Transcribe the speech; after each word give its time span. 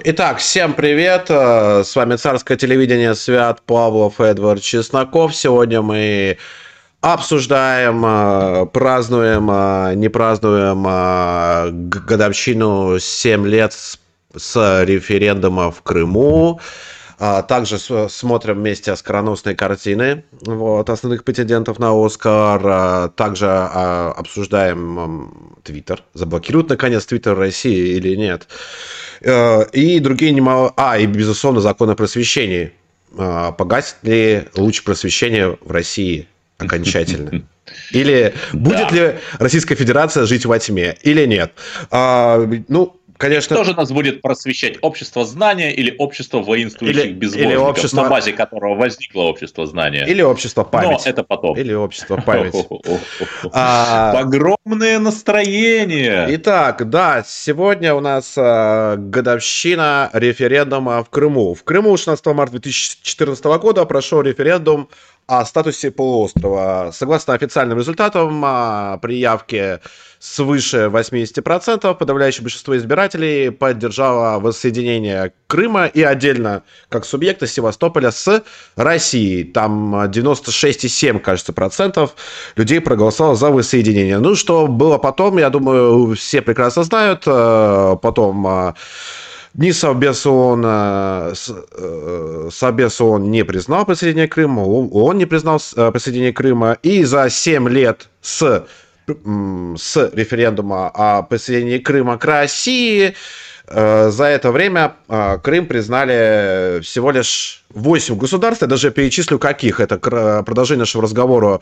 Итак, 0.00 0.38
всем 0.38 0.74
привет! 0.74 1.26
Э, 1.28 1.84
с 1.84 1.94
вами 1.94 2.16
Царское 2.16 2.56
телевидение 2.56 3.14
Свят 3.14 3.62
Павлов, 3.62 4.20
Эдвард 4.20 4.60
Чесноков. 4.60 5.36
Сегодня 5.36 5.82
мы 5.82 6.36
обсуждаем, 7.00 8.04
э, 8.04 8.66
празднуем, 8.72 9.48
э, 9.48 9.94
не 9.94 10.08
празднуем 10.08 10.82
годовщину 11.88 12.98
7 12.98 13.46
лет 13.46 13.72
с 14.36 14.82
референдума 14.84 15.70
в 15.70 15.80
Крыму. 15.82 16.60
Также 17.18 17.78
смотрим 17.78 18.56
вместе 18.56 18.92
оскароносные 18.92 19.54
картины 19.54 20.24
вот, 20.42 20.90
основных 20.90 21.24
претендентов 21.24 21.78
на 21.78 21.92
Оскар. 21.94 23.10
Также 23.10 23.48
обсуждаем 23.48 25.54
Твиттер. 25.62 26.02
Заблокируют, 26.14 26.68
наконец, 26.68 27.06
Твиттер 27.06 27.36
России 27.36 27.96
или 27.96 28.16
нет. 28.16 28.48
Э, 29.20 29.64
и 29.72 30.00
другие 30.00 30.32
немало... 30.32 30.72
А, 30.76 30.98
и, 30.98 31.06
безусловно, 31.06 31.60
закон 31.60 31.90
о 31.90 31.94
просвещении. 31.94 32.72
Погасит 33.16 33.96
ли 34.02 34.44
луч 34.56 34.82
просвещения 34.82 35.56
в 35.60 35.70
России 35.70 36.26
окончательно? 36.58 37.44
Или 37.92 38.34
будет 38.52 38.88
да. 38.90 38.90
ли 38.90 39.14
Российская 39.38 39.76
Федерация 39.76 40.26
жить 40.26 40.44
во 40.44 40.58
тьме, 40.58 40.98
или 41.02 41.24
нет? 41.24 41.52
А, 41.90 42.44
ну, 42.68 43.00
конечно... 43.18 43.56
Кто 43.56 43.64
же 43.64 43.74
нас 43.74 43.90
будет 43.90 44.22
просвещать? 44.22 44.78
Общество 44.80 45.24
знания 45.24 45.72
или 45.72 45.94
общество 45.98 46.40
воинствующих 46.40 47.04
или, 47.04 47.12
безбожников, 47.12 47.52
или 47.52 47.56
общество... 47.56 48.02
на 48.02 48.08
базе 48.08 48.32
которого 48.32 48.74
возникло 48.74 49.22
общество 49.22 49.66
знания? 49.66 50.04
Или 50.06 50.22
общество 50.22 50.64
памяти. 50.64 51.02
Но 51.04 51.10
это 51.10 51.24
потом. 51.24 51.56
Или 51.56 51.72
общество 51.72 52.16
памяти. 52.16 52.66
А, 53.52 54.12
Погромное 54.12 54.98
настроение. 54.98 56.26
Итак, 56.30 56.88
да, 56.88 57.24
сегодня 57.26 57.94
у 57.94 58.00
нас 58.00 58.34
а, 58.36 58.96
годовщина 58.96 60.10
референдума 60.12 61.02
в 61.04 61.10
Крыму. 61.10 61.54
В 61.54 61.62
Крыму 61.64 61.96
16 61.96 62.26
марта 62.26 62.52
2014 62.52 63.44
года 63.44 63.84
прошел 63.84 64.22
референдум 64.22 64.88
о 65.26 65.44
статусе 65.44 65.90
полуострова. 65.90 66.90
Согласно 66.92 67.34
официальным 67.34 67.78
результатам, 67.78 68.42
а, 68.44 68.98
при 68.98 69.16
явке 69.16 69.80
свыше 70.24 70.88
80% 70.90 71.94
подавляющее 71.94 72.42
большинство 72.42 72.74
избирателей 72.78 73.50
поддержало 73.50 74.40
воссоединение 74.40 75.34
Крыма 75.48 75.84
и 75.84 76.02
отдельно 76.02 76.62
как 76.88 77.04
субъекта 77.04 77.46
Севастополя 77.46 78.10
с 78.10 78.42
Россией. 78.74 79.44
Там 79.44 79.94
96,7, 79.94 81.18
кажется, 81.20 81.52
процентов 81.52 82.14
людей 82.56 82.80
проголосовало 82.80 83.36
за 83.36 83.50
воссоединение. 83.50 84.18
Ну, 84.18 84.34
что 84.34 84.66
было 84.66 84.96
потом, 84.96 85.36
я 85.36 85.50
думаю, 85.50 86.14
все 86.14 86.40
прекрасно 86.40 86.84
знают. 86.84 87.24
Э, 87.26 87.96
потом 88.00 88.46
э, 88.46 88.74
ни 89.52 89.72
Совбез 89.72 90.24
ООН, 90.24 90.62
э, 90.64 91.34
Совбез 92.50 92.98
ООН 92.98 93.30
не 93.30 93.44
признал 93.44 93.84
присоединение 93.84 94.28
Крыма, 94.28 94.60
ООН 94.62 95.18
не 95.18 95.26
признал 95.26 95.58
присоединение 95.58 96.32
Крыма, 96.32 96.78
и 96.82 97.04
за 97.04 97.28
7 97.28 97.68
лет 97.68 98.08
с, 98.22 98.64
с 99.06 100.10
референдума 100.12 100.90
о 100.94 101.22
присоединении 101.22 101.78
Крыма 101.78 102.18
к 102.18 102.24
России 102.24 103.14
за 103.66 104.24
это 104.24 104.52
время 104.52 104.96
Крым 105.42 105.66
признали 105.66 106.80
всего 106.82 107.10
лишь 107.10 107.64
8 107.70 108.16
государств. 108.16 108.62
Я 108.62 108.68
даже 108.68 108.90
перечислю, 108.90 109.38
каких. 109.38 109.80
Это 109.80 109.96
продолжение 110.42 110.80
нашего 110.80 111.02
разговора, 111.02 111.60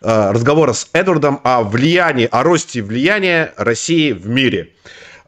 разговора 0.00 0.72
с 0.72 0.88
Эдвардом 0.94 1.40
о 1.44 1.62
влиянии, 1.62 2.26
о 2.30 2.42
росте 2.42 2.80
влияния 2.80 3.52
России 3.56 4.12
в 4.12 4.26
мире. 4.28 4.70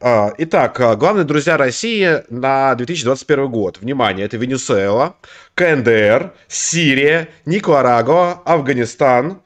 Итак, 0.00 0.80
главные 0.98 1.24
друзья 1.24 1.56
России 1.56 2.22
на 2.30 2.74
2021 2.74 3.48
год. 3.48 3.78
Внимание, 3.80 4.26
это 4.26 4.36
Венесуэла, 4.36 5.16
КНДР, 5.54 6.32
Сирия, 6.48 7.28
Никарагуа, 7.46 8.42
Афганистан, 8.44 9.40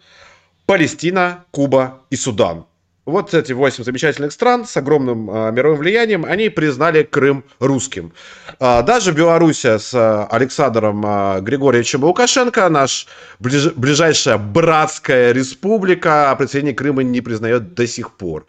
Палестина, 0.68 1.46
Куба 1.50 2.02
и 2.10 2.16
Судан. 2.16 2.66
Вот 3.06 3.32
эти 3.32 3.54
восемь 3.54 3.84
замечательных 3.84 4.32
стран 4.32 4.66
с 4.66 4.76
огромным 4.76 5.30
э, 5.30 5.50
мировым 5.50 5.78
влиянием, 5.78 6.26
они 6.26 6.50
признали 6.50 7.04
Крым 7.04 7.42
русским. 7.58 8.12
Э, 8.60 8.82
даже 8.82 9.12
Белоруссия 9.12 9.78
с 9.78 9.94
э, 9.94 10.26
Александром 10.30 11.02
э, 11.06 11.40
Григорьевичем 11.40 12.04
Лукашенко, 12.04 12.68
наш 12.68 13.06
ближ, 13.38 13.72
ближайшая 13.76 14.36
братская 14.36 15.32
республика, 15.32 16.36
присоединение 16.38 16.76
Крыма 16.76 17.02
не 17.02 17.22
признает 17.22 17.72
до 17.72 17.86
сих 17.86 18.12
пор. 18.12 18.44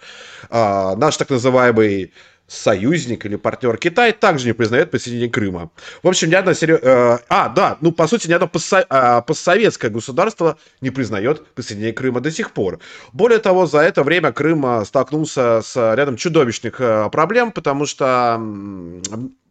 Э, 0.50 0.96
наш 0.98 1.16
так 1.16 1.30
называемый 1.30 2.12
союзник 2.50 3.26
или 3.26 3.36
партнер 3.36 3.78
Китай 3.78 4.12
также 4.12 4.48
не 4.48 4.54
признает 4.54 4.92
присоединение 4.92 5.30
Крыма. 5.30 5.70
В 6.04 6.08
общем, 6.08 6.30
ни 6.30 6.36
одно 6.36 6.54
серьез... 6.54 6.80
Э, 6.82 7.20
а, 7.30 7.50
да, 7.50 7.78
ну, 7.80 7.92
по 7.92 8.08
сути, 8.08 8.28
ни 8.28 8.34
одно 8.34 8.48
постсо... 8.48 8.86
А, 8.90 9.22
постсоветское 9.22 9.92
государство 9.92 10.58
не 10.82 10.90
признает 10.90 11.46
присоединение 11.54 11.94
Крыма 11.94 12.20
до 12.22 12.32
сих 12.32 12.52
пор. 12.52 12.80
Более 13.14 13.40
того, 13.40 13.68
за 13.68 13.80
это 13.80 14.04
время 14.04 14.32
Крым 14.32 14.66
э, 14.66 14.86
столкнулся 14.86 15.62
с 15.64 15.96
рядом 15.96 16.18
чудовищных 16.18 16.82
э, 16.82 17.10
проблем, 17.12 17.52
потому 17.52 17.86
что 17.86 18.42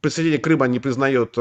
присоединение 0.00 0.40
Крыма 0.40 0.66
не 0.66 0.80
признает 0.80 1.36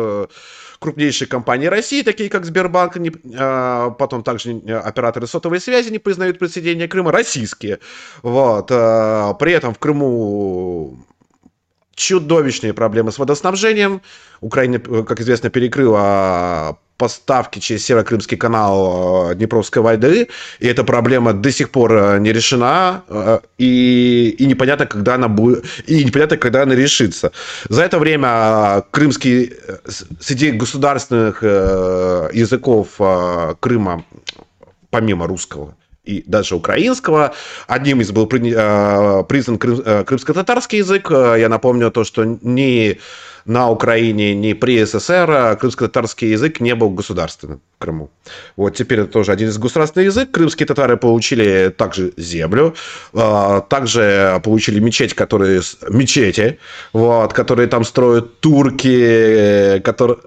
крупнейшие 0.80 1.28
компании 1.28 1.68
России, 1.68 2.04
такие 2.04 2.30
как 2.30 2.46
Сбербанк, 2.46 2.98
не, 2.98 3.10
потом 3.10 4.24
также 4.24 4.52
операторы 4.84 5.26
сотовой 5.26 5.60
связи 5.60 5.90
не 5.90 6.00
признают 6.00 6.38
присоединение 6.38 6.88
Крыма, 6.88 7.12
российские. 7.12 7.80
Вот. 8.22 8.68
При 8.68 9.52
этом 9.52 9.74
в 9.74 9.80
Крыму 9.80 10.98
чудовищные 11.98 12.74
проблемы 12.74 13.12
с 13.12 13.18
водоснабжением. 13.18 14.02
Украина, 14.40 14.80
как 14.80 15.20
известно, 15.20 15.50
перекрыла 15.50 16.78
поставки 16.98 17.60
через 17.60 17.86
Северо-Крымский 17.86 18.38
канал 18.38 19.32
э, 19.32 19.36
Днепровской 19.36 19.82
воды, 19.82 20.30
и 20.60 20.68
эта 20.68 20.84
проблема 20.84 21.34
до 21.34 21.52
сих 21.52 21.70
пор 21.70 21.94
э, 21.94 22.20
не 22.20 22.34
решена, 22.34 23.04
э, 23.08 23.40
и, 23.60 24.36
и 24.40 24.46
непонятно, 24.46 24.86
когда 24.88 25.16
она 25.16 25.28
будет, 25.28 25.66
и 25.86 26.04
непонятно, 26.04 26.38
когда 26.38 26.64
она 26.64 26.76
решится. 26.76 27.32
За 27.70 27.84
это 27.84 28.00
время 28.00 28.84
крымский, 28.92 29.54
среди 30.20 30.52
государственных 30.52 31.44
языков 31.44 33.00
Крыма, 33.60 34.04
помимо 34.90 35.28
русского, 35.28 35.76
и 36.08 36.24
даже 36.26 36.56
украинского. 36.56 37.34
Одним 37.68 38.02
из 38.02 38.12
был 38.12 38.30
э, 38.32 39.24
признан 39.28 39.60
э, 39.62 40.04
крымско-татарский 40.06 40.80
язык. 40.80 41.12
Э, 41.12 41.36
я 41.38 41.50
напомню 41.50 41.92
то, 41.92 42.04
что 42.04 42.24
ни 42.24 43.00
на 43.46 43.70
Украине, 43.70 44.36
ни 44.36 44.54
при 44.54 44.84
СССР 44.84 45.58
крымско-татарский 45.60 46.32
язык 46.32 46.60
не 46.60 46.76
был 46.76 46.90
государственным 46.90 47.62
в 47.78 47.82
Крыму. 47.82 48.10
Вот 48.58 48.76
теперь 48.76 49.00
это 49.00 49.12
тоже 49.12 49.32
один 49.32 49.50
из 49.50 49.58
государственных 49.58 50.08
языков. 50.08 50.34
Крымские 50.34 50.66
татары 50.66 50.98
получили 50.98 51.70
также 51.70 52.12
землю, 52.18 52.76
также 53.70 54.42
получили 54.44 54.82
мечеть, 54.82 55.14
которые 55.14 55.62
мечети, 55.90 56.60
вот, 56.92 57.32
которые 57.32 57.68
там 57.68 57.86
строят 57.86 58.42
турки, 58.42 59.80
которые 59.80 60.18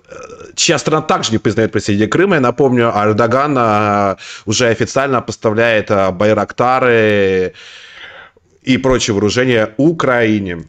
чья 0.61 0.79
страна 0.79 1.03
также 1.03 1.33
не 1.33 1.39
признает 1.39 1.73
присоединение 1.73 2.09
Крыма. 2.09 2.35
Я 2.37 2.41
напомню, 2.41 2.93
Эрдоган 2.95 3.57
а, 3.59 4.17
уже 4.47 4.69
официально 4.69 5.21
поставляет 5.21 5.91
а, 5.91 6.13
байрактары 6.13 7.55
и 8.63 8.77
прочее 8.77 9.15
вооружение 9.15 9.73
Украине. 9.79 10.65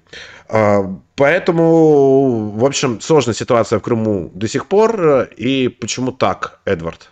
А, 0.47 0.83
поэтому, 1.15 2.51
в 2.51 2.65
общем, 2.65 3.01
сложная 3.01 3.35
ситуация 3.35 3.79
в 3.79 3.81
Крыму 3.81 4.31
до 4.33 4.47
сих 4.47 4.67
пор. 4.67 5.29
И 5.37 5.67
почему 5.67 6.11
так, 6.11 6.59
Эдвард? 6.65 7.09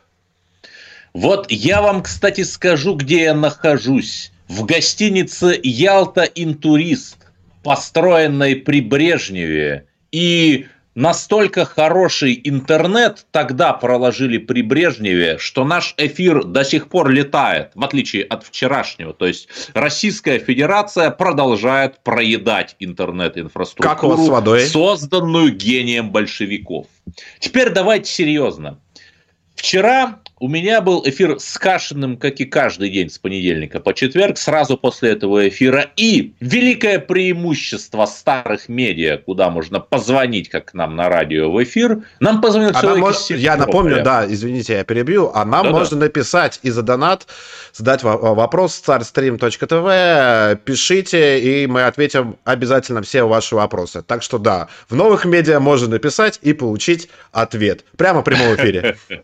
Вот 1.14 1.48
я 1.50 1.82
вам, 1.82 2.02
кстати, 2.04 2.44
скажу, 2.44 2.96
где 2.96 3.24
я 3.24 3.34
нахожусь. 3.34 4.32
В 4.48 4.66
гостинице 4.66 5.60
«Ялта 5.62 6.24
Интурист», 6.24 7.18
построенной 7.64 8.56
при 8.56 8.82
Брежневе. 8.82 9.86
И 10.12 10.66
настолько 11.00 11.64
хороший 11.64 12.40
интернет 12.44 13.26
тогда 13.32 13.72
проложили 13.72 14.38
при 14.38 14.62
Брежневе, 14.62 15.38
что 15.38 15.64
наш 15.64 15.94
эфир 15.98 16.44
до 16.44 16.66
сих 16.66 16.90
пор 16.90 17.10
летает, 17.10 17.72
в 17.74 17.84
отличие 17.84 18.24
от 18.24 18.44
вчерашнего. 18.44 19.14
То 19.14 19.26
есть 19.26 19.48
Российская 19.74 20.40
Федерация 20.40 21.10
продолжает 21.10 22.04
проедать 22.04 22.76
интернет-инфраструктуру, 22.80 23.90
как 23.90 24.04
у 24.04 24.10
вас 24.10 24.26
с 24.26 24.30
водой? 24.30 24.66
созданную 24.66 25.56
гением 25.56 26.12
большевиков. 26.12 26.88
Теперь 27.40 27.70
давайте 27.70 28.12
серьезно. 28.12 28.80
Вчера 29.56 30.20
у 30.40 30.48
меня 30.48 30.82
был 30.82 31.04
эфир 31.06 31.40
с 31.40 31.58
Кашиным, 31.58 32.18
как 32.18 32.40
и 32.40 32.46
каждый 32.46 32.90
день 32.90 33.10
с 33.10 33.18
понедельника 33.18 33.80
по 33.80 33.94
четверг, 33.94 34.38
сразу 34.38 34.78
после 34.78 35.12
этого 35.12 35.48
эфира. 35.48 35.88
И 35.98 36.34
великое 36.40 37.00
преимущество 37.00 38.06
старых 38.06 38.70
медиа, 38.70 39.18
куда 39.18 39.50
можно 39.50 39.80
позвонить, 39.80 40.50
как 40.50 40.72
к 40.72 40.74
нам 40.74 40.96
на 40.96 41.10
радио 41.10 41.52
в 41.52 41.62
эфир, 41.64 42.04
нам 42.20 42.42
позвонил 42.42 42.72
а 42.74 42.82
человек 42.82 43.10
из 43.10 43.30
Я 43.32 43.58
напомню, 43.58 44.02
да, 44.04 44.26
извините, 44.26 44.74
я 44.74 44.84
перебью, 44.84 45.32
а 45.34 45.44
нам 45.44 45.66
да, 45.66 45.72
можно 45.72 45.98
да. 45.98 46.06
написать 46.06 46.60
и 46.64 46.70
за 46.70 46.84
донат, 46.84 47.28
задать 47.74 48.04
вопрос 48.04 48.76
царьстрим.тв, 48.76 50.62
пишите, 50.64 51.40
и 51.40 51.68
мы 51.68 51.84
ответим 51.84 52.38
обязательно 52.46 53.02
все 53.02 53.28
ваши 53.28 53.56
вопросы. 53.56 54.02
Так 54.02 54.24
что 54.24 54.38
да, 54.38 54.70
в 54.88 54.96
новых 54.96 55.26
медиа 55.26 55.60
можно 55.60 55.90
написать 55.90 56.40
и 56.42 56.54
получить 56.54 57.10
ответ. 57.32 57.84
Прямо 57.98 58.22
в 58.22 58.24
прямом 58.24 58.56
эфире. 58.56 58.98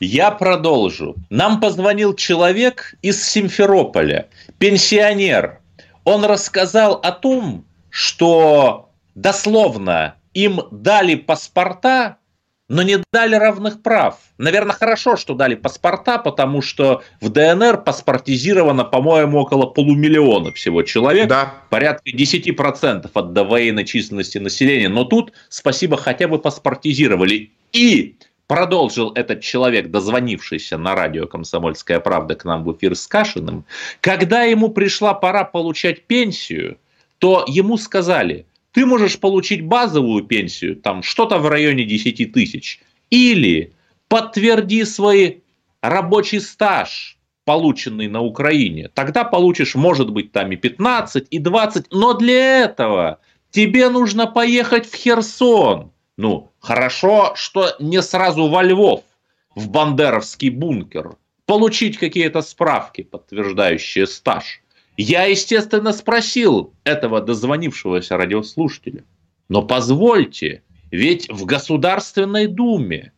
Я 0.00 0.30
продолжу. 0.30 1.16
Нам 1.28 1.60
позвонил 1.60 2.14
человек 2.14 2.94
из 3.02 3.22
Симферополя, 3.22 4.28
пенсионер. 4.58 5.60
Он 6.04 6.24
рассказал 6.24 6.94
о 6.94 7.12
том, 7.12 7.66
что 7.90 8.90
дословно 9.14 10.14
им 10.32 10.62
дали 10.70 11.16
паспорта, 11.16 12.16
но 12.68 12.82
не 12.82 12.98
дали 13.12 13.34
равных 13.34 13.82
прав. 13.82 14.16
Наверное, 14.38 14.72
хорошо, 14.72 15.16
что 15.16 15.34
дали 15.34 15.56
паспорта, 15.56 16.18
потому 16.18 16.62
что 16.62 17.02
в 17.20 17.28
ДНР 17.28 17.82
паспортизировано, 17.82 18.84
по-моему, 18.84 19.40
около 19.40 19.66
полумиллиона 19.66 20.52
всего 20.52 20.82
человек. 20.82 21.28
Да. 21.28 21.52
Порядка 21.68 22.10
10% 22.10 23.10
от 23.12 23.32
довоенной 23.32 23.84
численности 23.84 24.38
населения. 24.38 24.88
Но 24.88 25.04
тут, 25.04 25.32
спасибо, 25.48 25.96
хотя 25.96 26.28
бы 26.28 26.38
паспортизировали. 26.38 27.50
И 27.72 28.16
продолжил 28.50 29.12
этот 29.12 29.42
человек, 29.42 29.92
дозвонившийся 29.92 30.76
на 30.76 30.96
радио 30.96 31.28
«Комсомольская 31.28 32.00
правда» 32.00 32.34
к 32.34 32.44
нам 32.44 32.64
в 32.64 32.76
эфир 32.76 32.96
с 32.96 33.06
Кашиным, 33.06 33.64
когда 34.00 34.42
ему 34.42 34.70
пришла 34.70 35.14
пора 35.14 35.44
получать 35.44 36.02
пенсию, 36.08 36.76
то 37.18 37.44
ему 37.46 37.76
сказали, 37.76 38.46
ты 38.72 38.86
можешь 38.86 39.20
получить 39.20 39.64
базовую 39.64 40.24
пенсию, 40.24 40.74
там 40.74 41.04
что-то 41.04 41.38
в 41.38 41.46
районе 41.46 41.84
10 41.84 42.32
тысяч, 42.32 42.80
или 43.08 43.72
подтверди 44.08 44.84
свой 44.84 45.44
рабочий 45.80 46.40
стаж, 46.40 47.18
полученный 47.44 48.08
на 48.08 48.20
Украине. 48.20 48.90
Тогда 48.92 49.22
получишь, 49.22 49.76
может 49.76 50.10
быть, 50.10 50.32
там 50.32 50.50
и 50.50 50.56
15, 50.56 51.28
и 51.30 51.38
20, 51.38 51.92
но 51.92 52.14
для 52.14 52.64
этого 52.64 53.20
тебе 53.52 53.88
нужно 53.90 54.26
поехать 54.26 54.90
в 54.90 54.96
Херсон. 54.96 55.92
Ну, 56.20 56.52
Хорошо, 56.60 57.32
что 57.34 57.74
не 57.78 58.02
сразу 58.02 58.46
во 58.48 58.62
Львов, 58.62 59.04
в 59.54 59.70
бандеровский 59.70 60.50
бункер, 60.50 61.16
получить 61.46 61.96
какие-то 61.96 62.42
справки, 62.42 63.02
подтверждающие 63.02 64.06
стаж. 64.06 64.60
Я, 64.98 65.24
естественно, 65.24 65.94
спросил 65.94 66.74
этого 66.84 67.22
дозвонившегося 67.22 68.18
радиослушателя. 68.18 69.04
Но 69.48 69.62
позвольте, 69.62 70.62
ведь 70.90 71.30
в 71.30 71.46
Государственной 71.46 72.48
Думе 72.48 73.12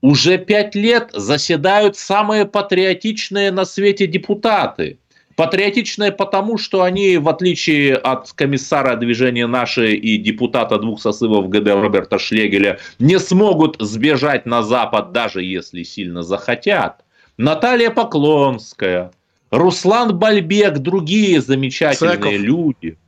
уже 0.00 0.36
пять 0.36 0.74
лет 0.74 1.10
заседают 1.12 1.96
самые 1.96 2.44
патриотичные 2.44 3.52
на 3.52 3.66
свете 3.66 4.08
депутаты– 4.08 4.98
Патриотичное 5.38 6.10
потому, 6.10 6.58
что 6.58 6.82
они, 6.82 7.16
в 7.16 7.28
отличие 7.28 7.94
от 7.94 8.32
комиссара 8.32 8.96
движения 8.96 9.46
«Наши» 9.46 9.94
и 9.94 10.16
депутата 10.16 10.80
двух 10.80 11.00
сосывов 11.00 11.48
ГД 11.48 11.68
Роберта 11.74 12.18
Шлегеля, 12.18 12.80
не 12.98 13.20
смогут 13.20 13.76
сбежать 13.78 14.46
на 14.46 14.64
Запад, 14.64 15.12
даже 15.12 15.44
если 15.44 15.84
сильно 15.84 16.24
захотят. 16.24 17.04
Наталья 17.36 17.90
Поклонская, 17.90 19.12
Руслан 19.52 20.18
Бальбек, 20.18 20.78
другие 20.78 21.40
замечательные 21.40 22.16
Цеков. 22.16 22.32
люди. 22.32 22.98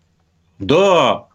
Да, 0.60 1.26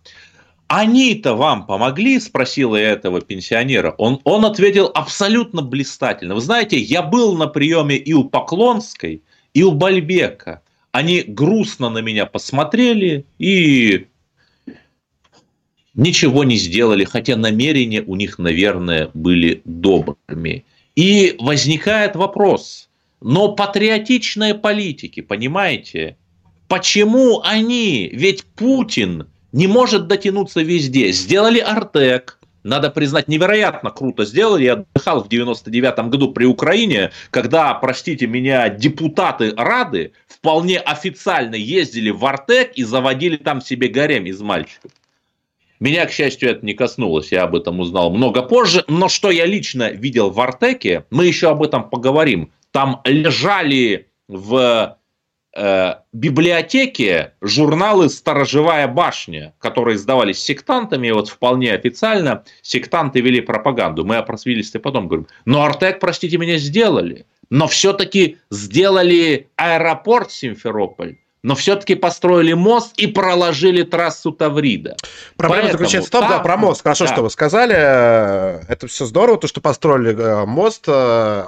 они-то 0.68 1.36
вам 1.36 1.66
помогли, 1.66 2.22
спросила 2.22 2.78
я 2.78 2.92
этого 2.92 3.20
пенсионера. 3.20 3.94
Он, 3.98 4.22
он 4.24 4.46
ответил 4.46 4.90
абсолютно 4.94 5.62
блистательно. 5.62 6.36
Вы 6.36 6.42
знаете, 6.42 6.78
я 6.78 7.02
был 7.02 7.36
на 7.36 7.48
приеме 7.48 7.98
и 7.98 8.14
у 8.14 8.24
Поклонской, 8.24 9.24
и 9.54 9.62
у 9.62 9.74
Бальбека 9.74 10.62
они 10.96 11.24
грустно 11.28 11.90
на 11.90 11.98
меня 11.98 12.26
посмотрели 12.26 13.26
и 13.38 14.08
ничего 15.94 16.46
не 16.46 16.56
сделали, 16.56 17.04
хотя 17.04 17.36
намерения 17.36 18.02
у 18.02 18.16
них, 18.16 18.40
наверное, 18.40 19.10
были 19.14 19.62
добрыми. 19.66 20.64
И 20.96 21.36
возникает 21.38 22.16
вопрос, 22.16 22.88
но 23.20 23.52
патриотичные 23.52 24.56
политики, 24.56 25.20
понимаете, 25.20 26.16
почему 26.70 27.42
они, 27.44 28.10
ведь 28.14 28.46
Путин 28.46 29.28
не 29.52 29.68
может 29.68 30.08
дотянуться 30.08 30.62
везде. 30.62 31.12
Сделали 31.12 31.60
Артек, 31.60 32.40
надо 32.66 32.90
признать, 32.90 33.28
невероятно 33.28 33.92
круто 33.92 34.26
сделали. 34.26 34.64
Я 34.64 34.74
отдыхал 34.74 35.24
в 35.24 35.30
99 35.30 36.10
году 36.10 36.34
при 36.34 36.46
Украине, 36.46 37.12
когда, 37.30 37.74
простите 37.76 38.26
меня, 38.26 38.70
депутаты 38.70 39.54
Рады 39.56 40.14
вполне 40.28 40.80
официально 40.80 41.54
ездили 41.56 42.10
в 42.10 42.26
Артек 42.26 42.72
и 42.74 42.84
заводили 42.84 43.38
там 43.38 43.62
себе 43.62 43.88
гарем 43.88 44.26
из 44.26 44.42
мальчиков. 44.42 44.92
Меня, 45.80 46.08
к 46.08 46.12
счастью, 46.12 46.50
это 46.50 46.66
не 46.66 46.74
коснулось, 46.74 47.32
я 47.32 47.44
об 47.44 47.56
этом 47.56 47.80
узнал 47.80 48.10
много 48.10 48.42
позже. 48.42 48.84
Но 48.88 49.10
что 49.10 49.30
я 49.30 49.46
лично 49.46 49.92
видел 49.92 50.32
в 50.32 50.40
Артеке, 50.40 51.06
мы 51.12 51.28
еще 51.28 51.52
об 51.52 51.62
этом 51.62 51.88
поговорим. 51.90 52.52
Там 52.72 53.02
лежали 53.04 54.08
в 54.28 54.98
э, 55.56 55.96
библиотеке 56.14 57.34
журналы 57.42 58.10
«Сторожевая 58.10 58.88
башня», 58.88 59.54
которые 59.60 59.96
издавались 59.96 60.40
сектантами, 60.40 61.10
вот 61.12 61.30
вполне 61.30 61.74
официально 61.74 62.44
сектанты 62.62 63.22
вели 63.22 63.42
пропаганду. 63.42 64.06
Мы 64.06 64.18
о 64.18 64.24
просвидетельстве 64.24 64.80
потом 64.80 65.08
говорим. 65.08 65.28
Но 65.46 65.64
Артек, 65.64 66.00
простите 66.00 66.38
меня, 66.38 66.58
сделали. 66.58 67.26
Но 67.50 67.68
все-таки 67.68 68.38
сделали 68.50 69.50
аэропорт 69.56 70.32
Симферополь 70.32 71.18
но 71.46 71.54
все-таки 71.54 71.94
построили 71.94 72.54
мост 72.54 72.94
и 72.98 73.06
проложили 73.06 73.84
трассу 73.84 74.32
Таврида. 74.32 74.96
Проблема 75.38 75.62
Поэтому 75.62 75.72
заключается 75.74 76.10
в 76.10 76.12
том, 76.12 76.22
там... 76.22 76.32
да, 76.32 76.40
про 76.40 76.58
мост, 76.58 76.82
хорошо, 76.82 77.06
да. 77.06 77.14
что 77.14 77.22
вы 77.22 77.30
сказали, 77.30 77.76
это 78.68 78.88
все 78.88 79.06
здорово, 79.06 79.38
то, 79.38 79.48
что 79.48 79.62
построили 79.62 80.20
э, 80.20 80.46
мост, 80.48 80.86
э, 80.88 81.44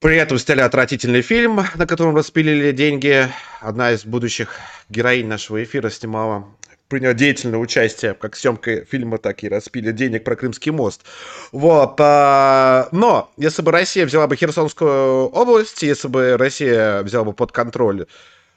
при 0.00 0.16
этом 0.16 0.38
сняли 0.38 0.62
отвратительный 0.62 1.20
фильм, 1.20 1.60
на 1.74 1.86
котором 1.86 2.16
распилили 2.16 2.72
деньги. 2.72 3.28
Одна 3.60 3.92
из 3.92 4.04
будущих 4.04 4.56
героинь 4.88 5.26
нашего 5.26 5.62
эфира 5.62 5.90
снимала 5.90 6.46
приняла 6.88 7.14
деятельное 7.14 7.60
участие 7.60 8.14
как 8.14 8.34
съемка 8.34 8.84
фильма, 8.84 9.18
так 9.18 9.44
и 9.44 9.48
распили 9.48 9.92
денег 9.92 10.24
про 10.24 10.34
Крымский 10.34 10.72
мост. 10.72 11.02
Вот. 11.52 11.94
А, 12.00 12.88
но 12.90 13.30
если 13.36 13.62
бы 13.62 13.70
Россия 13.70 14.04
взяла 14.06 14.26
бы 14.26 14.34
Херсонскую 14.36 15.28
область, 15.28 15.82
если 15.82 16.08
бы 16.08 16.36
Россия 16.36 17.02
взяла 17.02 17.26
бы 17.26 17.32
под 17.32 17.52
контроль, 17.52 18.06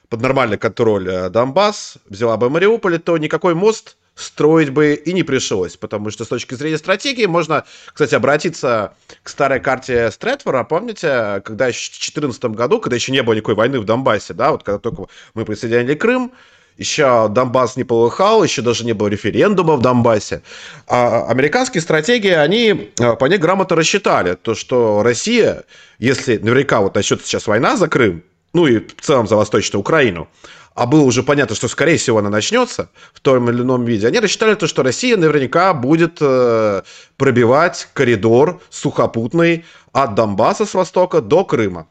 под 0.08 0.20
нормальный 0.20 0.58
контроль 0.58 1.08
э, 1.08 1.30
Донбасс, 1.30 1.96
взяла 2.08 2.36
бы 2.36 2.50
Мариуполь, 2.50 2.98
то 2.98 3.16
никакой 3.18 3.54
мост 3.54 3.96
строить 4.14 4.70
бы 4.70 4.94
и 4.94 5.12
не 5.12 5.22
пришлось, 5.22 5.76
потому 5.76 6.10
что 6.10 6.24
с 6.24 6.28
точки 6.28 6.54
зрения 6.54 6.78
стратегии 6.78 7.26
можно, 7.26 7.64
кстати, 7.92 8.14
обратиться 8.14 8.94
к 9.22 9.28
старой 9.28 9.60
карте 9.60 10.10
Стрэдфора, 10.10 10.64
помните, 10.64 11.42
когда 11.44 11.66
еще 11.68 11.88
в 11.88 11.98
2014 11.98 12.44
году, 12.46 12.80
когда 12.80 12.94
еще 12.94 13.12
не 13.12 13.22
было 13.22 13.34
никакой 13.34 13.54
войны 13.56 13.80
в 13.80 13.84
Донбассе, 13.84 14.34
да, 14.34 14.52
вот 14.52 14.62
когда 14.62 14.78
только 14.78 15.06
мы 15.34 15.44
присоединили 15.44 15.94
Крым, 15.94 16.32
еще 16.76 17.28
Донбасс 17.28 17.76
не 17.76 17.84
полыхал, 17.84 18.42
еще 18.42 18.62
даже 18.62 18.84
не 18.84 18.92
было 18.92 19.08
референдума 19.08 19.76
в 19.76 19.80
Донбассе. 19.80 20.42
А 20.88 21.26
американские 21.28 21.80
стратегии, 21.80 22.32
они 22.32 22.90
а, 22.98 23.14
по 23.14 23.26
ней 23.26 23.38
грамотно 23.38 23.76
рассчитали, 23.76 24.34
то, 24.34 24.56
что 24.56 25.02
Россия, 25.04 25.62
если 25.98 26.36
наверняка 26.36 26.80
вот 26.80 26.96
начнется 26.96 27.26
сейчас 27.26 27.46
война 27.46 27.76
за 27.76 27.86
Крым, 27.88 28.24
ну 28.54 28.66
и 28.66 28.78
в 28.78 29.00
целом 29.02 29.26
за 29.28 29.36
Восточную 29.36 29.80
Украину, 29.80 30.28
а 30.74 30.86
было 30.86 31.02
уже 31.02 31.22
понятно, 31.22 31.54
что, 31.54 31.68
скорее 31.68 31.98
всего, 31.98 32.18
она 32.18 32.30
начнется 32.30 32.88
в 33.12 33.20
том 33.20 33.48
или 33.50 33.60
ином 33.60 33.84
виде, 33.84 34.06
они 34.08 34.18
рассчитали 34.18 34.54
то, 34.54 34.66
что 34.66 34.82
Россия 34.82 35.16
наверняка 35.16 35.74
будет 35.74 36.18
э, 36.20 36.82
пробивать 37.16 37.88
коридор 37.92 38.60
сухопутный 38.70 39.64
от 39.92 40.14
Донбасса 40.14 40.66
с 40.66 40.74
востока 40.74 41.20
до 41.20 41.44
Крыма. 41.44 41.86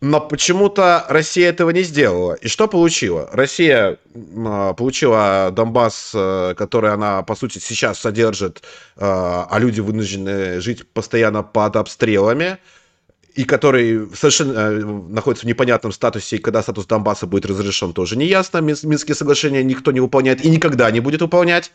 Но 0.00 0.20
почему-то 0.20 1.06
Россия 1.08 1.48
этого 1.48 1.70
не 1.70 1.82
сделала. 1.82 2.34
И 2.34 2.48
что 2.48 2.68
получила? 2.68 3.28
Россия 3.32 3.98
э, 4.14 4.74
получила 4.76 5.50
Донбасс, 5.50 6.12
э, 6.14 6.54
который 6.56 6.92
она, 6.92 7.22
по 7.22 7.34
сути, 7.34 7.58
сейчас 7.58 8.00
содержит, 8.00 8.62
э, 8.96 9.00
а 9.00 9.56
люди 9.58 9.80
вынуждены 9.80 10.60
жить 10.60 10.86
постоянно 10.92 11.42
под 11.42 11.76
обстрелами 11.76 12.58
и 13.34 13.44
который 13.44 14.08
совершенно 14.14 14.52
э, 14.52 14.84
находится 15.08 15.44
в 15.44 15.48
непонятном 15.48 15.92
статусе, 15.92 16.36
и 16.36 16.38
когда 16.38 16.62
статус 16.62 16.86
Донбасса 16.86 17.26
будет 17.26 17.46
разрешен, 17.46 17.92
тоже 17.92 18.16
не 18.16 18.26
ясно. 18.26 18.58
Минские 18.58 19.14
соглашения 19.14 19.62
никто 19.64 19.90
не 19.92 20.00
выполняет 20.00 20.44
и 20.44 20.48
никогда 20.48 20.90
не 20.90 21.00
будет 21.00 21.20
выполнять. 21.20 21.72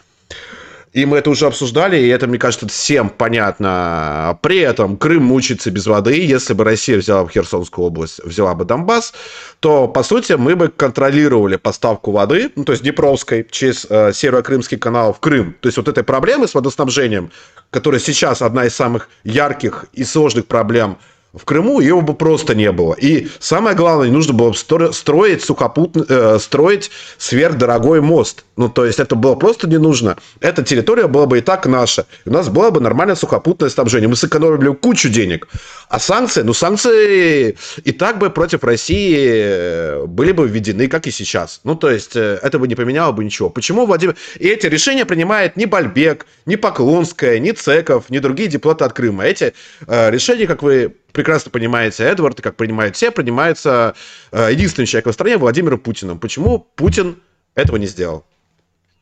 и 0.93 1.05
мы 1.05 1.17
это 1.17 1.29
уже 1.29 1.45
обсуждали, 1.45 1.97
и 1.97 2.07
это, 2.07 2.27
мне 2.27 2.39
кажется, 2.39 2.67
всем 2.67 3.09
понятно. 3.09 4.39
При 4.41 4.59
этом 4.59 4.97
Крым 4.97 5.23
мучится 5.23 5.69
без 5.69 5.85
воды. 5.85 6.25
Если 6.25 6.53
бы 6.53 6.63
Россия 6.63 6.97
взяла 6.97 7.25
бы 7.25 7.29
Херсонскую 7.29 7.85
область, 7.85 8.23
взяла 8.23 8.55
бы 8.55 8.65
Донбасс, 8.65 9.13
то, 9.59 9.87
по 9.87 10.01
сути, 10.03 10.33
мы 10.33 10.55
бы 10.55 10.69
контролировали 10.69 11.57
поставку 11.57 12.11
воды, 12.11 12.51
ну, 12.55 12.63
то 12.63 12.71
есть 12.71 12.83
Днепровской, 12.83 13.45
через 13.51 13.85
э, 13.89 14.13
Северо-Крымский 14.13 14.77
канал 14.77 15.13
в 15.13 15.19
Крым. 15.19 15.55
То 15.59 15.67
есть 15.67 15.77
вот 15.77 15.87
этой 15.87 16.03
проблемы 16.03 16.47
с 16.47 16.55
водоснабжением, 16.55 17.31
которая 17.69 17.99
сейчас 17.99 18.41
одна 18.41 18.65
из 18.65 18.73
самых 18.73 19.09
ярких 19.23 19.85
и 19.93 20.03
сложных 20.03 20.47
проблем 20.47 20.97
в 21.33 21.45
Крыму 21.45 21.79
ее 21.79 22.01
бы 22.01 22.15
просто 22.15 22.55
не 22.55 22.71
было. 22.71 22.95
И 22.95 23.27
самое 23.39 23.75
главное, 23.75 24.09
нужно 24.09 24.33
было 24.33 24.51
строить 24.53 25.43
сухопутный, 25.43 26.05
э, 26.09 26.39
строить 26.39 26.89
сверхдорогой 27.17 28.01
мост. 28.01 28.45
Ну, 28.57 28.67
то 28.67 28.85
есть, 28.85 28.99
это 28.99 29.15
было 29.15 29.35
просто 29.35 29.67
не 29.67 29.77
нужно. 29.77 30.17
Эта 30.41 30.63
территория 30.63 31.07
была 31.07 31.27
бы 31.27 31.37
и 31.37 31.41
так 31.41 31.67
наша. 31.67 32.07
у 32.25 32.31
нас 32.31 32.49
было 32.49 32.71
бы 32.71 32.81
нормальное 32.81 33.15
сухопутное 33.15 33.69
снабжение. 33.69 34.09
Мы 34.09 34.15
сэкономили 34.15 34.73
кучу 34.73 35.09
денег. 35.09 35.47
А 35.87 35.99
санкции, 35.99 36.41
ну, 36.41 36.53
санкции 36.53 37.57
и 37.83 37.91
так 37.91 38.17
бы 38.17 38.31
против 38.31 38.63
России 38.63 39.15
э, 39.19 40.05
были 40.07 40.31
бы 40.31 40.47
введены, 40.47 40.87
как 40.87 41.05
и 41.05 41.11
сейчас. 41.11 41.61
Ну, 41.63 41.75
то 41.75 41.91
есть, 41.91 42.15
э, 42.15 42.39
это 42.41 42.57
бы 42.57 42.67
не 42.67 42.75
поменяло 42.75 43.11
бы 43.11 43.23
ничего. 43.23 43.49
Почему 43.49 43.85
Владимир... 43.85 44.15
И 44.39 44.47
эти 44.47 44.65
решения 44.65 45.05
принимает 45.05 45.57
ни 45.57 45.65
Бальбек, 45.65 46.25
ни 46.47 46.55
Поклонская, 46.55 47.37
ни 47.37 47.51
Цеков, 47.51 48.09
ни 48.09 48.17
другие 48.17 48.49
депутаты 48.49 48.85
от 48.85 48.93
Крыма. 48.93 49.25
Эти 49.25 49.53
э, 49.85 50.09
решения, 50.09 50.47
как 50.47 50.63
вы 50.63 50.95
прекрасно 51.11 51.51
понимаете, 51.51 52.03
Эдвард, 52.03 52.41
как 52.41 52.55
принимают 52.55 52.95
все, 52.95 53.11
принимается 53.11 53.95
э, 54.31 54.49
единственный 54.51 54.85
человек 54.85 55.07
в 55.07 55.11
стране 55.11 55.37
Владимиром 55.37 55.79
Путиным. 55.79 56.19
Почему 56.19 56.59
Путин 56.59 57.17
этого 57.55 57.77
не 57.77 57.87
сделал? 57.87 58.25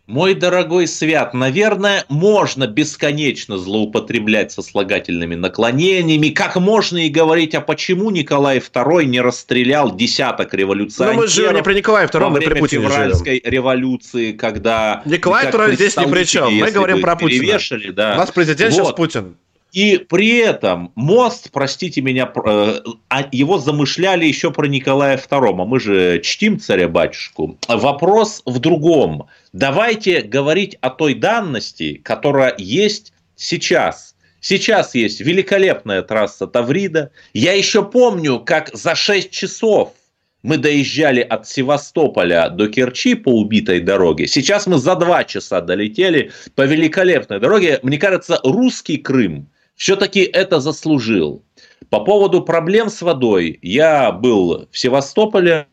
Мой 0.07 0.35
дорогой 0.35 0.87
Свят, 0.87 1.33
наверное, 1.33 2.05
можно 2.07 2.65
бесконечно 2.65 3.57
злоупотреблять 3.57 4.53
сослагательными 4.53 5.35
наклонениями, 5.35 6.29
как 6.29 6.55
можно 6.55 7.05
и 7.05 7.09
говорить, 7.09 7.53
а 7.55 7.59
почему 7.59 8.09
Николай 8.09 8.59
II 8.59 9.03
не 9.03 9.19
расстрелял 9.19 9.93
десяток 9.93 10.53
революционеров 10.53 11.15
Но 11.17 11.21
мы 11.23 11.27
же 11.27 11.53
не 11.53 11.61
про 11.61 11.73
Николая 11.73 12.07
II, 12.07 12.29
мы 12.29 12.39
при 12.39 12.57
Путине 12.57 12.83
февральской 12.83 13.41
живем. 13.43 13.51
революции, 13.51 14.31
когда... 14.31 15.01
Николай 15.03 15.47
II 15.51 15.75
здесь 15.75 15.97
ни 15.97 16.05
при 16.05 16.23
чем, 16.23 16.53
мы 16.53 16.71
говорим 16.71 17.01
про 17.01 17.17
Путина. 17.17 17.59
Да. 17.91 18.13
У 18.13 18.17
нас 18.19 18.31
президент 18.31 18.73
вот. 18.75 18.79
сейчас 18.79 18.93
Путин. 18.95 19.35
И 19.77 19.99
при 19.99 20.37
этом 20.37 20.91
мост, 20.95 21.51
простите 21.51 22.01
меня, 22.01 22.33
э, 22.33 22.79
а 23.09 23.29
его 23.31 23.59
замышляли 23.59 24.25
еще 24.25 24.49
про 24.49 24.65
Николая 24.65 25.17
II, 25.17 25.49
а 25.51 25.65
мы 25.65 25.79
же 25.79 26.19
чтим 26.23 26.59
царя-батюшку. 26.59 27.59
Вопрос 27.67 28.41
в 28.47 28.57
другом. 28.57 29.27
Давайте 29.53 30.23
говорить 30.23 30.79
о 30.81 30.89
той 30.89 31.13
данности, 31.13 32.01
которая 32.03 32.55
есть 32.57 33.13
сейчас. 33.35 34.15
Сейчас 34.39 34.95
есть 34.95 35.21
великолепная 35.21 36.01
трасса 36.01 36.47
Таврида. 36.47 37.11
Я 37.33 37.53
еще 37.53 37.85
помню, 37.85 38.39
как 38.39 38.75
за 38.75 38.95
6 38.95 39.29
часов 39.29 39.93
мы 40.41 40.57
доезжали 40.57 41.21
от 41.21 41.47
Севастополя 41.47 42.49
до 42.49 42.67
Керчи 42.67 43.13
по 43.13 43.29
убитой 43.29 43.81
дороге. 43.81 44.25
Сейчас 44.25 44.65
мы 44.65 44.79
за 44.79 44.95
2 44.95 45.23
часа 45.25 45.61
долетели 45.61 46.31
по 46.55 46.63
великолепной 46.63 47.39
дороге. 47.39 47.79
Мне 47.83 47.99
кажется, 47.99 48.39
русский 48.43 48.97
Крым– 48.97 49.51
все-таки 49.77 50.21
это 50.21 50.59
заслужил. 50.59 51.43
По 51.89 52.01
поводу 52.01 52.41
проблем 52.41 52.89
с 52.89 53.01
водой. 53.01 53.59
Я 53.61 54.11
был 54.11 54.67
в 54.71 54.77
Севастополе 54.77 55.67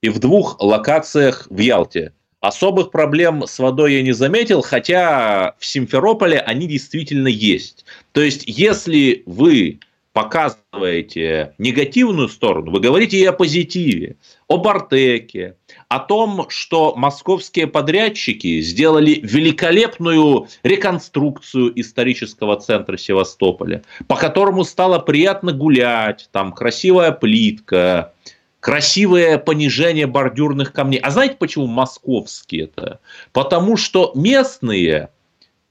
и 0.00 0.08
в 0.08 0.18
двух 0.18 0.56
локациях 0.60 1.46
в 1.50 1.58
Ялте. 1.58 2.12
Особых 2.40 2.92
проблем 2.92 3.46
с 3.46 3.58
водой 3.58 3.94
я 3.94 4.02
не 4.02 4.12
заметил, 4.12 4.62
хотя 4.62 5.56
в 5.58 5.66
Симферополе 5.66 6.38
они 6.38 6.68
действительно 6.68 7.26
есть. 7.26 7.84
То 8.12 8.22
есть, 8.22 8.44
если 8.46 9.24
вы 9.26 9.80
показываете 10.12 11.54
негативную 11.58 12.28
сторону, 12.28 12.70
вы 12.70 12.80
говорите 12.80 13.18
и 13.18 13.24
о 13.24 13.32
позитиве, 13.32 14.16
о 14.46 14.58
Бартеке, 14.58 15.56
о 15.88 16.00
том, 16.00 16.46
что 16.50 16.94
московские 16.94 17.66
подрядчики 17.66 18.60
сделали 18.60 19.20
великолепную 19.22 20.48
реконструкцию 20.62 21.78
исторического 21.80 22.56
центра 22.56 22.96
Севастополя, 22.98 23.82
по 24.06 24.16
которому 24.16 24.64
стало 24.64 24.98
приятно 24.98 25.52
гулять, 25.52 26.28
там 26.30 26.52
красивая 26.52 27.12
плитка, 27.12 28.12
красивое 28.60 29.38
понижение 29.38 30.06
бордюрных 30.06 30.72
камней. 30.72 31.00
А 31.00 31.10
знаете, 31.10 31.36
почему 31.38 31.66
московские 31.66 32.64
это? 32.64 33.00
Потому 33.32 33.78
что 33.78 34.12
местные 34.14 35.08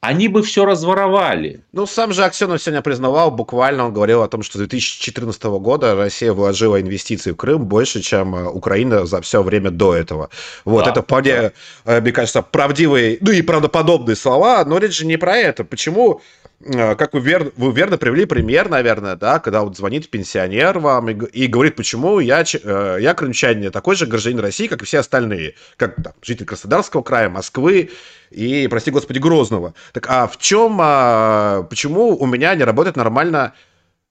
они 0.02 0.28
бы 0.28 0.44
все 0.44 0.66
разворовали. 0.66 1.62
Ну, 1.72 1.88
сам 1.88 2.14
же 2.14 2.24
Аксенов 2.24 2.62
сегодня 2.62 2.82
признавал, 2.82 3.32
буквально 3.32 3.86
он 3.86 3.94
говорил 3.94 4.22
о 4.22 4.28
том, 4.28 4.44
что 4.44 4.58
с 4.58 4.60
2014 4.60 5.44
года 5.44 5.96
Россия 5.96 6.32
вложила 6.34 6.80
инвестиции 6.80 7.32
в 7.32 7.36
Крым 7.36 7.66
больше, 7.66 8.02
чем 8.02 8.36
э, 8.36 8.48
Украина 8.48 9.08
за 9.08 9.22
все 9.22 9.42
время 9.42 9.72
до 9.72 9.96
этого. 9.96 10.30
Вот, 10.66 10.86
да, 10.86 10.92
это 10.92 11.02
вполне, 11.02 11.52
да. 11.86 11.98
Э, 11.98 12.02
мне 12.02 12.12
кажется, 12.12 12.44
правдивые, 12.44 13.18
ну 13.22 13.32
и 13.32 13.42
правдоподобные 13.42 14.16
слова, 14.16 14.64
но 14.66 14.78
речь 14.78 14.98
же 14.98 15.08
не 15.08 15.18
про 15.18 15.36
это. 15.36 15.64
Почему 15.64 16.22
как 16.64 17.14
вы, 17.14 17.20
вер, 17.20 17.52
вы 17.56 17.72
верно 17.72 17.98
привели 17.98 18.26
пример, 18.26 18.68
наверное, 18.68 19.16
да, 19.16 19.40
когда 19.40 19.62
вот 19.62 19.78
звонит 19.78 20.10
пенсионер 20.10 20.80
вам 20.80 21.10
и, 21.10 21.44
и 21.44 21.48
говорит, 21.48 21.76
почему 21.76 22.20
я, 22.20 22.44
э, 22.44 22.98
я 23.00 23.14
крымчанин, 23.14 23.72
такой 23.72 23.96
же 23.96 24.08
гражданин 24.08 24.40
России, 24.40 24.66
как 24.66 24.82
и 24.82 24.86
все 24.86 25.00
остальные, 25.00 25.54
как 25.78 25.96
там, 26.02 26.14
житель 26.24 26.46
Краснодарского 26.46 27.04
края, 27.04 27.30
Москвы 27.30 27.92
и, 28.32 28.68
прости 28.70 28.90
господи, 28.90 29.20
Грозного. 29.20 29.76
Так 29.94 30.08
а 30.10 30.26
в 30.26 30.38
чем, 30.38 30.80
а, 30.82 31.64
почему 31.64 32.18
у 32.18 32.26
меня 32.26 32.56
не 32.56 32.64
работает 32.64 32.96
нормально 32.96 33.54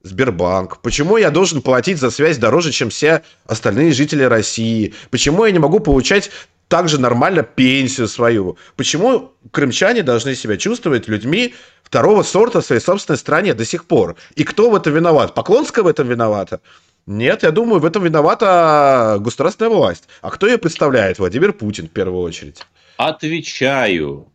Сбербанк? 0.03 0.81
Почему 0.83 1.17
я 1.17 1.31
должен 1.31 1.63
платить 1.63 1.99
за 1.99 2.11
связь 2.11 2.39
дороже, 2.39 2.71
чем 2.71 2.91
все 2.91 3.23
остальные 3.47 3.93
жители 3.93 4.23
России? 4.23 4.95
Почему 5.11 5.45
я 5.45 5.51
не 5.51 5.59
могу 5.59 5.81
получать 5.81 6.31
также 6.69 7.01
нормально 7.01 7.43
пенсию 7.43 8.09
свою? 8.09 8.57
Почему 8.77 9.33
крымчане 9.51 10.03
должны 10.03 10.35
себя 10.35 10.57
чувствовать 10.57 11.09
людьми 11.09 11.55
второго 11.83 12.23
сорта 12.23 12.61
в 12.61 12.67
своей 12.67 12.81
собственной 12.81 13.19
стране 13.19 13.55
до 13.55 13.65
сих 13.65 13.85
пор? 13.85 14.17
И 14.35 14.45
кто 14.45 14.71
в 14.71 14.75
этом 14.75 14.95
виноват? 14.95 15.35
Поклонская 15.35 15.85
в 15.85 15.89
этом 15.89 16.09
виновата? 16.09 16.61
Нет, 17.07 17.45
я 17.45 17.53
думаю, 17.53 17.81
в 17.81 17.85
этом 17.85 18.03
виновата 18.03 19.19
государственная 19.21 19.71
власть. 19.71 20.09
А 20.23 20.31
кто 20.31 20.47
ее 20.47 20.59
представляет? 20.59 21.19
Владимир 21.19 21.53
Путин 21.53 21.87
в 21.87 21.93
первую 21.93 22.23
очередь. 22.23 22.63
Отвечаю. 22.97 24.29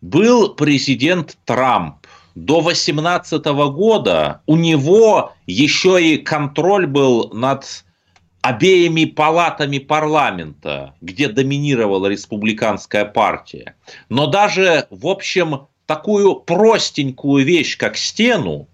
Был 0.00 0.54
президент 0.54 1.36
Трамп. 1.44 2.06
До 2.34 2.60
2018 2.60 3.44
года 3.72 4.42
у 4.46 4.56
него 4.56 5.32
еще 5.46 6.02
и 6.02 6.18
контроль 6.18 6.86
был 6.86 7.30
над 7.32 7.85
обеими 8.48 9.06
палатами 9.06 9.78
парламента, 9.78 10.94
где 11.00 11.28
доминировала 11.28 12.06
республиканская 12.06 13.04
партия. 13.04 13.74
Но 14.08 14.28
даже, 14.28 14.86
в 14.90 15.08
общем, 15.08 15.66
такую 15.86 16.36
простенькую 16.36 17.44
вещь, 17.44 17.76
как 17.76 17.96
стену 17.96 18.68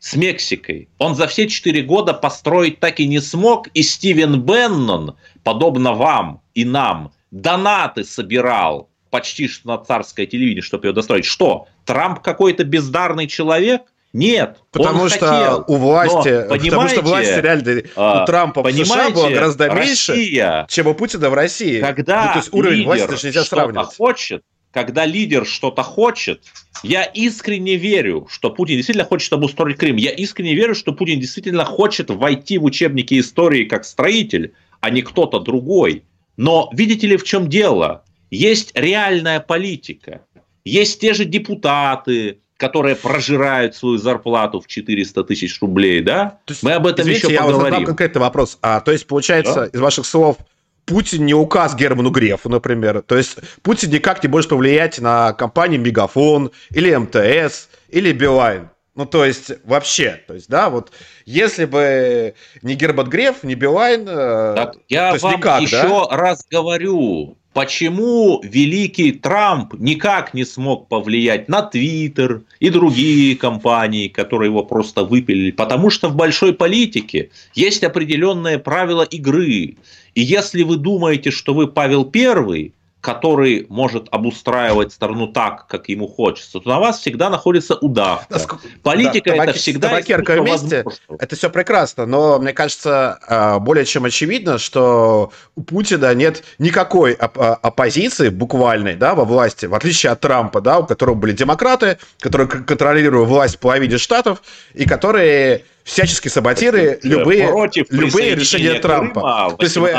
с 0.00 0.16
Мексикой, 0.16 0.88
он 0.96 1.14
за 1.14 1.26
все 1.26 1.46
четыре 1.46 1.82
года 1.82 2.14
построить 2.14 2.80
так 2.80 3.00
и 3.00 3.06
не 3.06 3.20
смог. 3.20 3.68
И 3.74 3.82
Стивен 3.82 4.40
Беннон, 4.40 5.16
подобно 5.44 5.92
вам 5.92 6.40
и 6.54 6.64
нам, 6.64 7.12
донаты 7.30 8.04
собирал 8.04 8.88
почти 9.10 9.46
что 9.46 9.68
на 9.68 9.78
царское 9.84 10.24
телевидение, 10.24 10.62
чтобы 10.62 10.86
ее 10.86 10.94
достроить. 10.94 11.26
Что? 11.26 11.66
Трамп 11.84 12.20
какой-то 12.20 12.64
бездарный 12.64 13.26
человек– 13.26 13.82
нет, 14.12 14.58
потому 14.70 15.02
он 15.02 15.10
что 15.10 15.26
хотел, 15.26 15.64
у 15.68 15.76
власти, 15.76 16.46
но, 16.48 16.56
потому 16.56 16.88
что 16.88 17.02
власть 17.02 17.36
реально 17.36 17.82
у 17.94 18.26
Трампа 18.26 18.62
в 18.62 18.72
США 18.72 19.10
была 19.10 19.30
гораздо 19.30 19.68
меньше, 19.68 20.12
Россия, 20.12 20.66
чем 20.70 20.86
у 20.86 20.94
Путина 20.94 21.28
в 21.28 21.34
России. 21.34 21.80
Когда 21.80 22.26
ну, 22.26 22.32
то 22.32 22.38
есть 22.38 22.52
уровень 22.52 22.84
власти 22.84 23.06
даже 23.06 23.26
нельзя 23.26 23.44
сравнивать. 23.44 23.94
Хочет, 23.94 24.42
когда 24.72 25.04
лидер 25.04 25.44
что-то 25.44 25.82
хочет, 25.82 26.42
я 26.82 27.02
искренне 27.04 27.76
верю, 27.76 28.26
что 28.30 28.50
Путин 28.50 28.76
действительно 28.76 29.04
хочет 29.04 29.32
обустроить 29.32 29.76
Крым. 29.76 29.96
Я 29.96 30.10
искренне 30.10 30.54
верю, 30.54 30.74
что 30.74 30.92
Путин 30.92 31.20
действительно 31.20 31.64
хочет 31.66 32.08
войти 32.10 32.56
в 32.56 32.64
учебники 32.64 33.18
истории 33.20 33.64
как 33.64 33.84
строитель, 33.84 34.54
а 34.80 34.88
не 34.90 35.02
кто-то 35.02 35.38
другой. 35.38 36.04
Но 36.36 36.70
видите 36.72 37.06
ли, 37.06 37.16
в 37.16 37.24
чем 37.24 37.48
дело? 37.48 38.04
Есть 38.30 38.70
реальная 38.74 39.40
политика. 39.40 40.22
Есть 40.64 41.00
те 41.00 41.14
же 41.14 41.24
депутаты, 41.24 42.40
которые 42.58 42.96
прожирают 42.96 43.74
свою 43.76 43.96
зарплату 43.98 44.60
в 44.60 44.66
400 44.66 45.24
тысяч 45.24 45.60
рублей, 45.62 46.02
да? 46.02 46.40
есть, 46.48 46.62
Мы 46.62 46.72
об 46.72 46.86
этом 46.86 47.04
извините, 47.04 47.28
еще 47.28 47.34
я 47.34 47.42
поговорим. 47.42 47.64
Я 47.64 47.70
задам 47.70 47.84
конкретный 47.86 48.20
вопрос. 48.20 48.58
А, 48.60 48.80
то 48.80 48.92
есть, 48.92 49.06
получается, 49.06 49.54
да? 49.54 49.66
из 49.66 49.80
ваших 49.80 50.04
слов, 50.04 50.38
Путин 50.84 51.24
не 51.24 51.34
указ 51.34 51.76
Герману 51.76 52.10
Грефу, 52.10 52.48
например. 52.48 53.02
То 53.02 53.16
есть 53.16 53.36
Путин 53.62 53.90
никак 53.90 54.22
не 54.22 54.28
может 54.28 54.50
повлиять 54.50 54.98
на 54.98 55.32
компании 55.34 55.78
Мегафон 55.78 56.50
или 56.70 56.94
МТС 56.94 57.68
или 57.90 58.12
Билайн. 58.12 58.70
Ну, 58.96 59.06
то 59.06 59.24
есть, 59.24 59.52
вообще, 59.64 60.20
то 60.26 60.34
есть, 60.34 60.48
да, 60.48 60.70
вот, 60.70 60.90
если 61.24 61.66
бы 61.66 62.34
не 62.62 62.74
Гербат 62.74 63.06
Греф, 63.06 63.44
не 63.44 63.54
Билайн, 63.54 64.04
э, 64.08 64.54
так, 64.56 64.74
я 64.88 65.14
вам 65.14 65.36
никак, 65.36 65.60
еще 65.60 66.08
да? 66.10 66.16
раз 66.16 66.44
говорю, 66.50 67.37
почему 67.52 68.40
великий 68.42 69.12
Трамп 69.12 69.74
никак 69.74 70.34
не 70.34 70.44
смог 70.44 70.88
повлиять 70.88 71.48
на 71.48 71.62
Твиттер 71.62 72.42
и 72.60 72.70
другие 72.70 73.36
компании, 73.36 74.08
которые 74.08 74.48
его 74.48 74.62
просто 74.64 75.04
выпилили. 75.04 75.50
Потому 75.50 75.90
что 75.90 76.08
в 76.08 76.16
большой 76.16 76.52
политике 76.54 77.30
есть 77.54 77.82
определенные 77.84 78.58
правила 78.58 79.02
игры. 79.02 79.76
И 80.14 80.20
если 80.22 80.62
вы 80.62 80.76
думаете, 80.76 81.30
что 81.30 81.54
вы 81.54 81.66
Павел 81.66 82.04
Первый, 82.04 82.74
который 83.00 83.66
может 83.68 84.08
обустраивать 84.10 84.92
страну 84.92 85.28
так, 85.28 85.68
как 85.68 85.88
ему 85.88 86.08
хочется, 86.08 86.58
то 86.58 86.68
на 86.68 86.80
вас 86.80 86.98
всегда 86.98 87.30
находится 87.30 87.76
удавка. 87.76 88.26
Насколько... 88.28 88.66
Политика 88.82 89.30
да, 89.30 89.36
это 89.36 89.40
табаки, 89.42 89.58
всегда... 89.58 89.88
Табакерка 89.88 90.42
вместе, 90.42 90.84
это 91.08 91.36
все 91.36 91.48
прекрасно, 91.48 92.06
но 92.06 92.38
мне 92.40 92.52
кажется, 92.52 93.18
а, 93.28 93.58
более 93.60 93.84
чем 93.84 94.04
очевидно, 94.04 94.58
что 94.58 95.32
у 95.54 95.62
Путина 95.62 96.12
нет 96.14 96.42
никакой 96.58 97.12
оп- 97.12 97.38
а, 97.38 97.54
оппозиции 97.54 98.30
буквальной 98.30 98.96
да, 98.96 99.14
во 99.14 99.24
власти, 99.24 99.66
в 99.66 99.74
отличие 99.74 100.10
от 100.10 100.20
Трампа, 100.20 100.60
да, 100.60 100.80
у 100.80 100.86
которого 100.86 101.14
были 101.14 101.32
демократы, 101.32 101.98
которые 102.18 102.48
контролируют 102.48 103.28
власть 103.28 103.56
в 103.56 103.58
половине 103.60 103.98
штатов, 103.98 104.42
и 104.74 104.86
которые 104.86 105.64
всячески 105.88 106.28
саботируя 106.28 106.98
любые, 107.02 107.48
Против 107.48 107.86
любые 107.90 108.34
решения 108.34 108.74
Трампа. 108.78 109.54
То 109.58 109.64
есть 109.64 109.76
вы, 109.76 109.92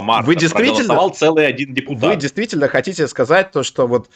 марта 0.00 0.26
вы 0.26 0.36
действительно 0.36 1.10
целый 1.10 1.46
один 1.46 1.74
депутат. 1.74 2.02
Вы 2.02 2.16
действительно 2.16 2.68
хотите 2.68 3.08
сказать 3.08 3.50
то, 3.50 3.62
что 3.62 3.86
вот 3.86 4.08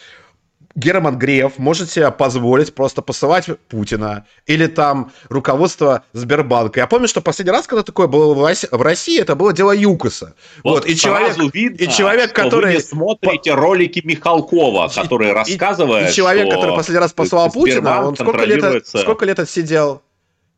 Герман 0.77 1.19
Греф 1.19 1.55
может 1.57 1.91
себе 1.91 2.11
позволить 2.11 2.75
просто 2.75 3.01
посылать 3.01 3.47
Путина 3.69 4.27
или 4.47 4.67
там 4.67 5.11
руководство 5.29 6.05
Сбербанка. 6.13 6.81
Я 6.81 6.87
помню, 6.87 7.09
что 7.09 7.23
последний 7.23 7.53
раз, 7.53 7.67
когда 7.67 7.83
такое 7.83 8.07
было 8.07 8.35
в 8.35 8.83
России, 8.83 9.19
это 9.19 9.35
было 9.35 9.55
дело 9.55 9.73
Юкоса. 9.73 10.35
Вот, 10.63 10.85
вот 10.85 10.87
и 10.87 10.95
человек, 10.95 11.37
видно, 11.55 11.83
и 11.83 11.89
человек, 11.89 12.35
который 12.35 12.67
вы 12.67 12.75
не 12.75 12.81
смотрите 12.81 13.53
по... 13.53 13.57
ролики 13.57 14.03
Михалкова, 14.05 14.93
который 14.95 15.31
и, 15.31 15.33
рассказывает, 15.33 16.11
и 16.11 16.15
человек, 16.15 16.47
что 16.47 16.57
который 16.57 16.77
последний 16.77 17.01
раз 17.01 17.13
послал 17.15 17.51
Путина, 17.51 18.07
он 18.07 18.15
сколько 18.15 18.45
лет, 18.45 18.87
сколько 18.87 19.25
лет 19.25 19.39
отсидел? 19.39 20.03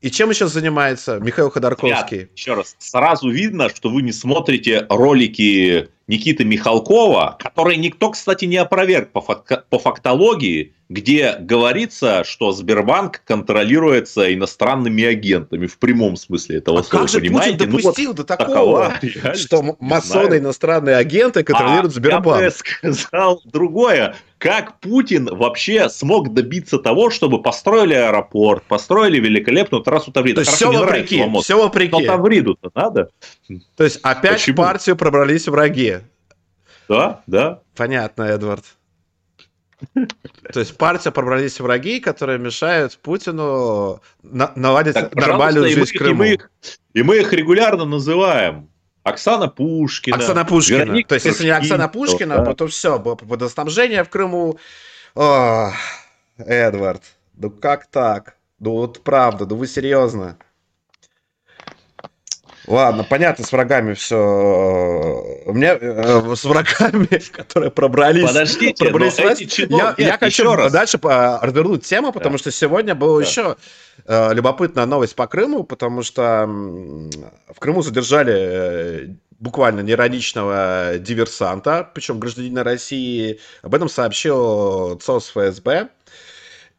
И 0.01 0.11
чем 0.11 0.33
сейчас 0.33 0.53
занимается 0.53 1.19
Михаил 1.19 1.51
Ходорковский? 1.51 2.19
Ребят, 2.19 2.31
еще 2.37 2.55
раз, 2.55 2.77
сразу 2.79 3.31
видно, 3.31 3.69
что 3.69 3.91
вы 3.91 4.03
не 4.03 4.13
смотрите 4.13 4.87
ролики 4.89 5.89
Никиты 6.09 6.45
Михалкова, 6.45 7.37
который 7.39 7.77
никто, 7.77 8.11
кстати, 8.11 8.47
не 8.47 8.57
опроверг 8.57 9.11
по, 9.13 9.21
фак- 9.21 9.67
по 9.69 9.79
фактологии, 9.79 10.73
где 10.89 11.37
говорится, 11.39 12.25
что 12.25 12.53
Сбербанк 12.53 13.21
контролируется 13.27 14.33
иностранными 14.33 15.05
агентами 15.05 15.67
в 15.67 15.79
прямом 15.79 16.17
смысле 16.17 16.57
этого 16.57 16.81
а 16.81 16.83
слова. 16.83 17.03
Как 17.03 17.11
же 17.11 17.21
понимаете? 17.21 17.59
Путин 17.59 17.71
допустил 17.71 18.05
ну, 18.05 18.09
вот 18.09 18.17
до 18.17 18.25
такого, 18.25 18.99
такова, 19.01 19.35
что 19.37 19.77
масоны 19.81 20.39
иностранные 20.39 20.97
агенты 20.97 21.45
контролируют 21.45 21.93
а 21.93 21.97
Сбербанк? 21.97 22.41
Я 22.41 22.89
бы 22.89 22.95
сказал 22.95 23.43
другое. 23.45 24.17
Как 24.39 24.79
Путин 24.81 25.29
вообще 25.31 25.91
смог 25.91 26.33
добиться 26.33 26.79
того, 26.79 27.11
чтобы 27.11 27.43
построили 27.43 27.95
аэропорт, 27.95 28.63
построили 28.63 29.19
великолепную 29.19 29.83
трассу 29.83 30.13
Таврида? 30.13 30.37
То 30.37 30.41
есть 30.43 30.53
все 30.53 30.73
вопреки, 30.73 31.23
все 31.43 31.59
вопреки. 31.61 31.91
Но 31.93 32.01
Тавриду-то 32.01 32.71
надо. 32.75 33.11
То 33.77 33.85
есть 33.85 34.01
опять 34.03 34.41
Почему? 34.41 34.55
в 34.55 34.57
партию 34.57 34.97
пробрались 34.97 35.49
враги. 35.49 35.99
Да, 36.89 37.23
да. 37.27 37.63
Понятно, 37.75 38.23
Эдвард. 38.23 38.65
То 40.53 40.61
есть 40.61 40.77
партия 40.77 41.11
пробрались 41.11 41.61
враги, 41.61 42.01
которые 42.01 42.39
мешают 42.39 42.99
Путину 42.99 44.01
на- 44.23 44.53
наладить 44.57 44.95
так, 44.95 45.15
нормальную 45.15 45.69
жизнь 45.69 45.97
Крыму. 45.97 46.11
И 46.11 46.17
мы, 46.17 46.35
их, 46.35 46.51
и 46.95 47.03
мы 47.03 47.17
их 47.19 47.33
регулярно 47.33 47.85
называем. 47.85 48.69
Оксана 49.05 49.49
Пушкина. 49.49 50.17
Оксана 50.17 50.45
Пушкина. 50.45 50.79
Вероника 50.79 51.09
То 51.11 51.15
есть, 51.15 51.27
если 51.27 51.45
не 51.45 51.51
Оксана 51.51 51.89
Пушкина, 51.89 52.45
да. 52.45 52.55
то 52.55 52.67
все, 52.67 52.99
водоснабжение 52.99 54.05
в 54.05 54.11
Крыму. 54.11 54.59
О, 55.15 55.71
Эдвард, 56.39 57.03
ну 57.37 57.51
как 57.51 57.87
так? 57.87 58.37
Ну 58.59 58.73
вот 58.73 59.03
правда, 59.03 59.47
ну 59.47 59.57
вы 59.57 59.67
серьезно? 59.67 60.39
Ладно, 62.69 63.03
понятно, 63.03 63.47
с 63.47 63.53
врагами 63.53 63.95
все. 63.95 64.17
У 65.47 65.53
меня 65.55 65.79
э, 65.81 66.35
с 66.35 66.45
врагами, 66.45 67.09
которые 67.33 67.71
пробрались. 67.71 68.27
Подождите, 68.27 68.85
пробрались 68.85 69.17
но 69.17 69.31
эти 69.31 69.45
чинов... 69.45 69.99
я, 69.99 70.07
я 70.07 70.19
хочу 70.19 70.55
раз. 70.55 70.71
дальше 70.71 70.99
развернуть 71.03 71.85
тему, 71.85 72.13
потому 72.13 72.35
да. 72.35 72.39
что 72.39 72.51
сегодня 72.51 72.95
была 72.95 73.21
да. 73.21 73.27
еще 73.27 73.57
э, 74.05 74.35
любопытная 74.35 74.85
новость 74.85 75.17
по 75.17 75.27
Крыму, 75.27 75.65
потому 75.65 76.03
что 76.03 76.45
в 76.47 77.59
Крыму 77.59 77.81
задержали 77.83 78.35
э, 78.37 79.09
буквально 79.39 79.81
неироничного 79.81 80.99
диверсанта, 80.99 81.89
причем 81.95 82.19
гражданина 82.19 82.65
России. 82.65 83.41
Об 83.63 83.75
этом 83.75 83.89
сообщил 83.89 84.99
ЦОС 84.99 85.31
ФСБ. 85.31 85.89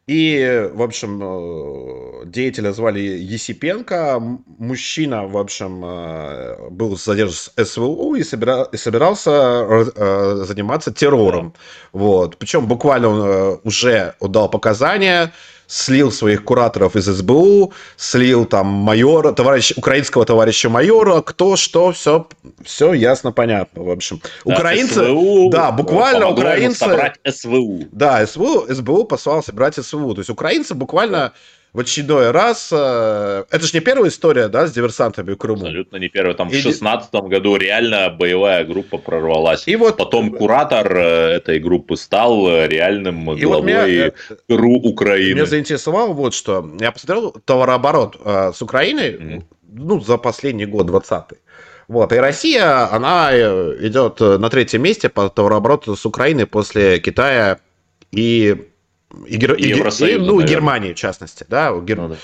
И, 0.09 0.67
в 0.73 0.81
общем, 0.81 1.19
э, 1.21 2.25
деятеля 2.25 2.71
звали 2.71 2.99
Есипенко. 2.99 4.19
Мужчина, 4.57 5.27
в 5.27 5.37
общем, 5.37 5.85
э, 5.85 6.69
был 6.71 6.97
задержан 6.97 7.35
с 7.35 7.65
СВУ 7.65 8.15
и, 8.15 8.23
собира... 8.23 8.67
и 8.71 8.77
собирался 8.77 9.29
э, 9.31 10.43
заниматься 10.47 10.91
террором. 10.91 11.53
Вот. 11.93 12.37
Причем 12.37 12.65
буквально 12.65 13.07
он 13.09 13.59
уже 13.63 14.15
отдал 14.19 14.49
показания 14.49 15.31
слил 15.69 16.11
своих 16.11 16.43
кураторов 16.43 16.95
из 16.95 17.05
СБУ, 17.05 17.73
слил 17.95 18.45
там 18.45 18.65
майора, 18.65 19.31
товарищ, 19.31 19.71
украинского 19.77 20.25
товарища 20.25 20.69
майора, 20.69 21.21
кто, 21.21 21.55
что, 21.55 21.91
все, 21.91 22.27
все 22.65 22.93
ясно, 22.93 23.31
понятно, 23.31 23.83
в 23.83 23.89
общем. 23.91 24.19
Да, 24.45 24.55
украинцы, 24.55 25.05
СВУ, 25.05 25.49
да, 25.51 25.71
буквально 25.71 26.29
украинцы... 26.29 26.79
собрать 26.79 27.19
СВУ. 27.25 27.85
Да, 27.91 28.25
СВУ, 28.25 28.65
СБУ 28.67 29.05
послал 29.05 29.43
собрать 29.43 29.75
СВУ. 29.75 30.15
То 30.15 30.21
есть 30.21 30.29
украинцы 30.31 30.73
буквально 30.73 31.33
в 31.73 31.79
очередной 31.79 32.31
раз. 32.31 32.69
Э, 32.71 33.43
это 33.49 33.65
же 33.65 33.71
не 33.73 33.79
первая 33.79 34.09
история, 34.09 34.47
да, 34.47 34.67
с 34.67 34.71
диверсантами 34.71 35.33
в 35.33 35.37
Крыму. 35.37 35.61
Абсолютно 35.61 35.97
не 35.97 36.09
первая. 36.09 36.35
Там 36.35 36.49
и... 36.49 36.57
в 36.57 36.61
шестнадцатом 36.61 37.29
году 37.29 37.55
реально 37.55 38.09
боевая 38.09 38.65
группа 38.65 38.97
прорвалась. 38.97 39.67
И 39.67 39.75
вот 39.75 39.97
потом 39.97 40.31
куратор 40.31 40.95
э, 40.97 41.35
этой 41.35 41.59
группы 41.59 41.95
стал 41.95 42.47
э, 42.49 42.67
реальным 42.67 43.31
и 43.33 43.41
главой 43.41 43.61
вот 43.61 43.65
меня, 43.65 44.11
РУ 44.49 44.77
Украины. 44.77 45.35
Меня 45.35 45.45
заинтересовало 45.45 46.13
вот 46.13 46.33
что. 46.33 46.67
Я 46.79 46.91
посмотрел 46.91 47.31
товарооборот 47.45 48.19
э, 48.23 48.51
с 48.53 48.61
Украиной, 48.61 49.11
mm-hmm. 49.11 49.43
ну, 49.73 49.99
за 49.99 50.17
последний 50.17 50.65
год, 50.65 50.87
20 50.87 51.23
вот. 51.87 52.13
И 52.13 52.17
Россия, 52.17 52.93
она 52.93 53.31
идет 53.33 54.19
на 54.19 54.49
третьем 54.51 54.83
месте 54.83 55.09
по 55.09 55.27
товарообороту 55.27 55.95
с 55.95 56.05
Украиной 56.05 56.45
после 56.45 56.99
Китая 56.99 57.57
и 58.11 58.69
и, 59.27 59.35
и, 59.35 59.71
и, 59.71 60.17
ну, 60.17 60.41
Германии, 60.41 60.93
в 60.93 60.95
частности, 60.95 61.45
да, 61.49 61.73
Гер... 61.79 61.97
ну, 61.97 62.09
да. 62.09 62.15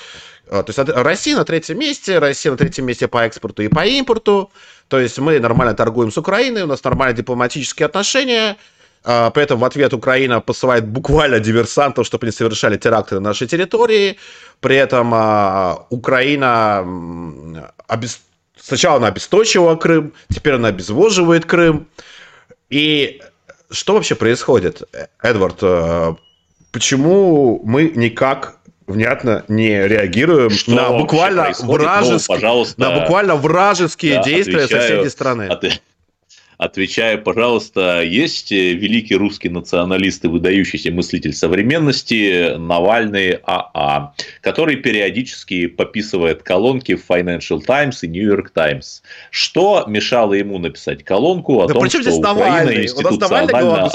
А, 0.49 0.63
то 0.63 0.71
есть 0.71 0.89
Россия 0.95 1.35
на 1.35 1.45
третьем 1.45 1.79
месте, 1.79 2.19
Россия 2.19 2.51
на 2.51 2.57
третьем 2.57 2.85
месте 2.85 3.07
по 3.07 3.25
экспорту 3.25 3.63
и 3.63 3.67
по 3.67 3.85
импорту. 3.85 4.51
То 4.87 4.99
есть 4.99 5.17
мы 5.17 5.39
нормально 5.39 5.73
торгуем 5.73 6.11
с 6.11 6.17
Украиной, 6.17 6.63
у 6.63 6.67
нас 6.67 6.83
нормальные 6.83 7.17
дипломатические 7.17 7.87
отношения. 7.87 8.57
А, 9.03 9.29
при 9.31 9.43
этом 9.43 9.59
в 9.59 9.65
ответ 9.65 9.93
Украина 9.93 10.41
посылает 10.41 10.87
буквально 10.87 11.39
диверсантов, 11.39 12.05
чтобы 12.05 12.25
они 12.25 12.31
совершали 12.31 12.77
теракты 12.77 13.15
на 13.15 13.21
нашей 13.21 13.47
территории. 13.47 14.17
При 14.59 14.75
этом 14.75 15.11
а, 15.13 15.87
Украина 15.89 16.85
обес... 17.87 18.21
сначала 18.59 18.97
она 18.97 19.07
обесточила 19.07 19.75
Крым, 19.75 20.13
теперь 20.29 20.53
она 20.53 20.67
обезвоживает 20.67 21.45
Крым. 21.45 21.87
И 22.69 23.21
что 23.71 23.93
вообще 23.93 24.15
происходит, 24.15 24.83
Эдвард? 25.21 25.61
Почему 26.75 27.61
мы 27.63 27.89
никак 27.95 28.57
внятно 28.85 29.45
не 29.47 29.87
реагируем 29.87 30.49
что 30.49 30.71
на 30.71 30.89
буквально 30.89 31.53
вражеские, 31.61 32.39
ну, 32.41 32.65
на 32.75 32.99
буквально 32.99 33.35
вражеские 33.37 34.15
да, 34.15 34.23
действия 34.23 34.67
соседней 34.67 35.07
страны. 35.07 35.43
От, 35.43 35.63
Отвечаю, 36.57 37.21
пожалуйста, 37.21 38.01
есть 38.01 38.51
э, 38.51 38.73
великий 38.73 39.15
русский 39.15 39.49
националист 39.49 40.25
и 40.25 40.27
выдающийся 40.27 40.91
мыслитель 40.91 41.33
современности 41.33 42.55
Навальный 42.57 43.39
АА, 43.43 44.13
который 44.41 44.77
периодически 44.77 45.67
пописывает 45.67 46.43
колонки 46.43 46.95
в 46.95 47.03
Financial 47.09 47.61
Times 47.61 48.03
и 48.03 48.07
New 48.07 48.25
York 48.25 48.51
Times. 48.51 49.03
Что 49.31 49.85
мешало 49.87 50.33
ему 50.33 50.57
написать 50.59 51.03
колонку 51.03 51.61
о 51.61 51.67
да 51.67 51.73
том, 51.73 51.89
что 51.89 51.99
Украина 51.99 52.33
Навальный? 52.33 52.83
институционально 52.83 53.89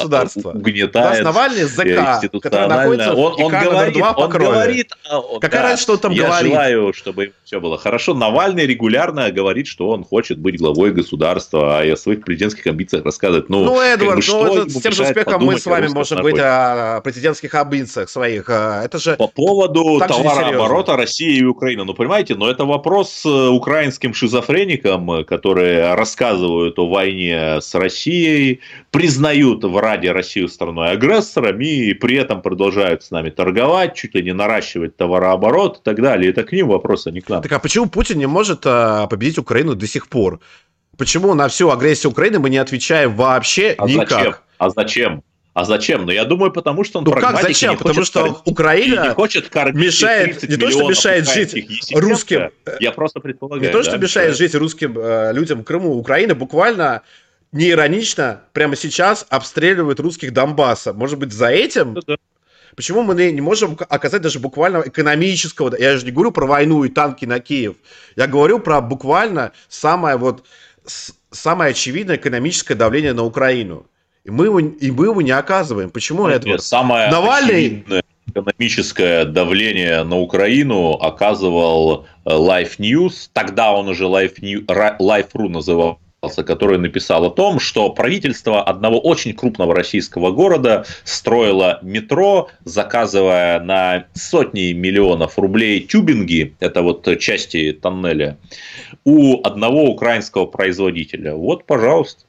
угнетает 0.44 1.24
Навальный 1.24 1.64
ЗК, 1.64 2.40
который 2.40 2.68
находится 2.68 3.14
он, 3.14 3.42
он 3.42 3.50
говорит, 3.50 3.94
2 3.94 4.12
он 4.12 4.30
говорит, 4.30 4.92
а, 5.08 5.22
Какая 5.40 5.62
да, 5.62 5.68
разница, 5.68 5.82
что 5.82 5.92
он 5.94 5.98
там 5.98 6.12
я 6.12 6.26
говорит? 6.26 6.52
Я 6.52 6.56
желаю, 6.56 6.92
чтобы 6.92 7.32
все 7.44 7.60
было 7.60 7.78
хорошо. 7.78 8.14
Навальный 8.14 8.66
регулярно 8.66 9.30
говорит, 9.30 9.66
что 9.66 9.88
он 9.88 10.04
хочет 10.04 10.38
быть 10.38 10.58
главой 10.58 10.92
государства, 10.92 11.80
а 11.80 11.92
о 11.92 11.96
своих 11.96 12.24
президентских 12.24 12.49
президентских 12.50 12.66
амбициях 12.66 13.04
рассказывать. 13.04 13.48
Ну, 13.48 13.64
ну 13.64 13.80
Эдвард, 13.80 14.24
как 14.24 14.34
бы, 14.34 14.44
ну, 14.44 14.62
это, 14.62 14.70
с 14.70 14.82
тем 14.82 14.92
же 14.92 15.02
успехом 15.04 15.44
мы 15.44 15.58
с 15.58 15.66
вами 15.66 15.88
можем 15.88 16.18
говорить 16.18 16.40
о 16.40 17.00
президентских 17.00 17.54
амбициях 17.54 18.08
своих. 18.08 18.48
А, 18.48 18.82
это 18.84 18.98
же 18.98 19.16
По 19.16 19.28
поводу 19.28 19.98
товарооборота 19.98 20.96
России 20.96 21.38
и 21.38 21.44
Украины. 21.44 21.84
Ну, 21.84 21.94
понимаете, 21.94 22.34
но 22.34 22.50
это 22.50 22.64
вопрос 22.64 23.22
э, 23.24 23.48
украинским 23.48 24.14
шизофреникам, 24.14 25.24
которые 25.24 25.94
рассказывают 25.94 26.78
о 26.78 26.88
войне 26.88 27.60
с 27.60 27.74
Россией, 27.74 28.60
признают 28.90 29.64
в 29.64 29.76
Раде 29.78 30.12
Россию 30.12 30.48
страной 30.48 30.92
агрессором 30.92 31.60
и 31.60 31.94
при 31.94 32.16
этом 32.16 32.42
продолжают 32.42 33.02
с 33.02 33.10
нами 33.10 33.30
торговать, 33.30 33.94
чуть 33.94 34.14
ли 34.14 34.22
не 34.22 34.32
наращивать 34.32 34.96
товарооборот 34.96 35.78
и 35.78 35.80
так 35.82 36.00
далее. 36.00 36.30
Это 36.30 36.42
к 36.42 36.52
ним 36.52 36.68
вопрос, 36.68 37.06
а 37.06 37.10
не 37.10 37.20
к 37.20 37.28
нам. 37.28 37.42
Так 37.42 37.52
а 37.52 37.58
почему 37.58 37.86
Путин 37.86 38.18
не 38.18 38.26
может 38.26 38.62
победить 38.62 39.38
Украину 39.38 39.74
до 39.74 39.86
сих 39.86 40.08
пор? 40.08 40.40
Почему 41.00 41.32
на 41.32 41.48
всю 41.48 41.70
агрессию 41.70 42.10
Украины 42.10 42.40
мы 42.40 42.50
не 42.50 42.58
отвечаем 42.58 43.16
вообще 43.16 43.74
а 43.78 43.88
никак? 43.88 44.10
Зачем? 44.10 44.34
А 44.58 44.68
зачем? 44.68 45.22
А 45.54 45.64
зачем? 45.64 46.04
Ну, 46.04 46.12
я 46.12 46.26
думаю, 46.26 46.52
потому 46.52 46.84
что 46.84 46.98
он 46.98 47.06
Ну, 47.06 47.12
как 47.12 47.40
зачем? 47.40 47.78
Потому 47.78 48.04
что 48.04 48.34
кор... 48.34 48.42
Украина 48.44 49.08
не 49.08 49.14
хочет 49.14 49.54
мешает, 49.72 50.42
не 50.46 50.58
то, 50.58 50.70
что 50.70 50.86
мешает 50.86 51.26
жить 51.26 51.56
русским... 51.94 52.50
Я 52.80 52.92
просто 52.92 53.20
предполагаю. 53.20 53.62
Не 53.62 53.72
то, 53.72 53.82
что 53.82 53.92
да, 53.92 53.96
мешает 53.96 54.36
жить 54.36 54.54
русским 54.54 54.94
э, 54.98 55.32
людям 55.32 55.62
в 55.62 55.64
Крыму. 55.64 55.94
Украина 55.94 56.34
буквально 56.34 57.00
не 57.50 57.70
иронично 57.70 58.42
прямо 58.52 58.76
сейчас 58.76 59.24
обстреливает 59.30 60.00
русских 60.00 60.34
Донбасса. 60.34 60.92
Может 60.92 61.18
быть, 61.18 61.32
за 61.32 61.46
этим... 61.46 61.94
Ну, 61.94 62.02
да. 62.06 62.16
Почему 62.76 63.02
мы 63.02 63.14
не 63.32 63.40
можем 63.40 63.76
оказать 63.88 64.20
даже 64.20 64.38
буквально 64.38 64.82
экономического... 64.86 65.74
Я 65.76 65.96
же 65.96 66.04
не 66.04 66.12
говорю 66.12 66.30
про 66.30 66.46
войну 66.46 66.84
и 66.84 66.90
танки 66.90 67.24
на 67.24 67.40
Киев. 67.40 67.76
Я 68.16 68.26
говорю 68.26 68.58
про 68.60 68.82
буквально 68.82 69.52
самое 69.68 70.16
вот 70.16 70.44
самое 71.30 71.70
очевидное 71.70 72.16
экономическое 72.16 72.74
давление 72.74 73.12
на 73.12 73.24
Украину. 73.24 73.86
И 74.24 74.30
мы 74.30 74.46
его, 74.46 74.60
и 74.60 74.90
мы 74.90 75.06
его 75.06 75.22
не 75.22 75.30
оказываем. 75.30 75.90
Почему 75.90 76.28
Нет, 76.28 76.44
это? 76.44 76.58
Самое 76.58 77.10
Навальный... 77.10 77.84
экономическое 78.26 79.24
давление 79.24 80.04
на 80.04 80.18
Украину 80.18 80.92
оказывал 80.92 82.06
э, 82.24 82.30
Life 82.30 82.78
News. 82.78 83.28
Тогда 83.32 83.72
он 83.72 83.88
уже 83.88 84.04
Life, 84.04 84.34
New... 84.40 84.60
Life.ru 84.66 85.48
называл 85.48 85.98
который 86.28 86.78
написал 86.78 87.24
о 87.24 87.30
том, 87.30 87.58
что 87.58 87.90
правительство 87.90 88.62
одного 88.62 88.98
очень 88.98 89.34
крупного 89.34 89.74
российского 89.74 90.32
города 90.32 90.84
строило 91.04 91.78
метро, 91.82 92.50
заказывая 92.64 93.60
на 93.60 94.06
сотни 94.12 94.72
миллионов 94.72 95.38
рублей 95.38 95.80
тюбинги, 95.80 96.54
это 96.60 96.82
вот 96.82 97.08
части 97.18 97.72
тоннеля, 97.72 98.36
у 99.04 99.40
одного 99.42 99.84
украинского 99.84 100.44
производителя. 100.44 101.34
Вот, 101.34 101.64
пожалуйста. 101.64 102.24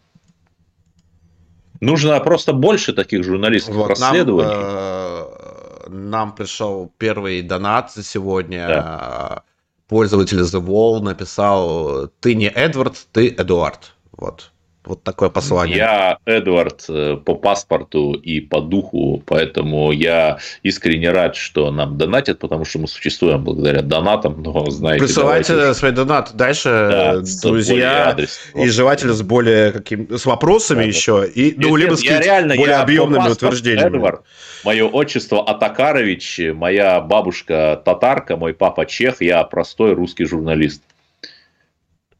Нужно 1.82 2.20
просто 2.20 2.54
больше 2.54 2.94
таких 2.94 3.24
журналистов 3.26 3.76
вот 3.76 3.90
расследований. 3.90 4.54
Нам, 4.54 4.64
э, 4.64 5.90
нам 5.90 6.36
пришел 6.36 6.92
первый 6.98 7.42
донат 7.42 7.92
за 7.92 8.04
сегодня. 8.04 8.68
Да 8.68 9.44
пользователь 9.92 10.40
The 10.40 10.66
Wall 10.66 11.02
написал 11.02 12.08
«Ты 12.22 12.34
не 12.34 12.48
Эдвард, 12.48 12.96
ты 13.12 13.28
Эдуард». 13.28 13.92
Вот. 14.14 14.52
Вот 14.92 15.04
такое 15.04 15.30
послание. 15.30 15.78
Я 15.78 16.18
Эдвард 16.26 16.84
э, 16.90 17.16
по 17.16 17.36
паспорту 17.36 18.12
и 18.12 18.42
по 18.42 18.60
духу, 18.60 19.24
поэтому 19.26 19.94
я 19.94 20.40
искренне 20.64 21.12
рад, 21.12 21.38
что 21.38 21.72
нам 21.72 21.98
донатят, 21.98 22.40
потому 22.40 22.66
что 22.66 22.80
мы 22.80 22.90
существуем 22.90 23.42
благодаря 23.42 23.84
донатам. 23.84 24.44
Но 24.44 24.70
знаете, 24.70 25.06
Присылайте 25.06 25.54
давайте... 25.54 25.80
свой 25.80 25.92
донат 25.94 26.32
дальше, 26.34 26.70
да, 26.92 27.22
друзья, 27.42 28.18
и 28.54 28.68
желательно 28.68 29.14
с 29.14 29.22
более 29.22 29.72
каким 29.72 30.10
с 30.18 30.26
вопросами 30.26 30.80
да, 30.80 30.84
еще 30.84 31.26
и 31.26 31.56
ну 31.56 31.78
либо 31.78 31.96
с 31.96 32.04
реально, 32.04 32.58
более 32.58 32.76
объемными 32.76 33.30
утверждениями. 33.30 33.96
Эдвард, 33.96 34.24
мое 34.66 34.86
отчество 34.86 35.42
Атакарович, 35.50 36.42
моя 36.54 37.00
бабушка 37.00 37.82
татарка, 37.86 38.36
мой 38.36 38.54
папа 38.54 38.86
чех, 38.86 39.22
я 39.22 39.42
простой 39.46 39.94
русский 39.94 40.26
журналист. 40.26 40.82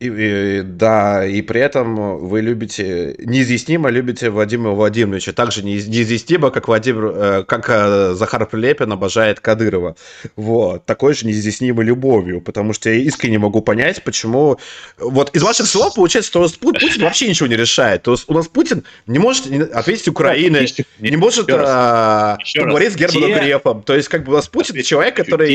И, 0.02 0.08
и, 0.08 0.62
да, 0.64 1.28
и 1.28 1.44
при 1.44 1.62
этом 1.62 2.18
вы 2.18 2.42
любите, 2.42 3.16
неизъяснимо 3.20 3.92
любите 3.92 4.32
Владимира 4.32 4.72
Владимировича, 4.72 5.32
так 5.32 5.52
же 5.52 5.64
неизъяснимо, 5.64 6.50
как, 6.50 6.68
Владимир, 6.68 7.06
э, 7.06 7.44
как 7.44 7.70
э, 7.70 8.14
Захар 8.16 8.48
Прилепин 8.48 8.92
обожает 8.92 9.40
Кадырова. 9.40 9.96
Вот, 10.36 10.88
такой 10.88 11.14
же 11.14 11.28
неизъяснимой 11.28 11.86
любовью, 11.86 12.42
потому 12.42 12.74
что 12.74 12.90
я 12.90 12.96
искренне 12.96 13.38
могу 13.38 13.62
понять, 13.62 14.04
почему... 14.04 14.58
Вот 14.98 15.36
из 15.36 15.44
ваших 15.44 15.68
слов 15.68 15.94
получается, 15.94 16.32
что 16.32 16.50
Путин 16.60 17.04
вообще 17.04 17.30
ничего 17.30 17.46
не 17.46 17.56
решает. 17.56 18.02
То 18.02 18.14
есть 18.14 18.24
у 18.28 18.34
нас 18.34 18.48
Путин 18.48 18.84
не 19.06 19.20
может 19.20 19.46
ответить 19.72 20.08
Украины, 20.08 20.66
не 20.98 21.16
может 21.16 21.48
а, 21.48 22.38
поговорить 22.56 22.94
с 22.94 22.96
Германом 22.96 23.34
Грефом. 23.40 23.84
То 23.84 23.94
есть 23.94 24.10
как 24.10 24.24
бы 24.24 24.32
у 24.32 24.36
нас 24.36 24.48
Путин 24.48 24.82
человек, 24.82 25.16
который 25.16 25.54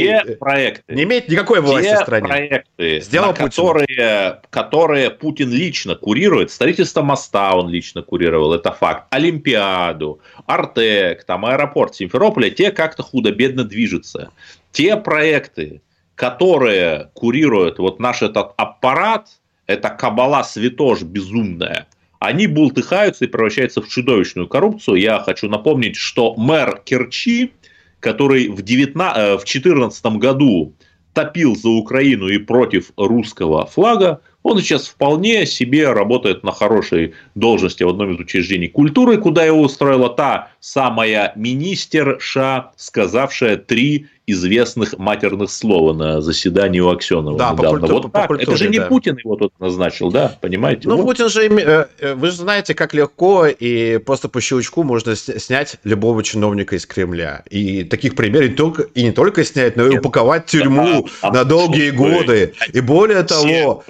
не 0.88 1.02
имеет 1.02 1.28
никакой 1.28 1.61
власти 1.61 1.96
в 1.96 1.98
стране. 1.98 2.28
проекты, 2.28 3.00
Сделал 3.00 3.35
которые 3.35 4.36
которые 4.51 5.11
Путин 5.11 5.51
лично 5.51 5.94
курирует. 5.94 6.51
Строительство 6.51 7.03
моста 7.03 7.57
он 7.57 7.68
лично 7.68 8.03
курировал, 8.03 8.55
это 8.55 8.72
факт. 8.72 9.07
Олимпиаду, 9.11 10.20
Артек, 10.46 11.25
там 11.25 11.44
аэропорт 11.44 11.94
Симферополя, 11.94 12.51
те 12.51 12.70
как-то 12.70 13.03
худо-бедно 13.03 13.64
движутся. 13.64 14.31
Те 14.72 14.96
проекты, 14.96 15.81
которые 16.14 17.11
курирует 17.14 17.79
вот 17.79 18.01
наш 18.01 18.22
этот 18.22 18.53
аппарат, 18.57 19.29
это 19.66 19.90
кабала 19.90 20.42
святош 20.44 21.03
безумная, 21.03 21.87
они 22.18 22.46
бултыхаются 22.46 23.25
и 23.25 23.29
превращаются 23.29 23.83
в 23.83 23.88
чудовищную 23.88 24.49
коррупцию. 24.49 24.96
Я 24.96 25.20
хочу 25.20 25.49
напомнить, 25.49 25.96
что 25.96 26.35
мэр 26.37 26.81
Керчи, 26.85 27.53
который 28.01 28.49
в 28.49 28.62
2014 28.62 30.05
э, 30.05 30.11
году 30.18 30.72
топил 31.16 31.57
за 31.57 31.70
Украину 31.70 32.29
и 32.29 32.37
против 32.37 32.92
русского 32.98 33.64
флага, 33.64 34.20
он 34.46 34.61
сейчас 34.61 34.87
вполне 34.87 35.44
себе 35.44 35.92
работает 35.92 36.44
на 36.44 36.52
хорошей 36.52 37.14
должности 37.35 37.82
в 37.82 37.88
одном 37.88 38.14
из 38.14 38.20
учреждений 38.20 38.68
культуры, 38.68 39.18
куда 39.18 39.44
его 39.44 39.61
устроила 39.61 40.09
та 40.09 40.50
самая 40.61 41.32
министерша, 41.35 42.70
сказавшая 42.76 43.56
три 43.56 44.06
известных 44.26 44.98
матерных 44.98 45.50
слова 45.50 45.92
на 45.92 46.20
заседании 46.20 46.80
у 46.80 46.90
Аксенова 46.90 47.38
да, 47.38 47.52
недавно. 47.52 47.72
По 47.72 47.78
культу... 47.78 47.94
вот 47.94 48.02
по 48.02 48.09
так. 48.11 48.26
Культуре, 48.26 48.48
Это 48.48 48.56
же 48.56 48.68
не 48.68 48.78
да. 48.78 48.87
Путин 48.87 49.16
его 49.16 49.37
тут 49.37 49.52
назначил, 49.61 50.11
да, 50.11 50.37
понимаете? 50.40 50.88
Ну, 50.88 50.96
вот. 50.96 51.04
Путин 51.06 51.28
же, 51.28 51.46
э, 51.46 51.87
э, 52.00 52.14
вы 52.14 52.26
же 52.28 52.37
знаете, 52.37 52.74
как 52.74 52.92
легко 52.92 53.46
и 53.46 53.98
просто 53.98 54.28
по 54.28 54.40
щелчку 54.40 54.82
можно 54.82 55.14
снять 55.14 55.76
любого 55.85 56.24
чиновника 56.24 56.74
из 56.74 56.87
Кремля. 56.87 57.44
И 57.50 57.85
таких 57.85 58.16
примеров 58.16 58.50
и, 58.50 58.54
только, 58.54 58.82
и 58.82 59.04
не 59.04 59.12
только 59.12 59.44
снять, 59.44 59.76
но 59.76 59.87
и 59.87 59.98
упаковать 59.98 60.48
в 60.48 60.50
тюрьму 60.50 61.09
да, 61.22 61.30
на 61.30 61.44
долгие 61.44 61.90
годы. 61.90 62.54
И 62.72 62.80
более 62.80 63.22
того, 63.22 63.85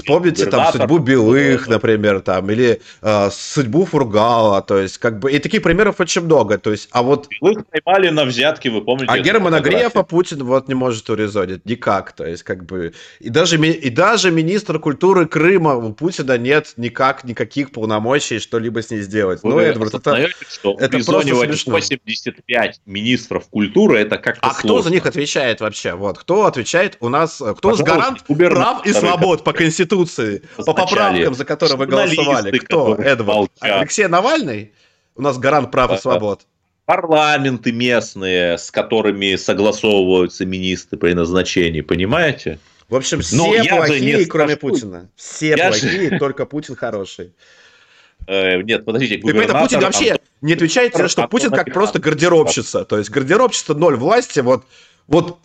Вспомните 0.00 0.46
там 0.46 0.72
судьбу 0.72 0.98
Белых, 0.98 1.68
например, 1.68 2.20
там, 2.20 2.50
или 2.50 2.80
э, 3.02 3.30
судьбу 3.30 3.84
Фургала, 3.84 4.62
то 4.62 4.78
есть, 4.78 4.98
как 4.98 5.18
бы, 5.18 5.32
и 5.32 5.38
таких 5.38 5.62
примеров 5.62 6.00
очень 6.00 6.22
много, 6.22 6.58
то 6.58 6.70
есть, 6.70 6.88
а 6.92 7.02
вот... 7.02 7.28
Белых 7.40 7.64
поймали 7.66 8.10
на 8.10 8.24
взятки, 8.24 8.68
вы 8.68 8.82
помните? 8.82 9.06
А 9.08 9.18
Германа 9.18 9.60
Грефа 9.60 10.02
Путин 10.02 10.44
вот 10.44 10.68
не 10.68 10.74
может 10.74 11.08
урезонить, 11.10 11.64
никак, 11.66 12.12
то 12.12 12.26
есть, 12.26 12.42
как 12.42 12.64
бы, 12.64 12.92
и 13.20 13.28
даже, 13.28 13.56
и 13.56 13.90
даже 13.90 14.30
министр 14.30 14.78
культуры 14.78 15.26
Крыма 15.26 15.74
у 15.76 15.92
Путина 15.92 16.38
нет 16.38 16.74
никак, 16.76 17.24
никаких 17.24 17.72
полномочий 17.72 18.38
что-либо 18.38 18.82
с 18.82 18.90
ней 18.90 19.00
сделать. 19.00 19.42
Вы 19.42 19.50
ну, 19.50 19.58
Эдвард, 19.58 19.94
это, 19.94 20.28
что 20.48 20.76
это 20.78 20.98
просто 20.98 21.22
смешно. 21.22 21.72
85 21.72 22.80
министров 22.86 23.48
культуры, 23.48 23.98
это 23.98 24.18
как-то 24.18 24.46
А 24.46 24.52
сложно. 24.52 24.68
кто 24.68 24.82
за 24.82 24.90
них 24.90 25.06
отвечает 25.06 25.60
вообще? 25.60 25.94
Вот, 25.94 26.18
кто 26.18 26.46
отвечает 26.46 26.96
у 27.00 27.08
нас, 27.08 27.42
кто 27.58 27.70
нас 27.70 27.80
гарант 27.80 28.24
прав 28.26 28.86
и 28.86 28.92
свобод 28.92 29.44
по 29.44 29.52
Конституции? 29.52 29.89
Конституции 29.90 30.42
по 30.56 30.72
поправкам, 30.74 31.34
за 31.34 31.44
которые 31.44 31.76
вы 31.76 31.86
голосовали. 31.86 32.56
Кто? 32.58 32.96
Эдвард? 32.96 33.50
Алексей 33.60 34.06
Навальный? 34.06 34.72
У 35.16 35.22
нас 35.22 35.38
гарант 35.38 35.70
прав 35.70 35.92
и 35.92 35.98
свобод. 35.98 36.42
Парламенты 36.86 37.70
местные, 37.70 38.58
с 38.58 38.70
которыми 38.70 39.36
согласовываются 39.36 40.44
министры 40.44 40.98
при 40.98 41.12
назначении, 41.12 41.82
понимаете? 41.82 42.58
В 42.88 42.96
общем, 42.96 43.20
все 43.20 43.36
Но 43.36 43.44
плохие, 43.76 44.26
кроме 44.26 44.56
Путина. 44.56 45.08
Все 45.14 45.50
я 45.50 45.68
плохие, 45.68 46.10
же... 46.10 46.18
только 46.18 46.46
Путин 46.46 46.74
хороший. 46.74 47.32
Э, 48.26 48.60
нет, 48.62 48.84
подождите, 48.84 49.18
губернатор... 49.18 49.62
Путин 49.62 49.80
вообще 49.80 50.16
не 50.40 50.54
отвечает, 50.54 50.96
что 51.08 51.28
Путин 51.28 51.50
как 51.50 51.72
просто 51.72 52.00
гардеробщица. 52.00 52.84
То 52.84 52.98
есть 52.98 53.10
гардеробщица 53.10 53.74
ноль 53.74 53.94
власти, 53.94 54.40
вот 54.40 54.64
вот 55.10 55.38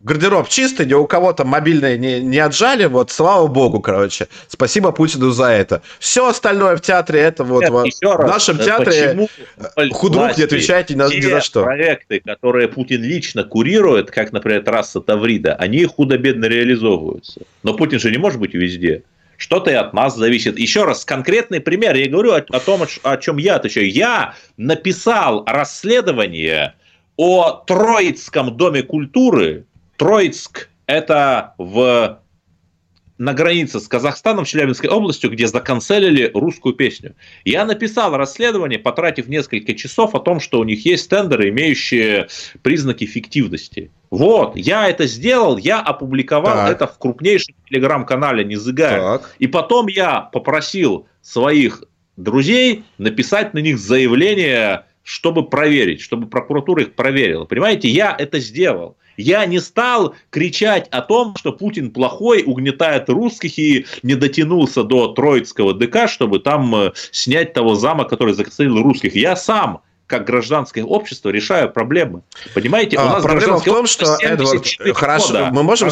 гардероб 0.00 0.48
чистый, 0.48 0.84
ни 0.84 0.94
у 0.94 1.06
кого 1.06 1.32
то 1.32 1.44
мобильное 1.44 1.96
не, 1.96 2.20
не 2.20 2.38
отжали, 2.38 2.86
вот 2.86 3.12
слава 3.12 3.46
богу, 3.46 3.80
короче. 3.80 4.26
Спасибо 4.48 4.90
Путину 4.90 5.30
за 5.30 5.46
это. 5.46 5.80
Все 6.00 6.28
остальное 6.28 6.76
в 6.76 6.80
театре, 6.80 7.20
это 7.20 7.44
вот, 7.44 7.62
Нет, 7.62 7.70
вот 7.70 7.86
в 8.02 8.26
нашем 8.26 8.58
э, 8.58 8.64
театре 8.64 9.28
э, 9.76 9.88
худрук 9.90 10.36
не 10.36 10.42
отвечаете 10.42 10.94
ни, 10.94 11.16
ни 11.16 11.20
за 11.20 11.40
что. 11.40 11.62
проекты, 11.62 12.18
которые 12.18 12.66
Путин 12.66 13.04
лично 13.04 13.44
курирует, 13.44 14.10
как, 14.10 14.32
например, 14.32 14.64
трасса 14.64 15.00
Таврида, 15.00 15.54
они 15.54 15.84
худо-бедно 15.84 16.46
реализовываются. 16.46 17.42
Но 17.62 17.74
Путин 17.74 18.00
же 18.00 18.10
не 18.10 18.18
может 18.18 18.40
быть 18.40 18.54
везде. 18.54 19.04
что-то 19.36 19.70
и 19.70 19.74
от 19.74 19.94
нас 19.94 20.16
зависит. 20.16 20.58
Еще 20.58 20.84
раз, 20.84 21.04
конкретный 21.04 21.60
пример. 21.60 21.94
Я 21.94 22.08
говорю 22.08 22.32
о, 22.32 22.38
о 22.38 22.58
том, 22.58 22.82
о 23.04 23.16
чем 23.18 23.36
я 23.36 23.54
отвечаю. 23.54 23.88
Я 23.88 24.34
написал 24.56 25.44
расследование 25.46 26.74
о 27.16 27.62
Троицком 27.66 28.56
доме 28.56 28.82
культуры. 28.82 29.66
Троицк– 29.96 30.68
это 30.86 31.54
в 31.58 32.18
на 33.22 33.34
границе 33.34 33.78
с 33.78 33.86
Казахстаном, 33.86 34.44
Челябинской 34.44 34.90
областью, 34.90 35.30
где 35.30 35.46
законцелили 35.46 36.32
русскую 36.34 36.74
песню. 36.74 37.14
Я 37.44 37.64
написал 37.64 38.16
расследование, 38.16 38.80
потратив 38.80 39.28
несколько 39.28 39.74
часов 39.74 40.16
о 40.16 40.18
том, 40.18 40.40
что 40.40 40.58
у 40.58 40.64
них 40.64 40.84
есть 40.84 41.08
тендеры, 41.08 41.50
имеющие 41.50 42.26
признаки 42.62 43.04
фиктивности. 43.04 43.92
Вот, 44.10 44.56
я 44.56 44.88
это 44.88 45.06
сделал, 45.06 45.56
я 45.56 45.80
опубликовал 45.80 46.66
так. 46.66 46.70
это 46.72 46.86
в 46.88 46.98
крупнейшем 46.98 47.54
телеграм-канале 47.70 48.44
Незыгая. 48.44 49.20
И 49.38 49.46
потом 49.46 49.86
я 49.86 50.22
попросил 50.22 51.06
своих 51.20 51.84
друзей 52.16 52.84
написать 52.98 53.54
на 53.54 53.60
них 53.60 53.78
заявление, 53.78 54.84
чтобы 55.02 55.48
проверить, 55.48 56.00
чтобы 56.00 56.26
прокуратура 56.26 56.82
их 56.82 56.94
проверила. 56.94 57.44
Понимаете, 57.44 57.88
я 57.88 58.14
это 58.16 58.38
сделал. 58.38 58.96
Я 59.16 59.44
не 59.44 59.60
стал 59.60 60.14
кричать 60.30 60.88
о 60.88 61.02
том, 61.02 61.36
что 61.36 61.52
Путин 61.52 61.90
плохой, 61.90 62.42
угнетает 62.44 63.08
русских 63.10 63.58
и 63.58 63.86
не 64.02 64.14
дотянулся 64.14 64.84
до 64.84 65.08
Троицкого 65.08 65.74
ДК, 65.74 66.08
чтобы 66.08 66.38
там 66.38 66.74
э, 66.74 66.92
снять 67.10 67.52
того 67.52 67.74
зама, 67.74 68.04
который 68.04 68.34
закосил 68.34 68.82
русских. 68.82 69.14
Я 69.14 69.36
сам 69.36 69.82
как 70.06 70.24
гражданское 70.26 70.82
общество 70.82 71.30
решаю 71.30 71.70
проблемы. 71.70 72.22
Понимаете, 72.54 72.98
а, 72.98 73.04
у 73.04 73.08
нас 73.08 73.22
проблема 73.22 73.58
в 73.58 73.64
том, 73.64 73.86
что 73.86 74.16
Эдвард, 74.20 74.66
хорошо, 74.94 75.48
мы 75.52 75.62
можем, 75.62 75.90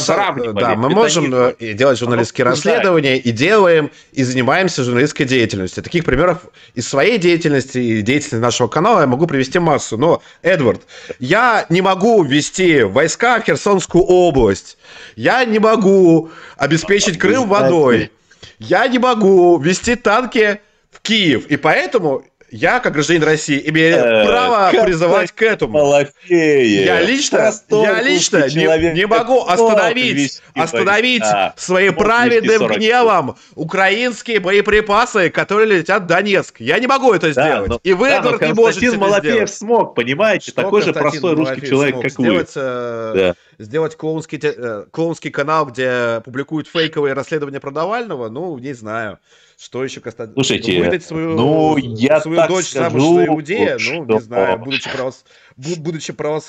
да, 0.55 0.75
мы 0.77 0.90
можем 0.90 1.35
э, 1.35 1.73
делать 1.75 1.99
журналистские 1.99 2.44
расследования 2.44 3.18
и 3.18 3.31
делаем 3.31 3.90
и 4.12 4.23
занимаемся 4.23 4.85
журналистской 4.85 5.25
деятельностью. 5.27 5.83
Таких 5.83 6.05
примеров 6.05 6.42
из 6.75 6.88
своей 6.88 7.18
деятельности 7.18 7.79
и 7.79 8.03
деятельности 8.03 8.35
нашего 8.35 8.68
канала 8.68 9.01
я 9.01 9.07
могу 9.07 9.27
привести 9.27 9.59
массу. 9.59 9.96
Но, 9.96 10.23
Эдвард, 10.42 10.83
я 11.18 11.64
не 11.68 11.81
могу 11.81 12.23
ввести 12.23 12.83
войска 12.83 13.40
в 13.40 13.44
Херсонскую 13.44 14.05
область. 14.05 14.77
Я 15.16 15.44
не 15.44 15.59
могу 15.59 16.31
обеспечить 16.57 17.18
Крым 17.18 17.49
водой. 17.49 18.11
Я 18.59 18.87
не 18.88 18.99
могу 18.99 19.59
ввести 19.59 19.96
танки 19.96 20.61
в 20.90 21.01
Киев. 21.01 21.46
И 21.46 21.57
поэтому 21.57 22.25
я, 22.51 22.81
как 22.81 22.93
гражданин 22.95 23.23
России, 23.23 23.63
имею 23.67 23.97
э, 23.97 24.27
право 24.27 24.71
призывать 24.85 25.33
к 25.33 25.43
этому. 25.43 25.73
Малафея. 25.73 26.85
Я 26.85 27.01
лично, 27.03 27.53
я 27.71 28.03
лично 28.03 28.49
не, 28.49 28.95
не 28.95 29.07
могу 29.07 29.45
остановить, 29.47 30.43
остановить 30.55 31.23
да. 31.23 31.55
своим 31.57 31.95
праведным 31.95 32.67
гневом 32.67 33.37
украинские 33.55 34.41
боеприпасы, 34.41 35.31
которые 35.31 35.79
летят 35.79 36.05
в 36.05 36.07
Донецк. 36.07 36.61
Я 36.61 36.79
не 36.79 36.87
могу 36.87 37.13
это 37.13 37.33
да, 37.33 37.47
сделать. 37.47 37.69
Но, 37.69 37.81
И 37.83 37.93
вы, 37.93 38.09
да, 38.09 38.19
Эдвард, 38.19 38.43
не 38.43 38.53
можете 38.53 38.91
Малафеев 38.93 39.33
сделать. 39.33 39.55
смог, 39.55 39.95
понимаете? 39.95 40.51
Что 40.51 40.63
Такой 40.63 40.83
же 40.83 40.93
простой 40.93 41.35
Малафеев 41.35 41.49
русский 41.49 41.71
человек, 41.71 42.01
как 42.01 42.11
сделать, 42.11 42.55
вы. 42.55 42.63
Э, 42.63 43.13
да 43.15 43.35
сделать 43.61 43.96
клоунский, 43.96 44.38
э, 44.42 44.87
клоунский 44.90 45.31
канал, 45.31 45.66
где 45.66 46.23
публикуют 46.25 46.66
фейковые 46.66 47.12
расследования 47.12 47.61
про 47.61 47.70
Навального, 47.70 48.29
ну, 48.29 48.59
не 48.59 48.73
знаю. 48.73 49.18
Что 49.59 49.85
еще 49.85 50.01
касается... 50.01 50.35
Слушайте, 50.35 50.79
ну, 50.79 50.85
выдать 50.85 51.05
свою, 51.05 51.37
ну, 51.37 51.77
я 51.77 52.20
свою 52.20 52.46
дочь 52.49 52.70
скажу, 52.70 52.99
замуж 52.99 53.14
за 53.14 53.27
иудея, 53.27 53.79
ну, 53.79 54.05
не 54.07 54.20
знаю, 54.20 54.59
будучи, 54.59 54.90
правос... 54.90 55.25
будучи 55.57 56.12
правос... 56.12 56.49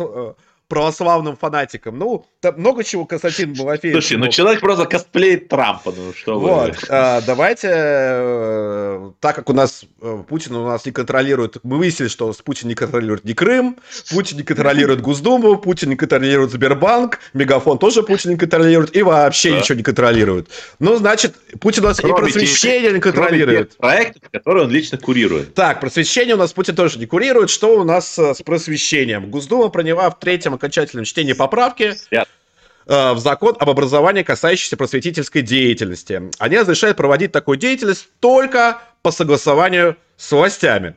Православным 0.72 1.36
фанатиком. 1.36 2.00
Ну, 2.00 2.26
там 2.40 2.56
много 2.58 2.86
чего 2.86 3.06
Константин 3.06 3.54
Малафеев. 3.58 3.94
Слушай, 3.94 4.16
ну 4.16 4.30
человек 4.30 4.62
просто 4.62 4.86
косплеит 4.86 5.50
Трампа, 5.50 5.92
ну 5.92 6.14
что 6.14 6.40
вот, 6.40 6.70
вы. 6.70 6.76
А, 6.88 7.20
давайте, 7.20 7.68
э, 7.70 9.12
так 9.20 9.36
как 9.36 9.50
у 9.50 9.54
нас 9.54 9.84
э, 10.02 10.24
Путин 10.30 10.56
у 10.56 10.66
нас 10.66 10.86
не 10.86 10.94
контролирует, 10.94 11.58
мы 11.64 11.78
выяснили, 11.78 12.08
что 12.08 12.34
Путин 12.46 12.70
не 12.70 12.76
контролирует 12.76 13.26
ни 13.26 13.34
Крым, 13.34 13.80
Путин 14.12 14.38
не 14.38 14.44
контролирует 14.44 15.02
Госдуму, 15.08 15.58
Путин 15.58 15.90
не 15.90 15.98
контролирует 15.98 16.52
Сбербанк, 16.52 17.20
Мегафон 17.34 17.78
тоже 17.78 18.02
Путин 18.02 18.32
не 18.32 18.38
контролирует 18.38 18.96
и 18.96 19.02
вообще 19.02 19.52
да. 19.52 19.60
ничего 19.60 19.76
не 19.76 19.84
контролирует. 19.84 20.48
Ну, 20.80 20.96
значит, 20.96 21.36
Путин 21.60 21.84
у 21.84 21.88
нас 21.88 21.98
кроме 21.98 22.14
и 22.14 22.32
просвещение 22.32 22.94
не 22.94 23.02
контролирует. 23.02 23.76
Проектов, 23.76 24.24
которые 24.32 24.64
он 24.64 24.72
лично 24.72 24.98
курирует. 24.98 25.54
Так, 25.54 25.82
просвещение 25.82 26.36
у 26.36 26.38
нас 26.38 26.54
Путин 26.54 26.76
тоже 26.76 26.98
не 26.98 27.08
курирует. 27.08 27.50
Что 27.50 27.78
у 27.78 27.84
нас 27.84 28.18
э, 28.18 28.34
с 28.36 28.42
просвещением? 28.42 29.30
Госдума 29.30 29.68
приняла 29.68 30.10
в 30.10 30.18
третьем 30.18 30.54
окончательном 30.62 31.06
чтении 31.06 31.34
поправки 31.34 31.95
э, 32.12 33.13
в 33.13 33.19
закон 33.19 33.56
об 33.60 33.69
образовании, 33.69 34.24
касающийся 34.24 34.78
просветительской 34.78 35.41
деятельности. 35.41 36.30
Они 36.39 36.58
разрешают 36.58 36.97
проводить 36.97 37.32
такую 37.32 37.58
деятельность 37.58 38.08
только 38.19 38.82
по 39.02 39.12
согласованию 39.12 39.97
с 40.17 40.32
властями. 40.32 40.95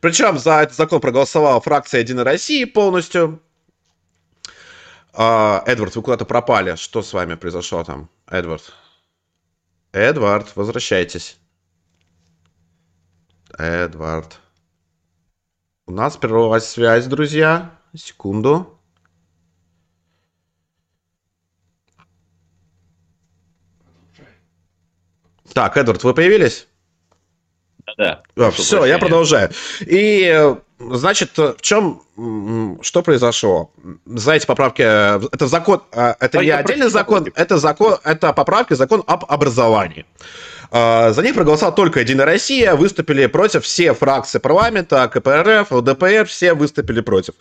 Причем 0.00 0.38
за 0.38 0.60
этот 0.62 0.76
закон 0.76 1.00
проголосовала 1.00 1.60
фракция 1.60 2.00
«Единой 2.00 2.24
России» 2.24 2.64
полностью. 2.64 3.40
Э, 5.14 5.60
Эдвард, 5.66 5.96
вы 5.96 6.02
куда-то 6.02 6.24
пропали. 6.24 6.76
Что 6.76 7.02
с 7.02 7.12
вами 7.12 7.34
произошло 7.34 7.84
там, 7.84 8.08
Эдвард? 8.26 8.72
Эдвард, 9.92 10.54
возвращайтесь. 10.54 11.38
Эдвард. 13.56 14.38
У 15.86 15.92
нас 15.92 16.16
прервалась 16.16 16.68
связь, 16.68 17.06
друзья. 17.06 17.74
Секунду. 17.96 18.77
Так, 25.58 25.76
Эдвард, 25.76 26.04
вы 26.04 26.14
появились? 26.14 26.68
Да. 27.96 28.22
А, 28.36 28.52
все, 28.52 28.84
я 28.84 28.96
продолжаю. 29.00 29.50
И, 29.80 30.54
значит, 30.78 31.36
в 31.36 31.60
чем, 31.60 32.00
что 32.80 33.02
произошло? 33.02 33.72
За 34.06 34.34
эти 34.34 34.46
поправки, 34.46 34.82
это 34.82 35.48
закон, 35.48 35.82
а, 35.90 36.14
это 36.20 36.38
не 36.44 36.50
отдельный 36.50 36.90
закон, 36.90 37.26
это 37.34 37.58
закон, 37.58 37.96
это 38.04 38.32
поправки, 38.32 38.74
закон 38.74 39.02
об 39.08 39.24
образовании. 39.26 40.06
А, 40.70 41.10
за 41.10 41.22
них 41.22 41.34
проголосовала 41.34 41.74
только 41.74 41.98
Единая 41.98 42.26
Россия, 42.26 42.76
выступили 42.76 43.26
против 43.26 43.64
все 43.64 43.94
фракции 43.94 44.38
парламента, 44.38 45.08
КПРФ, 45.08 45.72
ЛДПР, 45.72 46.26
все 46.26 46.54
выступили 46.54 47.00
против. 47.00 47.34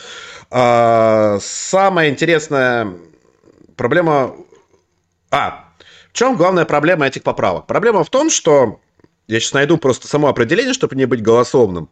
Самая 0.50 2.10
интересная 2.10 2.96
проблема... 3.76 4.34
А, 5.30 5.67
чем 6.18 6.36
главная 6.36 6.66
проблема 6.66 7.06
этих 7.06 7.22
поправок? 7.22 7.68
Проблема 7.68 8.04
в 8.04 8.10
том, 8.10 8.32
что 8.32 8.80
я 9.28 9.40
сейчас 9.40 9.54
найду 9.54 9.78
просто 9.78 10.08
само 10.08 10.30
определение, 10.30 10.74
чтобы 10.74 10.96
не 10.96 11.06
быть 11.06 11.22
голословным, 11.22 11.90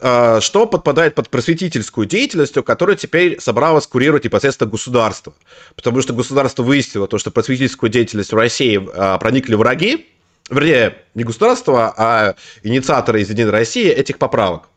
а, 0.00 0.40
что 0.40 0.64
подпадает 0.64 1.14
под 1.14 1.28
просветительскую 1.28 2.06
деятельность, 2.06 2.54
которая 2.54 2.96
теперь 2.96 3.38
собралась 3.42 3.86
курировать 3.86 4.24
непосредственно 4.24 4.70
государство. 4.70 5.34
Потому 5.76 6.00
что 6.00 6.14
государство 6.14 6.62
выяснило 6.62 7.06
то, 7.08 7.18
что 7.18 7.30
просветительскую 7.30 7.90
деятельность 7.90 8.32
в 8.32 8.36
России 8.36 8.80
а, 8.94 9.18
проникли 9.18 9.54
враги, 9.54 10.08
вернее, 10.48 10.96
не 11.14 11.24
государство, 11.24 11.92
а 11.94 12.36
инициаторы 12.62 13.20
из 13.20 13.28
Единой 13.28 13.50
России 13.50 13.86
этих 13.86 14.16
поправок. 14.16 14.70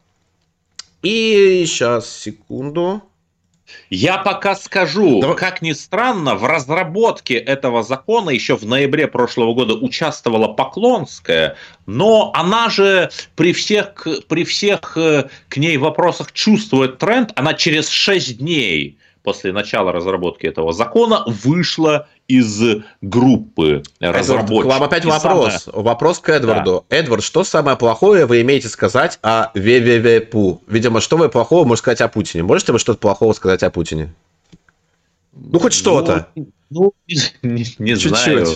И 1.02 1.64
сейчас, 1.66 2.10
секунду. 2.10 3.04
Я 3.90 4.18
пока 4.18 4.56
скажу, 4.56 5.22
Давай. 5.22 5.36
как 5.36 5.62
ни 5.62 5.74
странно, 5.74 6.36
в 6.36 6.46
разработке 6.46 7.36
этого 7.36 7.84
закона 7.84 8.30
еще 8.30 8.56
в 8.56 8.66
ноябре 8.66 9.08
прошлого 9.08 9.54
года 9.54 9.74
участвовала 9.74 10.48
Поклонская, 10.48 11.58
но 11.86 12.32
она 12.34 12.70
же 12.70 13.10
при 13.36 13.54
всех, 13.54 14.08
при 14.28 14.44
всех 14.46 14.94
э, 14.96 15.30
к 15.50 15.58
ней 15.58 15.78
вопросах 15.78 16.32
чувствует 16.32 17.00
тренд, 17.00 17.32
она 17.36 17.54
через 17.54 17.90
6 17.90 18.38
дней 18.38 18.98
после 19.24 19.52
начала 19.52 19.92
разработки 19.92 20.46
этого 20.46 20.74
закона 20.74 21.24
вышла 21.28 22.08
из 22.28 22.62
группы 23.02 23.84
разработчиков. 24.00 24.64
К 24.64 24.74
вам 24.74 24.84
опять 24.84 25.06
вопрос. 25.06 25.64
Самое... 25.64 25.84
Вопрос 25.84 26.20
к 26.20 26.30
Эдварду. 26.30 26.86
Да. 26.90 26.98
Эдвард, 26.98 27.24
что 27.24 27.44
самое 27.44 27.78
плохое 27.78 28.26
вы 28.26 28.42
имеете 28.42 28.70
сказать 28.70 29.20
о 29.22 29.52
ВВВПУ? 29.54 30.62
Видимо, 30.68 31.02
что 31.02 31.18
вы 31.18 31.30
плохого 31.30 31.66
можете 31.66 31.82
сказать 31.82 32.02
о 32.02 32.08
Путине? 32.08 32.44
Можете 32.44 32.72
вы 32.72 32.80
что-то 32.80 33.00
плохого 33.00 33.34
сказать 33.34 33.64
о 33.64 33.70
Путине? 33.70 34.14
Ну, 35.52 35.60
хоть 35.60 35.74
что-то. 35.74 36.28
Ну, 36.36 36.52
ну, 36.72 36.94
не, 37.42 37.66
не 37.80 37.96
знаю. 37.96 38.48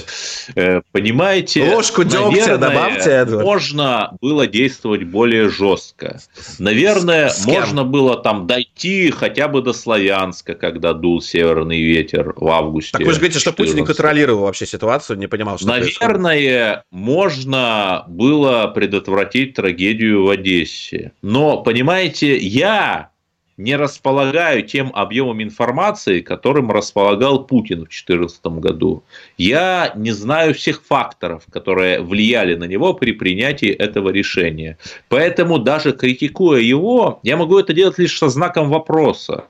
Э, 0.56 0.82
понимаете, 0.94 1.70
ложку 1.70 2.06
дегтя 2.06 2.58
добавьте. 2.58 3.10
Эдвард. 3.10 3.46
Можно 3.46 4.18
было 4.22 4.48
действовать 4.48 5.04
более 5.04 5.50
жестко. 5.50 6.22
Наверное, 6.58 7.30
С, 7.30 7.44
с 7.44 7.46
можно 7.46 7.84
было 7.84 8.16
там 8.18 8.48
дойти 8.48 9.12
хотя 9.12 9.50
бы 9.50 9.62
до 9.62 9.74
Славянска, 9.74 10.56
когда 10.56 10.94
дул 10.94 11.22
северный 11.22 11.82
ветер 11.82 12.34
в 12.38 12.48
августе. 12.48 12.94
Так 12.94 13.02
вы 13.02 13.12
же 13.12 13.20
говорите, 13.20 13.40
что 13.40 13.52
Путин 13.52 13.76
не 13.76 13.86
контролировал 13.86 14.44
вообще 14.44 14.66
ситуацию, 14.66 15.20
не 15.20 15.28
понимал, 15.28 15.58
что 15.58 15.68
Наверное, 15.68 15.98
происходит. 16.00 16.84
можно 16.92 18.06
было 18.08 18.68
предотвратить 18.68 19.56
трагедию 19.56 20.24
в 20.24 20.30
Одессе. 20.30 21.12
Но, 21.22 21.62
понимаете, 21.64 22.38
я 22.38 23.10
не 23.58 23.76
располагаю 23.76 24.64
тем 24.64 24.92
объемом 24.94 25.42
информации, 25.42 26.22
которым 26.22 26.72
располагал 26.72 27.46
Путин 27.46 27.78
в 27.78 27.90
2014 27.90 28.46
году. 28.46 29.04
Я 29.38 29.94
не 29.96 30.12
знаю 30.12 30.54
всех 30.54 30.84
факторов, 30.84 31.44
которые 31.50 32.02
влияли 32.02 32.56
на 32.56 32.66
него 32.66 32.94
при 32.94 33.14
принятии 33.14 33.70
этого 33.70 34.10
решения. 34.10 34.78
Поэтому 35.08 35.58
даже 35.58 35.94
критикуя 35.94 36.60
его, 36.60 37.20
я 37.24 37.38
могу 37.38 37.58
это 37.58 37.74
делать 37.74 37.98
лишь 37.98 38.18
со 38.18 38.30
знаком 38.30 38.70
вопроса. 38.70 39.46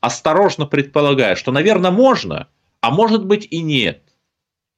Осторожно 0.00 0.66
предполагая, 0.66 1.36
что, 1.36 1.52
наверное, 1.52 1.90
можно, 1.90 2.48
а 2.80 2.90
может 2.90 3.24
быть 3.24 3.46
и 3.50 3.62
нет. 3.62 4.02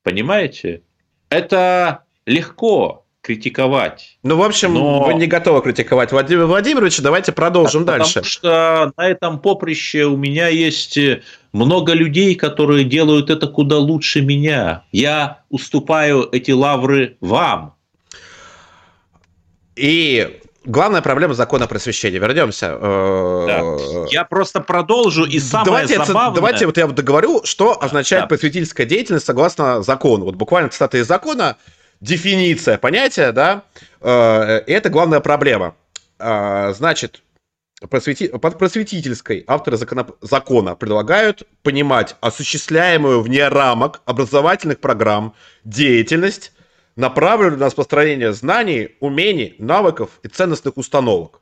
Понимаете? 0.03 0.83
Это 1.31 2.05
легко 2.27 3.05
критиковать. 3.29 4.19
Ну, 4.23 4.39
в 4.39 4.43
общем, 4.43 4.73
Но... 4.73 5.05
вы 5.05 5.13
не 5.13 5.27
готовы 5.27 5.61
критиковать 5.61 6.13
Владимира 6.13 6.47
Владимировича. 6.47 7.03
Давайте 7.03 7.31
продолжим 7.31 7.85
да, 7.85 7.99
дальше. 7.99 8.15
Потому 8.15 8.25
что 8.25 8.93
на 8.97 9.07
этом 9.07 9.39
поприще 9.39 10.05
у 10.05 10.17
меня 10.17 10.49
есть 10.49 10.99
много 11.53 11.93
людей, 11.93 12.35
которые 12.35 12.85
делают 12.85 13.29
это 13.29 13.47
куда 13.47 13.77
лучше 13.77 14.23
меня. 14.23 14.85
Я 14.93 15.41
уступаю 15.51 16.27
эти 16.33 16.53
лавры 16.53 17.19
вам. 17.21 17.75
И 19.77 20.41
главная 20.65 21.03
проблема 21.03 21.35
закона 21.35 21.67
просвещения. 21.67 22.19
Вернемся. 22.19 22.79
Да. 22.81 23.77
Я 24.11 24.25
просто 24.25 24.61
продолжу. 24.63 25.27
И 25.27 25.39
самое 25.39 25.67
давайте, 25.67 26.03
забавное... 26.03 26.35
Давайте 26.35 26.65
вот 26.65 26.79
я 26.79 26.87
вот 26.87 26.97
договорю, 26.97 27.43
что 27.45 27.79
означает 27.79 28.25
да. 28.25 28.29
просветительская 28.29 28.87
деятельность 28.87 29.27
согласно 29.27 29.83
закону. 29.83 30.25
Вот 30.25 30.37
буквально 30.37 30.71
цитата 30.71 30.97
из 30.97 31.07
закона– 31.07 31.59
дефиниция 32.01 32.79
понятия, 32.79 33.33
да, 33.33 33.65
э, 34.01 34.63
это 34.67 34.91
главная 34.91 35.21
проблема. 35.21 35.75
Э, 36.19 36.73
значит, 36.75 37.23
просвети... 37.89 38.29
под 38.29 38.59
просветительской 38.59 39.45
авторы 39.47 39.77
закона... 39.77 40.07
закона 40.21 40.75
предлагают 40.77 41.43
понимать 41.63 42.17
осуществляемую 42.21 43.23
вне 43.23 43.49
рамок 43.49 44.03
образовательных 44.05 44.81
программ 44.81 45.35
деятельность, 45.65 46.53
направленную 46.97 47.59
на 47.59 47.67
распространение 47.67 48.33
знаний, 48.33 48.97
умений, 49.01 49.55
навыков 49.59 50.11
и 50.23 50.29
ценностных 50.29 50.77
установок 50.77 51.41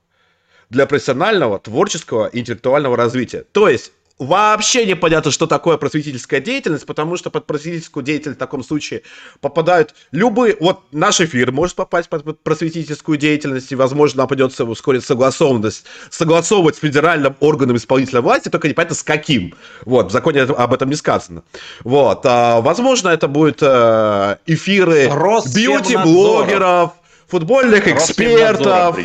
для 0.68 0.86
профессионального, 0.86 1.58
творческого 1.58 2.26
и 2.26 2.40
интеллектуального 2.40 2.96
развития. 2.96 3.44
То 3.52 3.68
есть 3.68 3.92
вообще 4.18 4.86
непонятно, 4.86 5.30
что 5.30 5.46
такое 5.46 5.76
просветительская 5.76 6.40
деятельность, 6.40 6.86
потому 6.86 7.16
что 7.16 7.30
под 7.30 7.46
просветительскую 7.46 8.02
деятельность 8.02 8.38
в 8.38 8.40
таком 8.40 8.64
случае 8.64 9.02
попадают 9.40 9.94
любые... 10.10 10.56
Вот 10.58 10.80
наш 10.92 11.20
эфир 11.20 11.52
может 11.52 11.76
попасть 11.76 12.08
под 12.08 12.40
просветительскую 12.40 13.18
деятельность, 13.18 13.70
и, 13.72 13.74
возможно, 13.74 14.18
нам 14.18 14.28
придется 14.28 14.66
вскоре 14.74 15.00
согласованность, 15.00 15.84
согласовывать 16.10 16.76
с 16.76 16.80
федеральным 16.80 17.36
органом 17.40 17.76
исполнительной 17.76 18.22
власти, 18.22 18.48
только 18.48 18.68
непонятно 18.68 18.96
с 18.96 19.02
каким. 19.02 19.54
Вот, 19.84 20.08
в 20.08 20.12
законе 20.12 20.42
об 20.42 20.72
этом 20.72 20.88
не 20.88 20.96
сказано. 20.96 21.42
Вот, 21.84 22.24
а, 22.24 22.60
возможно, 22.60 23.08
это 23.10 23.28
будут 23.28 23.58
э, 23.60 24.36
эфиры 24.46 25.08
бьюти-блогеров, 25.08 26.92
футбольных 27.28 27.88
экспертов, 27.88 28.98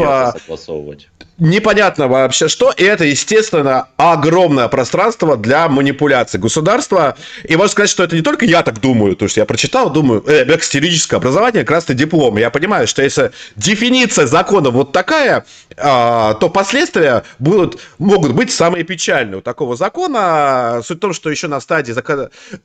непонятно 1.41 2.07
вообще 2.07 2.47
что, 2.47 2.71
и 2.71 2.83
это, 2.83 3.03
естественно, 3.03 3.87
огромное 3.97 4.67
пространство 4.67 5.35
для 5.35 5.67
манипуляции 5.67 6.37
государства. 6.37 7.17
И 7.43 7.55
можно 7.55 7.71
сказать, 7.71 7.89
что 7.89 8.03
это 8.03 8.15
не 8.15 8.21
только 8.21 8.45
я 8.45 8.61
так 8.61 8.79
думаю, 8.79 9.15
то 9.15 9.25
есть 9.25 9.37
я 9.37 9.45
прочитал, 9.45 9.89
думаю, 9.89 10.23
э, 10.27 10.43
экстерическое 10.55 11.17
образование, 11.17 11.63
красный 11.63 11.95
диплом. 11.95 12.37
Я 12.37 12.51
понимаю, 12.51 12.87
что 12.87 13.01
если 13.01 13.31
дефиниция 13.55 14.27
закона 14.27 14.69
вот 14.69 14.91
такая, 14.91 15.45
э, 15.75 15.75
то 15.75 16.49
последствия 16.53 17.23
будут, 17.39 17.79
могут 17.97 18.33
быть 18.33 18.51
самые 18.51 18.83
печальные 18.83 19.39
у 19.39 19.41
такого 19.41 19.75
закона. 19.75 20.81
Суть 20.85 20.97
в 20.97 21.01
том, 21.01 21.13
что 21.13 21.31
еще 21.31 21.47
на 21.47 21.59
стадии, 21.59 21.95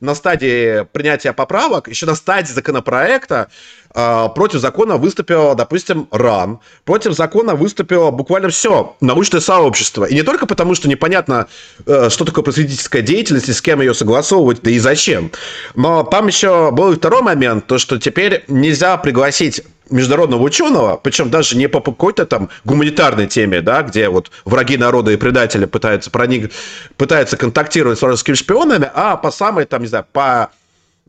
на 0.01 0.13
стадии 0.13 0.83
принятия 0.91 1.33
поправок, 1.33 1.87
еще 1.87 2.05
на 2.05 2.13
стадии 2.13 2.51
законопроекта 2.51 3.47
э, 3.95 4.27
против 4.35 4.59
закона 4.59 4.97
выступила, 4.97 5.55
допустим, 5.55 6.07
РАН, 6.11 6.59
против 6.85 7.13
закона 7.13 7.55
выступило 7.55 8.11
буквально 8.11 8.49
все 8.49 8.66
все 8.67 8.95
научное 8.99 9.39
сообщество. 9.39 10.03
И 10.05 10.13
не 10.13 10.23
только 10.23 10.45
потому, 10.45 10.75
что 10.75 10.89
непонятно, 10.89 11.47
э, 11.85 12.09
что 12.09 12.25
такое 12.25 12.43
просветительская 12.43 13.01
деятельность 13.01 13.47
и 13.47 13.53
с 13.53 13.61
кем 13.61 13.79
ее 13.79 13.93
согласовывать, 13.93 14.61
да 14.61 14.71
и 14.71 14.79
зачем. 14.79 15.31
Но 15.75 16.03
там 16.03 16.27
еще 16.27 16.71
был 16.71 16.91
и 16.91 16.95
второй 16.97 17.21
момент, 17.21 17.67
то, 17.67 17.77
что 17.77 17.97
теперь 17.97 18.43
нельзя 18.47 18.97
пригласить 18.97 19.63
международного 19.89 20.41
ученого, 20.41 20.99
причем 21.01 21.29
даже 21.29 21.55
не 21.55 21.69
по 21.69 21.79
какой-то 21.79 22.25
там 22.25 22.49
гуманитарной 22.65 23.27
теме, 23.27 23.61
да, 23.61 23.83
где 23.83 24.09
вот 24.09 24.31
враги 24.43 24.75
народа 24.75 25.11
и 25.11 25.15
предатели 25.15 25.63
пытаются 25.63 26.11
проник, 26.11 26.51
пытаются 26.97 27.37
контактировать 27.37 27.97
с 27.97 28.01
вражескими 28.01 28.35
шпионами, 28.35 28.91
а 28.93 29.15
по 29.15 29.31
самой 29.31 29.63
там, 29.63 29.81
не 29.81 29.87
знаю, 29.87 30.05
по 30.11 30.51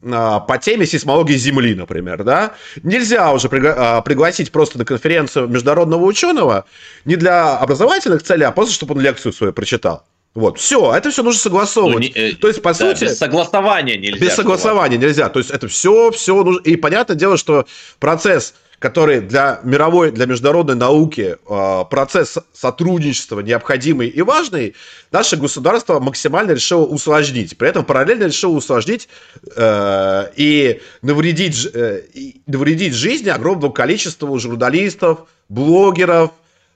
по 0.00 0.58
теме 0.58 0.86
сейсмологии 0.86 1.36
Земли, 1.36 1.74
например, 1.74 2.24
да, 2.24 2.54
нельзя 2.82 3.32
уже 3.32 3.48
пригла- 3.48 3.74
а, 3.76 4.00
пригласить 4.02 4.52
просто 4.52 4.78
на 4.78 4.84
конференцию 4.84 5.48
международного 5.48 6.04
ученого 6.04 6.64
не 7.04 7.16
для 7.16 7.56
образовательных 7.56 8.22
целей, 8.22 8.44
а 8.44 8.52
просто 8.52 8.74
чтобы 8.74 8.94
он 8.94 9.00
лекцию 9.00 9.32
свою 9.32 9.52
прочитал. 9.52 10.04
Вот, 10.34 10.58
все, 10.58 10.94
это 10.94 11.10
все 11.10 11.22
нужно 11.22 11.40
согласовывать. 11.40 11.94
Ну, 11.94 12.00
не, 12.00 12.08
э, 12.30 12.34
То 12.34 12.48
есть, 12.48 12.62
по 12.62 12.70
да, 12.70 12.74
сути... 12.74 13.04
Без 13.04 13.18
согласования 13.18 13.96
нельзя. 13.96 14.24
Без 14.24 14.34
согласования 14.34 14.96
нельзя. 14.96 15.28
То 15.30 15.40
есть, 15.40 15.50
это 15.50 15.66
все, 15.66 16.12
все 16.12 16.44
нужно... 16.44 16.60
И 16.60 16.76
понятное 16.76 17.16
дело, 17.16 17.36
что 17.36 17.66
процесс 17.98 18.54
который 18.78 19.20
для 19.20 19.60
мировой, 19.64 20.12
для 20.12 20.26
международной 20.26 20.76
науки 20.76 21.36
э, 21.36 21.84
процесс 21.90 22.38
сотрудничества 22.52 23.40
необходимый 23.40 24.08
и 24.08 24.22
важный, 24.22 24.74
наше 25.10 25.36
государство 25.36 25.98
максимально 25.98 26.52
решило 26.52 26.84
усложнить. 26.84 27.58
При 27.58 27.68
этом 27.68 27.84
параллельно 27.84 28.24
решило 28.24 28.52
усложнить 28.52 29.08
э, 29.56 30.30
и, 30.36 30.80
навредить, 31.02 31.66
э, 31.72 32.02
и 32.14 32.40
навредить 32.46 32.94
жизни 32.94 33.30
огромному 33.30 33.72
количеству 33.72 34.38
журналистов, 34.38 35.26
блогеров, 35.48 36.30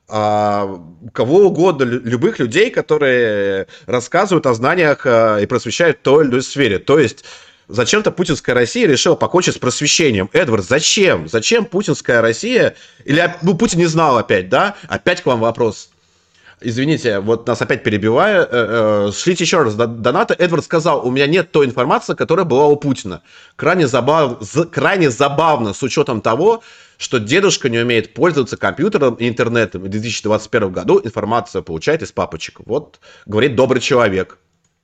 а, 0.08 0.80
кого 1.14 1.46
угодно, 1.46 1.84
любых 1.84 2.38
людей, 2.38 2.70
которые 2.70 3.66
рассказывают 3.86 4.44
о 4.46 4.52
знаниях 4.52 5.06
и 5.06 5.46
просвещают 5.46 6.02
той 6.02 6.24
или 6.24 6.30
иной 6.32 6.42
сфере. 6.42 6.78
То 6.78 6.98
есть 6.98 7.24
Зачем-то 7.72 8.10
путинская 8.10 8.54
Россия 8.54 8.86
решила 8.86 9.14
покончить 9.14 9.54
с 9.54 9.58
просвещением. 9.58 10.28
Эдвард, 10.34 10.62
зачем? 10.66 11.26
Зачем 11.26 11.64
путинская 11.64 12.20
Россия? 12.20 12.76
Или 13.06 13.34
ну, 13.40 13.54
Путин 13.56 13.78
не 13.78 13.86
знал 13.86 14.18
опять, 14.18 14.50
да? 14.50 14.76
Опять 14.88 15.22
к 15.22 15.26
вам 15.26 15.40
вопрос. 15.40 15.88
Извините, 16.60 17.20
вот 17.20 17.46
нас 17.46 17.62
опять 17.62 17.82
перебиваю. 17.82 18.42
Э, 18.42 19.08
э, 19.08 19.12
шлите 19.12 19.44
еще 19.44 19.62
раз 19.62 19.74
донаты. 19.74 20.34
Эдвард 20.38 20.66
сказал, 20.66 21.06
у 21.06 21.10
меня 21.10 21.26
нет 21.26 21.50
той 21.50 21.64
информации, 21.64 22.12
которая 22.12 22.44
была 22.44 22.66
у 22.66 22.76
Путина. 22.76 23.22
Крайне, 23.56 23.88
забав... 23.88 24.38
крайне 24.70 25.10
забавно 25.10 25.72
с 25.72 25.82
учетом 25.82 26.20
того, 26.20 26.62
что 26.98 27.18
дедушка 27.18 27.70
не 27.70 27.78
умеет 27.78 28.12
пользоваться 28.12 28.58
компьютером 28.58 29.14
и 29.14 29.26
интернетом. 29.26 29.80
В 29.80 29.88
2021 29.88 30.72
году 30.72 31.00
информацию 31.02 31.62
получает 31.62 32.02
из 32.02 32.12
папочек. 32.12 32.60
Вот 32.66 33.00
говорит 33.24 33.56
добрый 33.56 33.80
человек. 33.80 34.36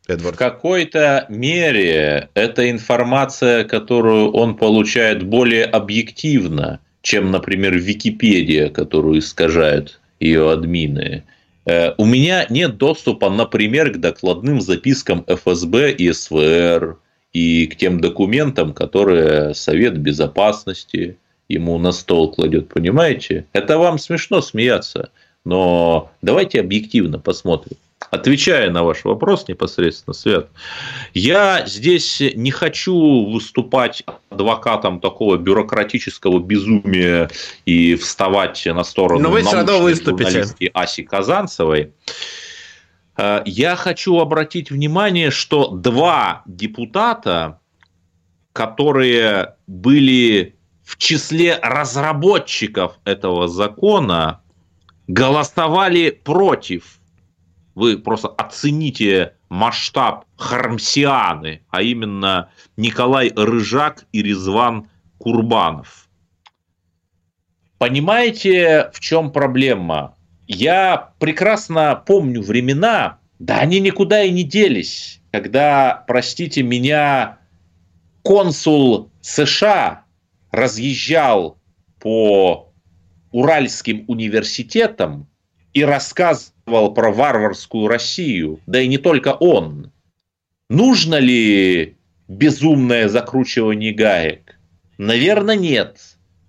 Эдвард? 0.08 0.34
В 0.34 0.38
какой-то 0.38 1.26
мере 1.28 2.30
эта 2.34 2.70
информация, 2.70 3.64
которую 3.64 4.32
он 4.32 4.56
получает 4.56 5.22
более 5.22 5.64
объективно, 5.64 6.80
чем, 7.02 7.30
например, 7.30 7.76
Википедия, 7.76 8.70
которую 8.70 9.20
искажают 9.20 10.00
ее 10.18 10.50
админы. 10.50 11.24
Э, 11.66 11.92
у 11.98 12.06
меня 12.06 12.46
нет 12.48 12.78
доступа, 12.78 13.30
например, 13.30 13.92
к 13.92 13.98
докладным 13.98 14.60
запискам 14.60 15.24
ФСБ 15.26 15.92
и 15.92 16.12
СВР 16.12 16.98
и 17.32 17.66
к 17.66 17.76
тем 17.76 18.00
документам, 18.00 18.72
которые 18.72 19.54
Совет 19.54 19.98
Безопасности 19.98 21.18
ему 21.48 21.78
на 21.78 21.92
стол 21.92 22.32
кладет, 22.32 22.68
понимаете? 22.68 23.46
Это 23.52 23.78
вам 23.78 23.98
смешно 23.98 24.40
смеяться, 24.40 25.10
но 25.48 26.10
давайте 26.20 26.60
объективно 26.60 27.18
посмотрим 27.18 27.76
отвечая 28.10 28.70
на 28.70 28.84
ваш 28.84 29.04
вопрос 29.04 29.48
непосредственно, 29.48 30.14
Свет, 30.14 30.48
я 31.14 31.66
здесь 31.66 32.22
не 32.34 32.50
хочу 32.50 33.26
выступать 33.26 34.04
адвокатом 34.30 35.00
такого 35.00 35.36
бюрократического 35.36 36.38
безумия 36.38 37.30
и 37.66 37.96
вставать 37.96 38.64
на 38.66 38.84
сторону 38.84 39.20
Но 39.20 39.30
вы 39.30 39.42
все 39.42 39.56
равно 39.56 39.80
выступите. 39.80 40.44
Аси 40.72 41.02
Казанцевой. 41.02 41.92
Э, 43.16 43.42
я 43.44 43.76
хочу 43.76 44.18
обратить 44.18 44.70
внимание, 44.70 45.30
что 45.30 45.68
два 45.68 46.42
депутата, 46.46 47.60
которые 48.52 49.56
были 49.66 50.54
в 50.84 50.96
числе 50.96 51.58
разработчиков 51.60 52.98
этого 53.04 53.48
закона, 53.48 54.40
голосовали 55.08 56.10
против 56.10 56.98
вы 57.74 57.96
просто 57.96 58.26
оцените 58.26 59.34
масштаб 59.48 60.24
Хармсианы, 60.36 61.62
а 61.70 61.82
именно 61.82 62.50
Николай 62.76 63.32
Рыжак 63.36 64.04
и 64.10 64.20
Резван 64.20 64.90
Курбанов. 65.18 66.08
Понимаете, 67.78 68.90
в 68.92 68.98
чем 68.98 69.30
проблема? 69.30 70.16
Я 70.48 71.12
прекрасно 71.20 72.02
помню 72.04 72.42
времена, 72.42 73.20
да 73.38 73.58
они 73.58 73.78
никуда 73.78 74.24
и 74.24 74.32
не 74.32 74.42
делись, 74.42 75.20
когда, 75.30 76.04
простите 76.08 76.64
меня, 76.64 77.38
консул 78.22 79.12
США 79.20 80.04
разъезжал 80.50 81.58
по 82.00 82.67
Уральским 83.38 84.04
университетам 84.08 85.28
и 85.72 85.84
рассказывал 85.84 86.92
про 86.92 87.12
варварскую 87.12 87.86
Россию, 87.86 88.58
да 88.66 88.80
и 88.80 88.88
не 88.88 88.98
только 88.98 89.28
он. 89.28 89.92
Нужно 90.68 91.20
ли 91.20 91.96
безумное 92.26 93.08
закручивание 93.08 93.92
гаек? 93.92 94.58
Наверное, 94.98 95.54
нет. 95.54 96.00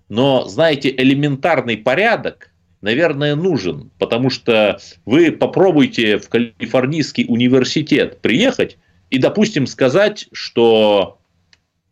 Но, 0.08 0.48
знаете, 0.48 0.90
элементарный 0.90 1.76
порядок, 1.76 2.50
наверное, 2.80 3.36
нужен, 3.36 3.92
потому 4.00 4.28
что 4.28 4.80
вы 5.06 5.30
попробуйте 5.30 6.18
в 6.18 6.28
Калифорнийский 6.28 7.24
университет 7.28 8.20
приехать 8.20 8.78
и, 9.10 9.18
допустим, 9.18 9.68
сказать, 9.68 10.26
что 10.32 11.19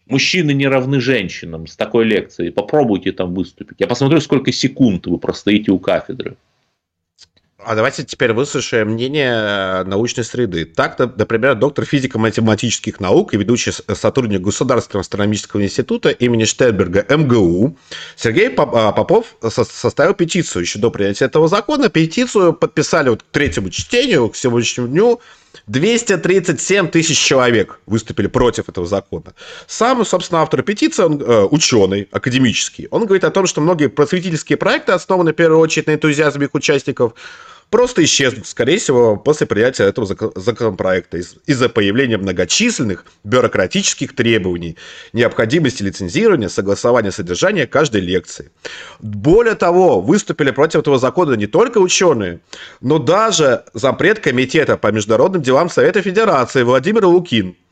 мужчины 0.08 0.52
не 0.52 0.66
равны 0.66 1.00
женщинам 1.00 1.66
с 1.66 1.76
такой 1.76 2.04
лекцией. 2.04 2.50
Попробуйте 2.50 3.12
там 3.12 3.34
выступить. 3.34 3.76
Я 3.78 3.86
посмотрю, 3.86 4.20
сколько 4.20 4.52
секунд 4.52 5.06
вы 5.06 5.18
простоите 5.18 5.70
у 5.70 5.78
кафедры. 5.78 6.36
А 7.60 7.74
давайте 7.74 8.04
теперь 8.04 8.32
выслушаем 8.32 8.90
мнение 8.90 9.32
э, 9.32 9.84
научной 9.84 10.22
среды. 10.22 10.64
Так, 10.64 10.96
например, 11.18 11.56
доктор 11.56 11.84
физико-математических 11.84 13.00
наук 13.00 13.34
и 13.34 13.36
ведущий 13.36 13.72
сотрудник 13.94 14.42
Государственного 14.42 15.00
астрономического 15.00 15.62
института 15.62 16.10
имени 16.10 16.44
Штерберга 16.44 17.04
МГУ 17.08 17.76
Сергей 18.14 18.54
а, 18.56 18.92
Попов 18.92 19.36
составил 19.42 20.14
петицию 20.14 20.62
еще 20.62 20.78
до 20.78 20.92
принятия 20.92 21.24
этого 21.24 21.48
закона. 21.48 21.88
Петицию 21.88 22.52
подписали 22.52 23.08
вот 23.08 23.24
к 23.24 23.26
третьему 23.26 23.70
чтению, 23.70 24.28
к 24.28 24.36
сегодняшнему 24.36 24.86
дню 24.86 25.20
237 25.66 26.88
тысяч 26.88 27.18
человек 27.18 27.80
выступили 27.86 28.26
против 28.26 28.68
этого 28.68 28.86
закона. 28.86 29.34
Сам, 29.66 30.04
собственно, 30.04 30.42
автор 30.42 30.62
петиции, 30.62 31.02
он 31.02 31.20
э, 31.20 31.44
ученый, 31.44 32.08
академический. 32.10 32.88
Он 32.90 33.04
говорит 33.04 33.24
о 33.24 33.30
том, 33.30 33.46
что 33.46 33.60
многие 33.60 33.88
просветительские 33.88 34.56
проекты 34.56 34.92
основаны 34.92 35.32
в 35.32 35.36
первую 35.36 35.60
очередь 35.60 35.86
на 35.86 35.94
энтузиазме 35.94 36.46
их 36.46 36.54
участников, 36.54 37.14
просто 37.70 38.04
исчезнут, 38.04 38.46
скорее 38.46 38.78
всего, 38.78 39.16
после 39.16 39.46
принятия 39.46 39.84
этого 39.84 40.06
законопроекта 40.06 41.18
из-за 41.18 41.68
появления 41.68 42.18
многочисленных 42.18 43.04
бюрократических 43.24 44.14
требований, 44.14 44.76
необходимости 45.12 45.82
лицензирования, 45.82 46.48
согласования 46.48 47.12
содержания 47.12 47.66
каждой 47.66 48.00
лекции. 48.00 48.50
Более 49.00 49.54
того, 49.54 50.00
выступили 50.00 50.50
против 50.50 50.80
этого 50.80 50.98
закона 50.98 51.34
не 51.34 51.46
только 51.46 51.78
ученые, 51.78 52.40
но 52.80 52.98
даже 52.98 53.64
зампред 53.74 54.20
комитета 54.20 54.76
по 54.76 54.90
международным 54.92 55.42
делам 55.42 55.68
Совета 55.68 56.02
Федерации 56.02 56.62
Владимир 56.62 57.06
Лукин– 57.06 57.56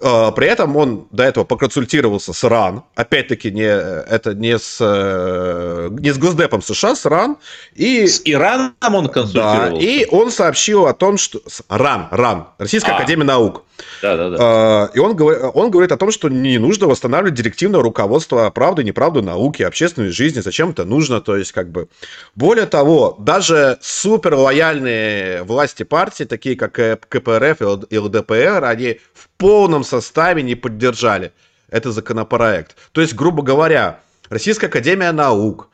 при 0.00 0.46
этом 0.46 0.76
он 0.76 1.06
до 1.10 1.24
этого 1.24 1.44
поконсультировался 1.44 2.32
с 2.32 2.44
РАН, 2.44 2.84
опять-таки 2.94 3.50
не, 3.50 3.64
это 3.64 4.34
не 4.34 4.58
с, 4.58 4.78
э, 4.80 5.88
не 5.92 6.12
с 6.12 6.18
Госдепом 6.18 6.62
США, 6.62 6.94
с 6.94 7.04
РАН. 7.04 7.36
И, 7.74 8.06
с 8.06 8.22
Ираном 8.24 8.72
он 8.80 9.08
консультировался? 9.08 9.72
Да, 9.72 9.78
и 9.78 10.06
он 10.10 10.30
сообщил 10.30 10.86
о 10.86 10.94
том, 10.94 11.18
что... 11.18 11.40
РАН, 11.68 12.08
РАН, 12.10 12.46
Российская 12.58 12.92
а. 12.92 12.96
Академия 12.96 13.24
Наук. 13.24 13.64
Да, 14.02 14.16
да, 14.16 14.30
да. 14.30 14.90
И 14.94 14.98
он, 14.98 15.10
он 15.20 15.70
говорит 15.70 15.92
о 15.92 15.96
том, 15.96 16.10
что 16.10 16.28
не 16.28 16.58
нужно 16.58 16.86
восстанавливать 16.86 17.34
директивное 17.34 17.80
руководство 17.80 18.48
правды, 18.50 18.84
неправды 18.84 19.22
науки, 19.22 19.62
общественной 19.62 20.10
жизни, 20.10 20.40
зачем 20.40 20.70
это 20.70 20.84
нужно, 20.84 21.20
то 21.20 21.36
есть 21.36 21.52
как 21.52 21.70
бы... 21.70 21.88
Более 22.34 22.66
того, 22.66 23.16
даже 23.18 23.78
супер 23.80 24.34
лояльные 24.34 25.42
власти 25.42 25.82
партии, 25.82 26.24
такие 26.24 26.56
как 26.56 26.72
КПРФ 27.08 27.86
и 27.90 27.98
ЛДПР, 27.98 28.64
они 28.64 28.98
в 29.14 29.29
полном 29.40 29.82
составе 29.82 30.42
не 30.42 30.54
поддержали 30.54 31.32
этот 31.68 31.94
законопроект. 31.94 32.76
То 32.92 33.00
есть, 33.00 33.14
грубо 33.14 33.42
говоря, 33.42 34.00
Российская 34.28 34.66
Академия 34.66 35.10
Наук, 35.12 35.68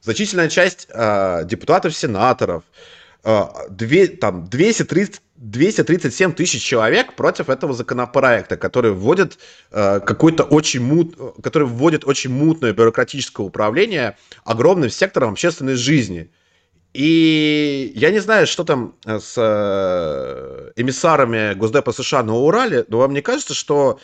значительная 0.00 0.48
часть 0.48 0.88
э, 0.88 1.42
депутатов-сенаторов, 1.44 2.64
э, 3.22 3.44
две, 3.70 4.08
там, 4.08 4.48
230 4.48 5.22
237 5.36 6.34
тысяч 6.34 6.62
человек 6.62 7.14
против 7.14 7.48
этого 7.48 7.72
законопроекта, 7.74 8.56
который 8.56 8.92
вводит 8.92 9.38
э, 9.72 9.98
какой-то 9.98 10.44
очень 10.44 10.80
мут, 10.80 11.16
который 11.42 11.66
вводит 11.66 12.04
очень 12.04 12.30
мутное 12.30 12.72
бюрократическое 12.72 13.44
управление 13.44 14.16
огромным 14.44 14.88
сектором 14.88 15.32
общественной 15.32 15.74
жизни. 15.74 16.30
И 16.92 17.92
я 17.94 18.10
не 18.10 18.18
знаю, 18.18 18.46
что 18.46 18.64
там 18.64 18.94
э, 19.06 19.18
с 19.18 19.34
э, 19.36 20.72
эмиссарами 20.76 21.54
Госдепа 21.54 21.92
США 21.92 22.22
на 22.22 22.34
Урале, 22.34 22.84
но 22.88 22.98
вам 22.98 23.14
не 23.14 23.22
кажется, 23.22 23.54
что 23.54 23.98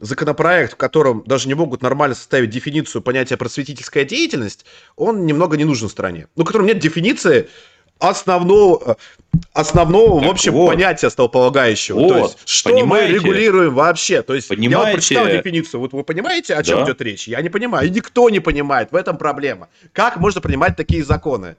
законопроект, 0.00 0.72
в 0.72 0.76
котором 0.76 1.22
даже 1.26 1.46
не 1.46 1.54
могут 1.54 1.82
нормально 1.82 2.16
составить 2.16 2.50
дефиницию 2.50 3.02
понятия 3.02 3.36
просветительская 3.36 4.04
деятельность, 4.04 4.64
он 4.96 5.26
немного 5.26 5.56
не 5.56 5.64
нужен 5.64 5.88
стране. 5.88 6.26
Ну, 6.34 6.42
в 6.42 6.46
котором 6.46 6.66
нет 6.66 6.80
дефиниции 6.80 7.48
основного, 8.00 8.96
основного 9.52 10.20
так 10.20 10.28
в 10.28 10.32
общем, 10.32 10.52
вот. 10.52 10.66
понятия 10.66 11.10
столполагающего. 11.10 12.00
Вот, 12.00 12.08
То 12.08 12.18
есть, 12.18 12.38
что 12.46 12.70
понимаете? 12.70 13.12
мы 13.12 13.18
регулируем 13.18 13.74
вообще? 13.74 14.22
То 14.22 14.34
есть, 14.34 14.48
понимаете? 14.48 14.72
я 14.72 14.78
вот 14.78 14.92
прочитал 14.92 15.26
дефиницию. 15.26 15.80
Вот 15.80 15.92
вы 15.92 16.02
понимаете, 16.02 16.54
о 16.54 16.62
чем 16.64 16.78
да. 16.78 16.84
идет 16.86 17.00
речь? 17.00 17.28
Я 17.28 17.40
не 17.40 17.48
понимаю. 17.48 17.86
И 17.86 17.90
никто 17.90 18.28
не 18.28 18.40
понимает. 18.40 18.90
В 18.90 18.96
этом 18.96 19.16
проблема. 19.16 19.68
Как 19.92 20.16
можно 20.16 20.40
принимать 20.40 20.76
такие 20.76 21.04
законы? 21.04 21.54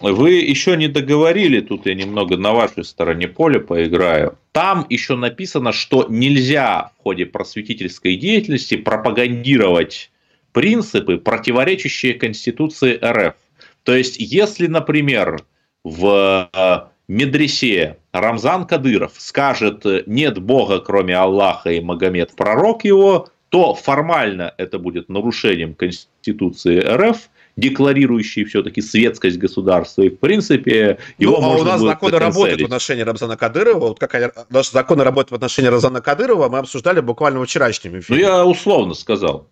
Вы 0.00 0.34
еще 0.34 0.76
не 0.76 0.86
договорили, 0.86 1.60
тут 1.60 1.86
я 1.86 1.94
немного 1.94 2.36
на 2.36 2.52
вашей 2.52 2.84
стороне 2.84 3.26
поля 3.26 3.58
поиграю. 3.58 4.38
Там 4.52 4.86
еще 4.88 5.16
написано, 5.16 5.72
что 5.72 6.06
нельзя 6.08 6.92
в 6.98 7.02
ходе 7.02 7.26
просветительской 7.26 8.16
деятельности 8.16 8.76
пропагандировать 8.76 10.10
принципы, 10.52 11.18
противоречащие 11.18 12.14
Конституции 12.14 12.98
РФ. 13.02 13.34
То 13.82 13.96
есть, 13.96 14.16
если, 14.18 14.66
например, 14.66 15.42
в 15.82 16.48
э, 16.52 16.80
медресе 17.08 17.96
Рамзан 18.12 18.66
Кадыров 18.66 19.12
скажет 19.16 19.84
«нет 20.06 20.38
Бога, 20.38 20.80
кроме 20.80 21.16
Аллаха, 21.16 21.70
и 21.70 21.80
Магомед 21.80 22.36
пророк 22.36 22.84
его», 22.84 23.28
то 23.48 23.74
формально 23.74 24.54
это 24.58 24.78
будет 24.78 25.08
нарушением 25.08 25.74
Конституции 25.74 26.80
РФ, 26.80 27.30
декларирующий 27.58 28.44
все-таки 28.44 28.80
светскость 28.80 29.38
государства. 29.38 30.02
И, 30.02 30.10
в 30.10 30.18
принципе, 30.18 30.98
его 31.18 31.40
ну, 31.40 31.52
а 31.52 31.56
у 31.56 31.64
нас 31.64 31.80
законы 31.80 32.18
работают 32.18 32.60
в 32.60 32.64
отношении 32.64 33.02
Рамзана 33.02 33.36
Кадырова. 33.36 33.88
Вот 33.88 33.98
как 33.98 34.46
наши 34.48 34.70
законы 34.70 35.02
работают 35.04 35.32
в 35.32 35.34
отношении 35.34 35.68
Рамзана 35.68 36.00
Кадырова, 36.00 36.48
мы 36.48 36.58
обсуждали 36.58 37.00
буквально 37.00 37.40
в 37.40 37.46
вчерашнем 37.46 37.98
эфире. 37.98 38.20
Ну, 38.20 38.28
я 38.28 38.46
условно 38.46 38.94
сказал. 38.94 39.48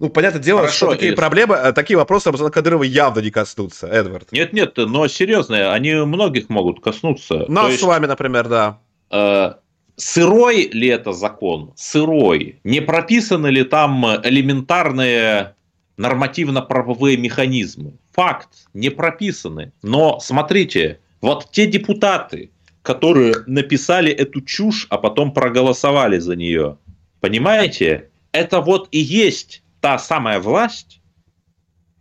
Ну, 0.00 0.08
понятное 0.08 0.42
дело, 0.42 0.60
Хорошо, 0.60 0.76
что 0.76 0.90
такие 0.90 1.12
проблемы, 1.12 1.54
э, 1.54 1.72
такие 1.72 1.96
вопросы 1.96 2.28
Рамзана 2.28 2.50
Кадырова 2.50 2.82
явно 2.82 3.20
не 3.20 3.30
коснутся, 3.30 3.86
Эдвард. 3.86 4.32
Нет, 4.32 4.52
нет, 4.52 4.76
но 4.76 5.06
серьезно, 5.06 5.72
они 5.72 5.94
многих 5.94 6.48
могут 6.48 6.80
коснуться. 6.80 7.44
Нас 7.46 7.68
есть, 7.68 7.82
с 7.82 7.84
вами, 7.84 8.06
например, 8.06 8.48
да. 8.48 8.80
Э, 9.12 9.52
сырой 9.94 10.70
ли 10.72 10.88
это 10.88 11.12
закон? 11.12 11.72
Сырой. 11.76 12.58
Не 12.64 12.80
прописаны 12.80 13.46
ли 13.46 13.62
там 13.62 14.04
элементарные 14.24 15.54
нормативно-правовые 16.02 17.16
механизмы? 17.16 17.94
Факт, 18.12 18.48
не 18.74 18.90
прописаны. 18.90 19.72
Но 19.82 20.18
смотрите, 20.20 20.98
вот 21.20 21.50
те 21.52 21.66
депутаты, 21.66 22.50
которые 22.82 23.36
написали 23.46 24.12
эту 24.12 24.42
чушь, 24.42 24.86
а 24.90 24.98
потом 24.98 25.32
проголосовали 25.32 26.18
за 26.18 26.36
нее, 26.36 26.78
понимаете, 27.20 28.10
это 28.32 28.60
вот 28.60 28.88
и 28.90 28.98
есть 28.98 29.62
та 29.80 29.98
самая 29.98 30.40
власть, 30.40 31.00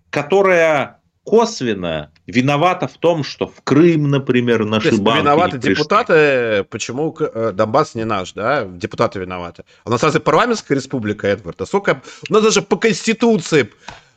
которая 0.10 0.99
косвенно 1.24 2.12
виновата 2.32 2.88
в 2.88 2.98
том, 2.98 3.24
что 3.24 3.48
в 3.48 3.62
Крым, 3.64 4.10
например, 4.10 4.66
наши 4.66 4.92
То 4.92 5.02
банки 5.02 5.22
виноваты 5.22 5.58
не 5.58 5.76
депутаты, 5.76 6.66
почему 6.70 7.16
э, 7.20 7.52
Донбасс 7.54 7.96
не 7.96 8.06
наш, 8.06 8.34
да? 8.34 8.66
Депутаты 8.66 9.20
виноваты. 9.20 9.64
У 9.86 9.90
нас 9.90 10.04
разве 10.04 10.20
парламентская 10.20 10.78
республика, 10.78 11.28
Эдвард? 11.28 11.62
А 11.62 11.66
сколько... 11.66 12.02
У 12.30 12.34
нас 12.34 12.44
даже 12.44 12.62
по 12.62 12.78
Конституции 12.78 13.70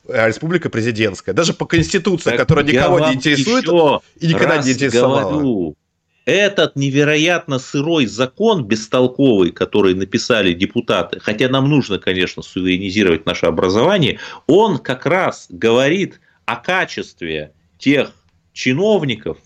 э, 0.09 0.29
республика 0.29 0.71
президентская. 0.71 1.35
Даже 1.35 1.53
по 1.53 1.67
Конституции, 1.67 2.31
так 2.31 2.39
которая 2.39 2.65
никого 2.65 3.01
не 3.01 3.15
интересует 3.15 3.67
и 4.21 4.27
никогда 4.27 4.59
не 4.59 4.73
интересовала. 4.73 5.31
Говорю, 5.31 5.77
этот 6.25 6.75
невероятно 6.75 7.59
сырой 7.59 8.07
закон, 8.07 8.65
бестолковый, 8.65 9.51
который 9.51 9.95
написали 9.95 10.55
депутаты, 10.55 11.21
хотя 11.21 11.49
нам 11.49 11.69
нужно, 11.69 11.99
конечно, 11.99 12.43
суверенизировать 12.43 13.27
наше 13.27 13.47
образование, 13.47 14.19
он 14.47 14.79
как 14.79 15.05
раз 15.05 15.47
говорит 15.51 16.21
о 16.47 16.57
качестве 16.57 17.53
тех 17.85 18.13
чиновников, 18.55 19.37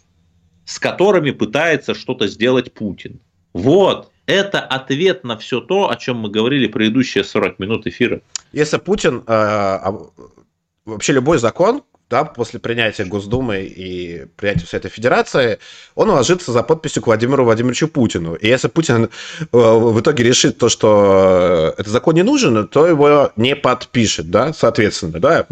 с 0.64 0.78
которыми 0.78 1.32
пытается 1.32 1.94
что-то 1.94 2.28
сделать 2.28 2.72
Путин. 2.72 3.18
Вот, 3.52 4.12
это 4.26 4.60
ответ 4.60 5.24
на 5.24 5.36
все 5.36 5.60
то, 5.60 5.90
о 5.90 5.96
чем 5.96 6.18
мы 6.18 6.30
говорили 6.30 6.68
предыдущие 6.68 7.24
40 7.24 7.58
минут 7.58 7.88
эфира. 7.88 8.20
Если 8.52 8.78
Путин, 8.78 9.24
э, 9.26 9.92
вообще 10.84 11.14
любой 11.14 11.38
закон, 11.38 11.82
да, 12.10 12.24
после 12.24 12.58
принятия 12.58 13.04
Госдумы 13.04 13.60
и 13.64 14.24
принятия 14.36 14.64
всей 14.64 14.78
этой 14.78 14.90
федерации, 14.90 15.58
он 15.94 16.08
ложится 16.08 16.52
за 16.52 16.62
подписью 16.62 17.02
к 17.02 17.06
Владимиру 17.06 17.44
Владимировичу 17.44 17.86
Путину. 17.86 18.34
И 18.34 18.48
если 18.48 18.68
Путин 18.68 19.04
э, 19.04 19.46
в 19.52 20.00
итоге 20.00 20.24
решит 20.24 20.56
то, 20.56 20.70
что 20.70 21.74
этот 21.76 21.92
закон 21.92 22.14
не 22.14 22.22
нужен, 22.22 22.66
то 22.66 22.86
его 22.86 23.30
не 23.36 23.54
подпишет, 23.54 24.30
да, 24.30 24.54
соответственно, 24.54 25.20
да, 25.20 25.44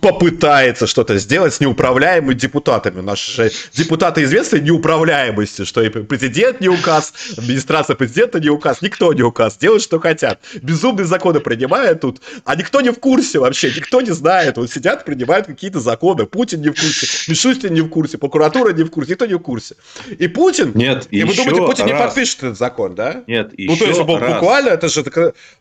попытается 0.00 0.86
что-то 0.86 1.18
сделать 1.18 1.54
с 1.54 1.60
неуправляемыми 1.60 2.34
депутатами. 2.34 3.00
Наши 3.00 3.50
депутаты 3.72 4.22
известны 4.22 4.58
неуправляемости, 4.58 5.64
что 5.64 5.82
и 5.82 5.88
президент 5.88 6.60
не 6.60 6.68
указ, 6.68 7.12
администрация 7.36 7.96
президента 7.96 8.38
не 8.38 8.50
указ, 8.50 8.82
никто 8.82 9.12
не 9.12 9.22
указ, 9.22 9.56
делают, 9.56 9.82
что 9.82 9.98
хотят. 9.98 10.38
Безумные 10.62 11.06
законы 11.06 11.40
принимают 11.40 12.02
тут, 12.02 12.20
а 12.44 12.54
никто 12.54 12.80
не 12.80 12.90
в 12.90 13.00
курсе 13.00 13.40
вообще, 13.40 13.72
никто 13.74 14.00
не 14.00 14.12
знает. 14.12 14.58
Вот 14.58 14.70
сидят, 14.70 15.04
принимают 15.04 15.46
какие-то 15.46 15.80
законы 15.80 16.03
законы. 16.04 16.26
Путин 16.26 16.60
не 16.60 16.68
в 16.68 16.74
курсе, 16.74 17.30
Мишустин 17.30 17.72
не 17.72 17.80
в 17.80 17.88
курсе, 17.88 18.18
прокуратура 18.18 18.72
не 18.72 18.82
в 18.84 18.90
курсе, 18.90 19.12
никто 19.12 19.26
не 19.26 19.34
в 19.34 19.38
курсе. 19.38 19.76
И 20.18 20.28
Путин... 20.28 20.72
Нет, 20.74 21.06
И 21.10 21.24
вы 21.24 21.34
думаете, 21.34 21.60
Путин 21.66 21.86
раз. 21.86 21.92
не 21.92 21.98
подпишет 21.98 22.38
этот 22.38 22.58
закон, 22.58 22.94
да? 22.94 23.24
Нет, 23.26 23.52
Ну, 23.56 23.76
то 23.76 23.84
есть, 23.86 23.98
раз. 23.98 24.06
буквально, 24.06 24.68
это 24.70 24.88
же 24.88 25.04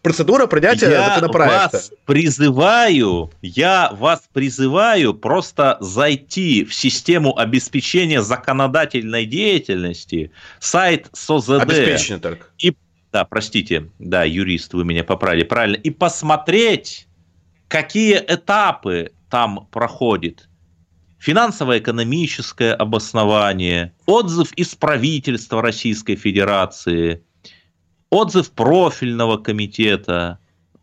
процедура 0.02 0.48
принятия 0.48 0.90
я 0.90 1.16
законопроекта. 1.16 1.70
вас 1.74 1.92
призываю, 2.06 3.32
я 3.42 3.92
вас 3.94 4.24
призываю 4.34 5.14
просто 5.14 5.78
зайти 5.80 6.66
в 6.66 6.74
систему 6.74 7.38
обеспечения 7.38 8.22
законодательной 8.22 9.26
деятельности, 9.26 10.32
сайт 10.60 11.08
СОЗД. 11.14 11.62
Обеспечение 11.62 12.20
только. 12.20 12.46
И 12.58 12.74
да, 13.12 13.26
простите, 13.26 13.90
да, 14.00 14.24
юрист, 14.24 14.74
вы 14.74 14.86
меня 14.86 15.04
поправили, 15.04 15.44
правильно, 15.44 15.76
и 15.76 15.92
посмотреть, 15.92 17.08
какие 17.68 18.16
этапы 18.16 19.12
там 19.34 19.68
проходит. 19.72 20.48
Финансово-экономическое 21.18 22.72
обоснование, 22.72 23.96
отзыв 24.06 24.54
из 24.54 24.76
правительства 24.76 25.60
Российской 25.60 26.16
Федерации, 26.16 27.24
отзыв 28.12 28.52
профильного 28.52 29.38
комитета, 29.38 30.38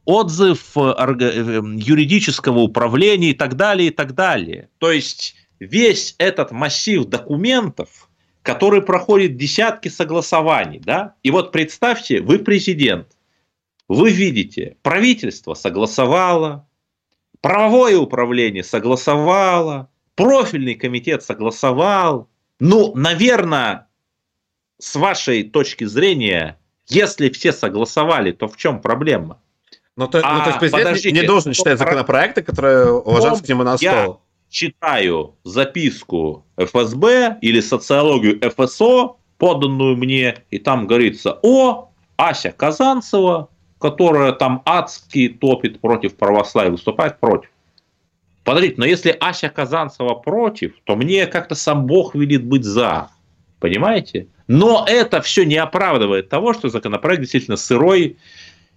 отзыв 0.04 0.76
э, 0.76 0.80
э, 0.80 1.62
юридического 1.76 2.58
управления 2.58 3.30
и 3.30 3.34
так 3.34 3.54
далее, 3.54 3.90
и 3.90 3.92
так 3.92 4.16
далее. 4.16 4.68
То 4.78 4.90
есть 4.90 5.36
весь 5.60 6.16
этот 6.18 6.50
массив 6.50 7.04
документов, 7.04 8.10
который 8.42 8.82
проходит 8.82 9.36
десятки 9.36 9.86
согласований, 9.86 10.80
да, 10.80 11.14
и 11.22 11.30
вот 11.30 11.52
представьте, 11.52 12.20
вы 12.20 12.40
президент, 12.40 13.12
вы 13.86 14.10
видите, 14.10 14.76
правительство 14.82 15.54
согласовало, 15.54 16.66
правовое 17.40 17.96
управление 17.98 18.64
согласовало, 18.64 19.88
профильный 20.14 20.74
комитет 20.74 21.22
согласовал. 21.22 22.28
Ну, 22.58 22.94
наверное, 22.94 23.88
с 24.78 24.94
вашей 24.96 25.44
точки 25.44 25.84
зрения, 25.84 26.58
если 26.88 27.30
все 27.30 27.52
согласовали, 27.52 28.32
то 28.32 28.48
в 28.48 28.56
чем 28.56 28.80
проблема? 28.80 29.40
Ну, 29.96 30.08
то, 30.08 30.20
а, 30.22 30.38
ну, 30.38 30.40
то 30.40 30.46
есть 30.48 30.58
президент 30.58 30.84
подождите, 30.84 31.12
не 31.12 31.26
должен 31.26 31.52
читать 31.52 31.78
законопроекты, 31.78 32.42
которые 32.42 32.86
ложатся 32.86 33.44
к 33.44 33.48
нему 33.48 33.62
на 33.64 33.76
стол. 33.76 33.88
Я 33.88 34.16
читаю 34.48 35.36
записку 35.44 36.46
ФСБ 36.56 37.38
или 37.40 37.60
социологию 37.60 38.40
ФСО, 38.40 39.16
поданную 39.38 39.96
мне, 39.96 40.44
и 40.50 40.58
там 40.58 40.86
говорится, 40.86 41.38
о, 41.42 41.90
Ася 42.16 42.52
Казанцева 42.52 43.48
которая 43.80 44.32
там 44.32 44.62
адски 44.66 45.28
топит 45.28 45.80
против 45.80 46.14
православия, 46.16 46.70
выступает 46.70 47.18
против. 47.18 47.50
Подождите, 48.44 48.74
но 48.78 48.84
если 48.84 49.16
Ася 49.18 49.48
Казанцева 49.48 50.14
против, 50.14 50.74
то 50.84 50.96
мне 50.96 51.26
как-то 51.26 51.54
сам 51.54 51.86
Бог 51.86 52.14
велит 52.14 52.44
быть 52.44 52.64
за. 52.64 53.08
Понимаете? 53.58 54.28
Но 54.46 54.84
это 54.88 55.20
все 55.22 55.44
не 55.44 55.56
оправдывает 55.56 56.28
того, 56.28 56.52
что 56.52 56.68
законопроект 56.68 57.20
действительно 57.20 57.56
сырой 57.56 58.18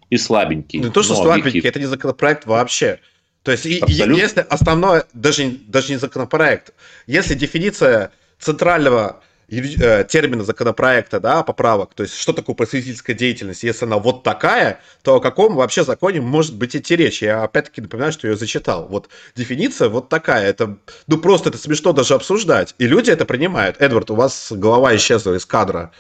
и 0.10 0.18
слабенький. 0.18 0.80
Не 0.80 0.89
то, 0.89 1.04
что 1.04 1.16
слабенький, 1.16 1.62
это 1.62 1.80
не 1.80 1.86
законопроект 1.86 2.45
вообще. 2.45 2.99
То 3.43 3.51
есть, 3.51 3.66
Абсолютно. 3.82 4.22
если 4.22 4.39
основное, 4.41 5.06
даже, 5.14 5.49
даже 5.68 5.91
не 5.91 5.97
законопроект, 5.97 6.74
если 7.08 7.34
дефиниция 7.34 8.12
центрального 8.39 9.22
термина 9.50 10.44
законопроекта, 10.44 11.20
да, 11.20 11.44
поправок, 11.44 11.94
то 11.94 12.04
есть 12.04 12.16
что 12.18 12.34
такое 12.34 12.56
просветительская 12.56 13.16
деятельность, 13.16 13.64
если 13.64 13.86
она 13.86 13.98
вот 13.98 14.24
такая, 14.24 14.80
то 15.02 15.16
о 15.16 15.20
каком 15.20 15.56
вообще 15.56 15.84
законе 15.84 16.22
может 16.22 16.56
быть 16.56 16.76
идти 16.76 16.96
речь? 16.96 17.22
Я 17.22 17.44
опять-таки 17.44 17.82
напоминаю, 17.82 18.14
что 18.14 18.28
я 18.28 18.36
зачитал. 18.36 18.88
Вот 18.88 19.10
дефиниция 19.36 19.89
вот 19.89 20.10
такая, 20.10 20.48
это, 20.48 20.78
ну 21.08 21.18
просто 21.18 21.50
это 21.50 21.58
смешно 21.58 21.94
даже 21.94 22.14
обсуждать, 22.14 22.76
и 22.78 22.88
люди 22.88 23.12
это 23.12 23.26
принимают. 23.26 23.78
Эдвард, 23.80 24.12
у 24.12 24.16
вас 24.16 24.52
голова 24.52 24.96
исчезла 24.96 25.36
из 25.36 25.46
кадра. 25.46 25.91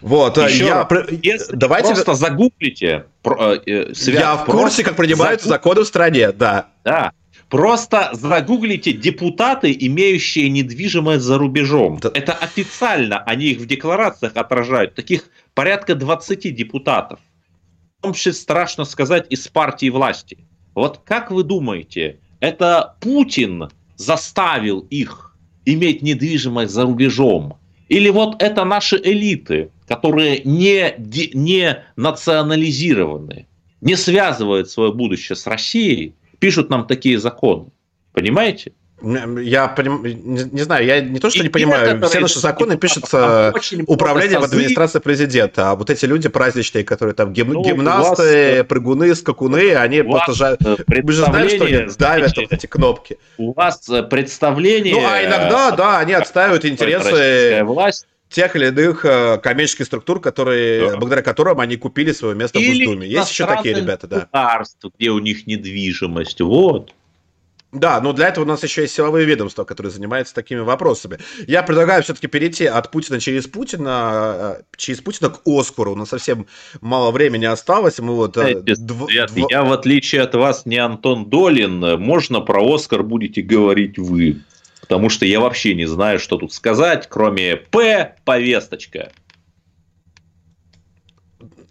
Вот, 0.00 0.38
э, 0.38 0.48
Еще 0.48 0.64
я... 0.64 0.88
Если 1.22 1.54
Давайте... 1.54 1.94
просто 1.94 2.14
загуглите. 2.14 3.04
Э, 3.24 3.58
э, 3.66 3.92
я 4.06 4.36
в 4.36 4.46
курсе, 4.46 4.82
как 4.82 4.96
принимаются 4.96 5.48
законы 5.48 5.82
в 5.82 5.86
стране, 5.86 6.32
да. 6.32 6.68
Да, 6.84 7.12
Просто 7.50 8.10
загуглите 8.12 8.92
депутаты, 8.92 9.76
имеющие 9.78 10.48
недвижимость 10.48 11.24
за 11.24 11.36
рубежом. 11.36 11.98
Да. 12.00 12.12
Это 12.14 12.32
официально, 12.32 13.18
они 13.24 13.46
их 13.46 13.58
в 13.58 13.66
декларациях 13.66 14.36
отражают. 14.36 14.94
Таких 14.94 15.28
порядка 15.54 15.96
20 15.96 16.54
депутатов. 16.54 17.18
В 17.98 18.02
том 18.02 18.14
числе, 18.14 18.34
страшно 18.34 18.84
сказать, 18.84 19.26
из 19.30 19.48
партии 19.48 19.90
власти. 19.90 20.38
Вот 20.76 21.00
как 21.04 21.32
вы 21.32 21.42
думаете, 21.42 22.20
это 22.38 22.94
Путин 23.00 23.68
заставил 23.96 24.80
их 24.88 25.36
иметь 25.64 26.02
недвижимость 26.02 26.72
за 26.72 26.84
рубежом? 26.84 27.58
Или 27.88 28.10
вот 28.10 28.40
это 28.40 28.64
наши 28.64 28.96
элиты, 28.96 29.72
которые 29.88 30.42
не, 30.44 30.94
не 31.34 31.84
национализированы, 31.96 33.48
не 33.80 33.96
связывают 33.96 34.70
свое 34.70 34.92
будущее 34.92 35.34
с 35.34 35.48
Россией, 35.48 36.14
пишут 36.40 36.70
нам 36.70 36.86
такие 36.86 37.20
законы. 37.20 37.66
Понимаете? 38.12 38.72
Я 39.02 39.68
поним... 39.68 40.04
не, 40.04 40.44
не 40.44 40.62
знаю, 40.62 40.84
я 40.84 41.00
не 41.00 41.18
то, 41.20 41.30
что 41.30 41.38
и 41.38 41.42
не 41.44 41.48
понимаю, 41.48 42.02
все 42.06 42.20
наши 42.20 42.38
законы 42.38 42.76
пишутся 42.76 43.52
управлением 43.86 44.40
в 44.40 44.44
администрации 44.44 44.98
президента, 44.98 45.70
а 45.70 45.74
вот 45.74 45.88
эти 45.88 46.04
люди 46.04 46.28
праздничные, 46.28 46.84
которые 46.84 47.14
там 47.14 47.32
гим... 47.32 47.52
ну, 47.52 47.64
гимнасты, 47.64 48.58
вас, 48.58 48.66
прыгуны, 48.66 49.14
скакуны, 49.14 49.74
они 49.74 50.02
просто 50.02 50.34
жа... 50.34 50.58
мы 50.86 51.12
же 51.12 51.24
знаем, 51.24 51.48
что 51.48 51.64
они 51.64 51.86
давят 51.98 52.36
вот 52.36 52.52
эти 52.52 52.66
кнопки. 52.66 53.18
У 53.38 53.52
вас 53.54 53.88
э, 53.88 54.02
представление... 54.02 54.94
Ну, 54.94 55.06
а 55.06 55.24
иногда, 55.24 55.70
да, 55.70 55.98
они 55.98 56.12
отстаивают 56.12 56.66
интересы 56.66 57.62
власть 57.64 58.06
тех 58.30 58.54
или 58.56 58.68
иных 58.68 59.04
э, 59.04 59.38
коммерческих 59.38 59.86
структур, 59.86 60.20
которые, 60.20 60.90
да. 60.90 60.96
благодаря 60.96 61.22
которым 61.22 61.60
они 61.60 61.76
купили 61.76 62.12
свое 62.12 62.34
место 62.34 62.58
или 62.58 62.84
в 62.84 62.88
Госдуме. 62.88 63.08
Есть 63.08 63.30
еще 63.30 63.46
такие 63.46 63.74
ребята, 63.74 64.06
да. 64.06 64.62
где 64.98 65.10
у 65.10 65.18
них 65.18 65.46
недвижимость, 65.46 66.40
вот. 66.40 66.94
Да, 67.72 68.00
но 68.00 68.12
для 68.12 68.28
этого 68.28 68.44
у 68.44 68.48
нас 68.48 68.64
еще 68.64 68.82
есть 68.82 68.94
силовые 68.94 69.26
ведомства, 69.26 69.62
которые 69.62 69.92
занимаются 69.92 70.34
такими 70.34 70.58
вопросами. 70.58 71.18
Я 71.46 71.62
предлагаю 71.62 72.02
все-таки 72.02 72.26
перейти 72.26 72.66
от 72.66 72.90
Путина 72.90 73.20
через 73.20 73.46
Путина, 73.46 74.56
э, 74.58 74.62
через 74.76 75.00
Путина 75.00 75.30
к 75.30 75.40
Оскару. 75.46 75.92
У 75.92 75.96
нас 75.96 76.08
совсем 76.08 76.46
мало 76.80 77.12
времени 77.12 77.44
осталось. 77.44 78.00
Мы 78.00 78.16
вот, 78.16 78.36
э, 78.36 78.40
Знаете, 78.40 78.74
дв... 78.74 79.06
дв... 79.06 79.50
Я, 79.50 79.62
в 79.62 79.72
отличие 79.72 80.22
от 80.22 80.34
вас, 80.34 80.66
не 80.66 80.78
Антон 80.78 81.30
Долин. 81.30 82.00
Можно 82.00 82.40
про 82.40 82.74
Оскар 82.74 83.04
будете 83.04 83.40
говорить 83.40 83.98
вы 83.98 84.40
потому 84.90 85.08
что 85.08 85.24
я 85.24 85.38
вообще 85.38 85.76
не 85.76 85.86
знаю, 85.86 86.18
что 86.18 86.36
тут 86.36 86.52
сказать, 86.52 87.06
кроме 87.08 87.54
П 87.54 88.16
повесточка. 88.24 89.12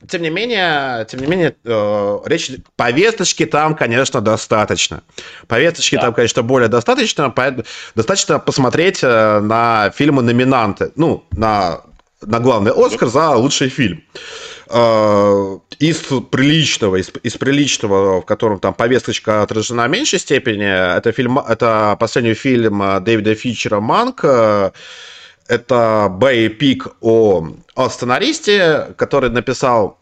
Тем 0.10 0.22
не 0.22 0.30
менее, 0.30 1.06
тем 1.06 1.20
не 1.20 1.28
менее, 1.28 1.54
э, 1.66 2.20
речь 2.26 2.50
повесточки 2.78 3.46
там, 3.46 3.76
конечно, 3.76 4.22
достаточно. 4.22 5.04
Повесточки 5.48 5.96
да. 5.96 6.04
там, 6.04 6.14
конечно, 6.14 6.44
более 6.44 6.70
достаточно. 6.70 7.34
Достаточно 7.94 8.40
посмотреть 8.40 9.04
э, 9.04 9.42
на 9.42 9.92
фильмы 9.94 10.22
номинанты, 10.22 10.94
ну, 10.96 11.26
на 11.32 11.82
на 12.22 12.40
главный 12.40 12.72
Оскар 12.72 13.10
за 13.10 13.32
лучший 13.32 13.68
фильм. 13.68 14.02
Э, 14.70 15.58
из 15.80 15.98
приличного, 16.30 16.98
из, 16.98 17.12
из 17.24 17.38
приличного, 17.38 18.22
в 18.22 18.26
котором 18.26 18.60
там 18.60 18.74
повесточка 18.74 19.42
отражена 19.42 19.88
в 19.88 19.92
меньшей 19.92 20.20
степени, 20.20 20.98
это, 20.98 21.12
фильм, 21.12 21.40
это 21.40 21.98
последний 22.00 22.34
фильм 22.34 23.04
Дэвида 23.04 23.36
Фичера 23.36 23.80
«Манк», 23.80 24.24
это 25.50 26.08
Бэй-пик 26.12 26.88
о, 27.02 27.48
о 27.76 27.90
сценаристе, 27.90 28.94
который 28.96 29.32
написал 29.32 29.99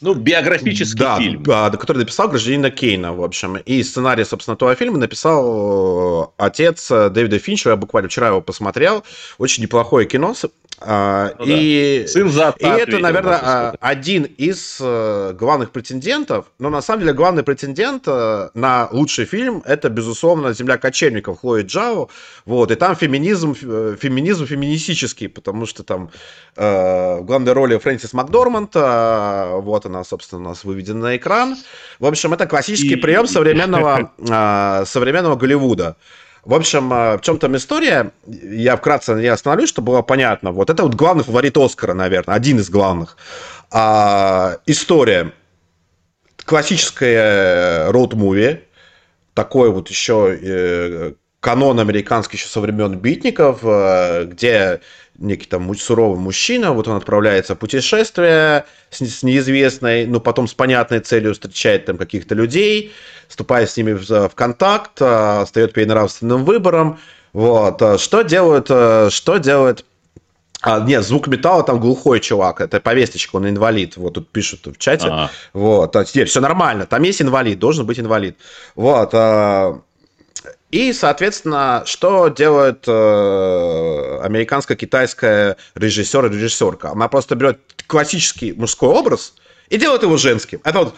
ну, 0.00 0.14
биографический 0.14 0.98
да, 0.98 1.18
фильм. 1.18 1.42
Да, 1.42 1.70
который 1.70 1.98
написал 1.98 2.28
гражданина 2.28 2.70
Кейна, 2.70 3.14
в 3.14 3.22
общем. 3.22 3.56
И 3.56 3.82
сценарий, 3.82 4.24
собственно, 4.24 4.54
этого 4.54 4.74
фильма 4.74 4.98
написал 4.98 6.24
э, 6.24 6.26
отец 6.36 6.88
Дэвида 6.88 7.38
Финчера. 7.38 7.72
Я 7.72 7.76
буквально 7.76 8.08
вчера 8.08 8.28
его 8.28 8.40
посмотрел. 8.40 9.04
Очень 9.38 9.62
неплохое 9.62 10.06
кино. 10.06 10.34
А, 10.80 11.34
ну, 11.38 11.44
и, 11.46 12.02
да. 12.02 12.08
Сын 12.08 12.30
за 12.30 12.54
и 12.58 12.64
это, 12.64 12.98
наверное, 12.98 13.38
а, 13.40 13.74
один 13.80 14.24
из 14.24 14.78
э, 14.80 15.32
главных 15.38 15.70
претендентов. 15.70 16.46
Но 16.58 16.68
на 16.68 16.82
самом 16.82 17.00
деле 17.00 17.12
главный 17.12 17.42
претендент 17.42 18.04
э, 18.06 18.50
на 18.54 18.88
лучший 18.90 19.24
фильм 19.24 19.62
это, 19.64 19.88
безусловно, 19.88 20.52
«Земля 20.52 20.76
кочевников» 20.76 21.40
Хлои 21.40 21.62
Джао. 21.62 22.08
Вот, 22.44 22.70
и 22.70 22.74
там 22.74 22.96
феминизм, 22.96 23.54
э, 23.62 23.96
феминизм 24.00 24.46
феминистический, 24.46 25.28
потому 25.28 25.66
что 25.66 25.84
там 25.84 26.10
э, 26.56 27.18
в 27.20 27.24
главной 27.24 27.52
роли 27.52 27.78
Фрэнсис 27.78 28.12
Макдорманд. 28.12 28.72
Э, 28.74 29.60
вот 29.60 29.83
она, 29.86 30.04
собственно, 30.04 30.42
у 30.42 30.44
нас 30.44 30.64
выведена 30.64 31.00
на 31.00 31.16
экран. 31.16 31.56
В 31.98 32.06
общем, 32.06 32.32
это 32.32 32.46
классический 32.46 32.94
и... 32.94 32.96
прием 32.96 33.26
современного, 33.26 34.12
э, 34.18 34.84
современного 34.86 35.36
Голливуда. 35.36 35.96
В 36.44 36.54
общем, 36.54 36.92
э, 36.92 37.16
в 37.16 37.20
чем 37.22 37.38
там 37.38 37.56
история, 37.56 38.12
я 38.26 38.76
вкратце 38.76 39.14
не 39.14 39.28
остановлюсь, 39.28 39.70
чтобы 39.70 39.92
было 39.92 40.02
понятно. 40.02 40.52
Вот 40.52 40.70
это 40.70 40.82
вот 40.82 40.94
главный 40.94 41.24
фаворит 41.24 41.56
Оскара, 41.56 41.94
наверное, 41.94 42.34
один 42.34 42.58
из 42.58 42.68
главных. 42.68 43.16
А, 43.70 44.58
история. 44.66 45.32
Классическая 46.44 47.90
роуд-муви, 47.90 48.60
такой 49.32 49.70
вот 49.70 49.88
еще 49.88 50.38
э, 50.40 51.12
канон 51.44 51.78
американский 51.78 52.38
еще 52.38 52.48
со 52.48 52.58
времен 52.60 52.96
битников, 52.96 53.58
э, 53.62 54.24
где 54.24 54.80
некий 55.18 55.46
там 55.46 55.72
суровый 55.76 56.18
мужчина, 56.18 56.72
вот 56.72 56.88
он 56.88 56.96
отправляется 56.96 57.54
в 57.54 57.58
путешествие 57.58 58.64
с, 58.90 59.04
с 59.04 59.22
неизвестной, 59.22 60.06
но 60.06 60.20
потом 60.20 60.48
с 60.48 60.54
понятной 60.54 61.00
целью 61.00 61.34
встречает 61.34 61.84
там 61.84 61.98
каких-то 61.98 62.34
людей, 62.34 62.94
вступает 63.28 63.68
с 63.68 63.76
ними 63.76 63.92
в, 63.92 64.08
в 64.08 64.34
контакт, 64.34 64.92
э, 65.00 65.44
встает 65.44 65.74
перед 65.74 65.88
нравственным 65.88 66.46
выбором. 66.46 66.98
Вот. 67.34 67.82
Э, 67.82 67.98
что 67.98 68.22
делают, 68.22 68.68
э, 68.70 69.10
что 69.10 69.36
делает 69.36 69.84
а, 70.62 70.80
нет, 70.80 71.04
звук 71.04 71.26
металла 71.26 71.62
там 71.62 71.78
глухой 71.78 72.20
чувак, 72.20 72.62
это 72.62 72.80
повесточка, 72.80 73.36
он 73.36 73.46
инвалид, 73.50 73.98
вот 73.98 74.14
тут 74.14 74.30
пишут 74.30 74.66
в 74.66 74.78
чате. 74.78 75.08
А-а. 75.08 75.30
Вот, 75.52 75.94
а 75.94 76.06
теперь 76.06 76.26
все 76.26 76.40
нормально, 76.40 76.86
там 76.86 77.02
есть 77.02 77.20
инвалид, 77.20 77.58
должен 77.58 77.84
быть 77.84 78.00
инвалид. 78.00 78.38
Вот, 78.74 79.12
и, 80.74 80.92
соответственно, 80.92 81.84
что 81.86 82.26
делает 82.26 82.82
э, 82.88 84.20
американско-китайская 84.24 85.56
режиссер 85.76 86.26
и 86.26 86.30
режиссерка? 86.30 86.90
Она 86.90 87.06
просто 87.06 87.36
берет 87.36 87.60
классический 87.86 88.52
мужской 88.54 88.88
образ 88.88 89.34
и 89.68 89.76
делает 89.78 90.02
его 90.02 90.16
женским. 90.16 90.60
Это 90.64 90.80
вот 90.80 90.94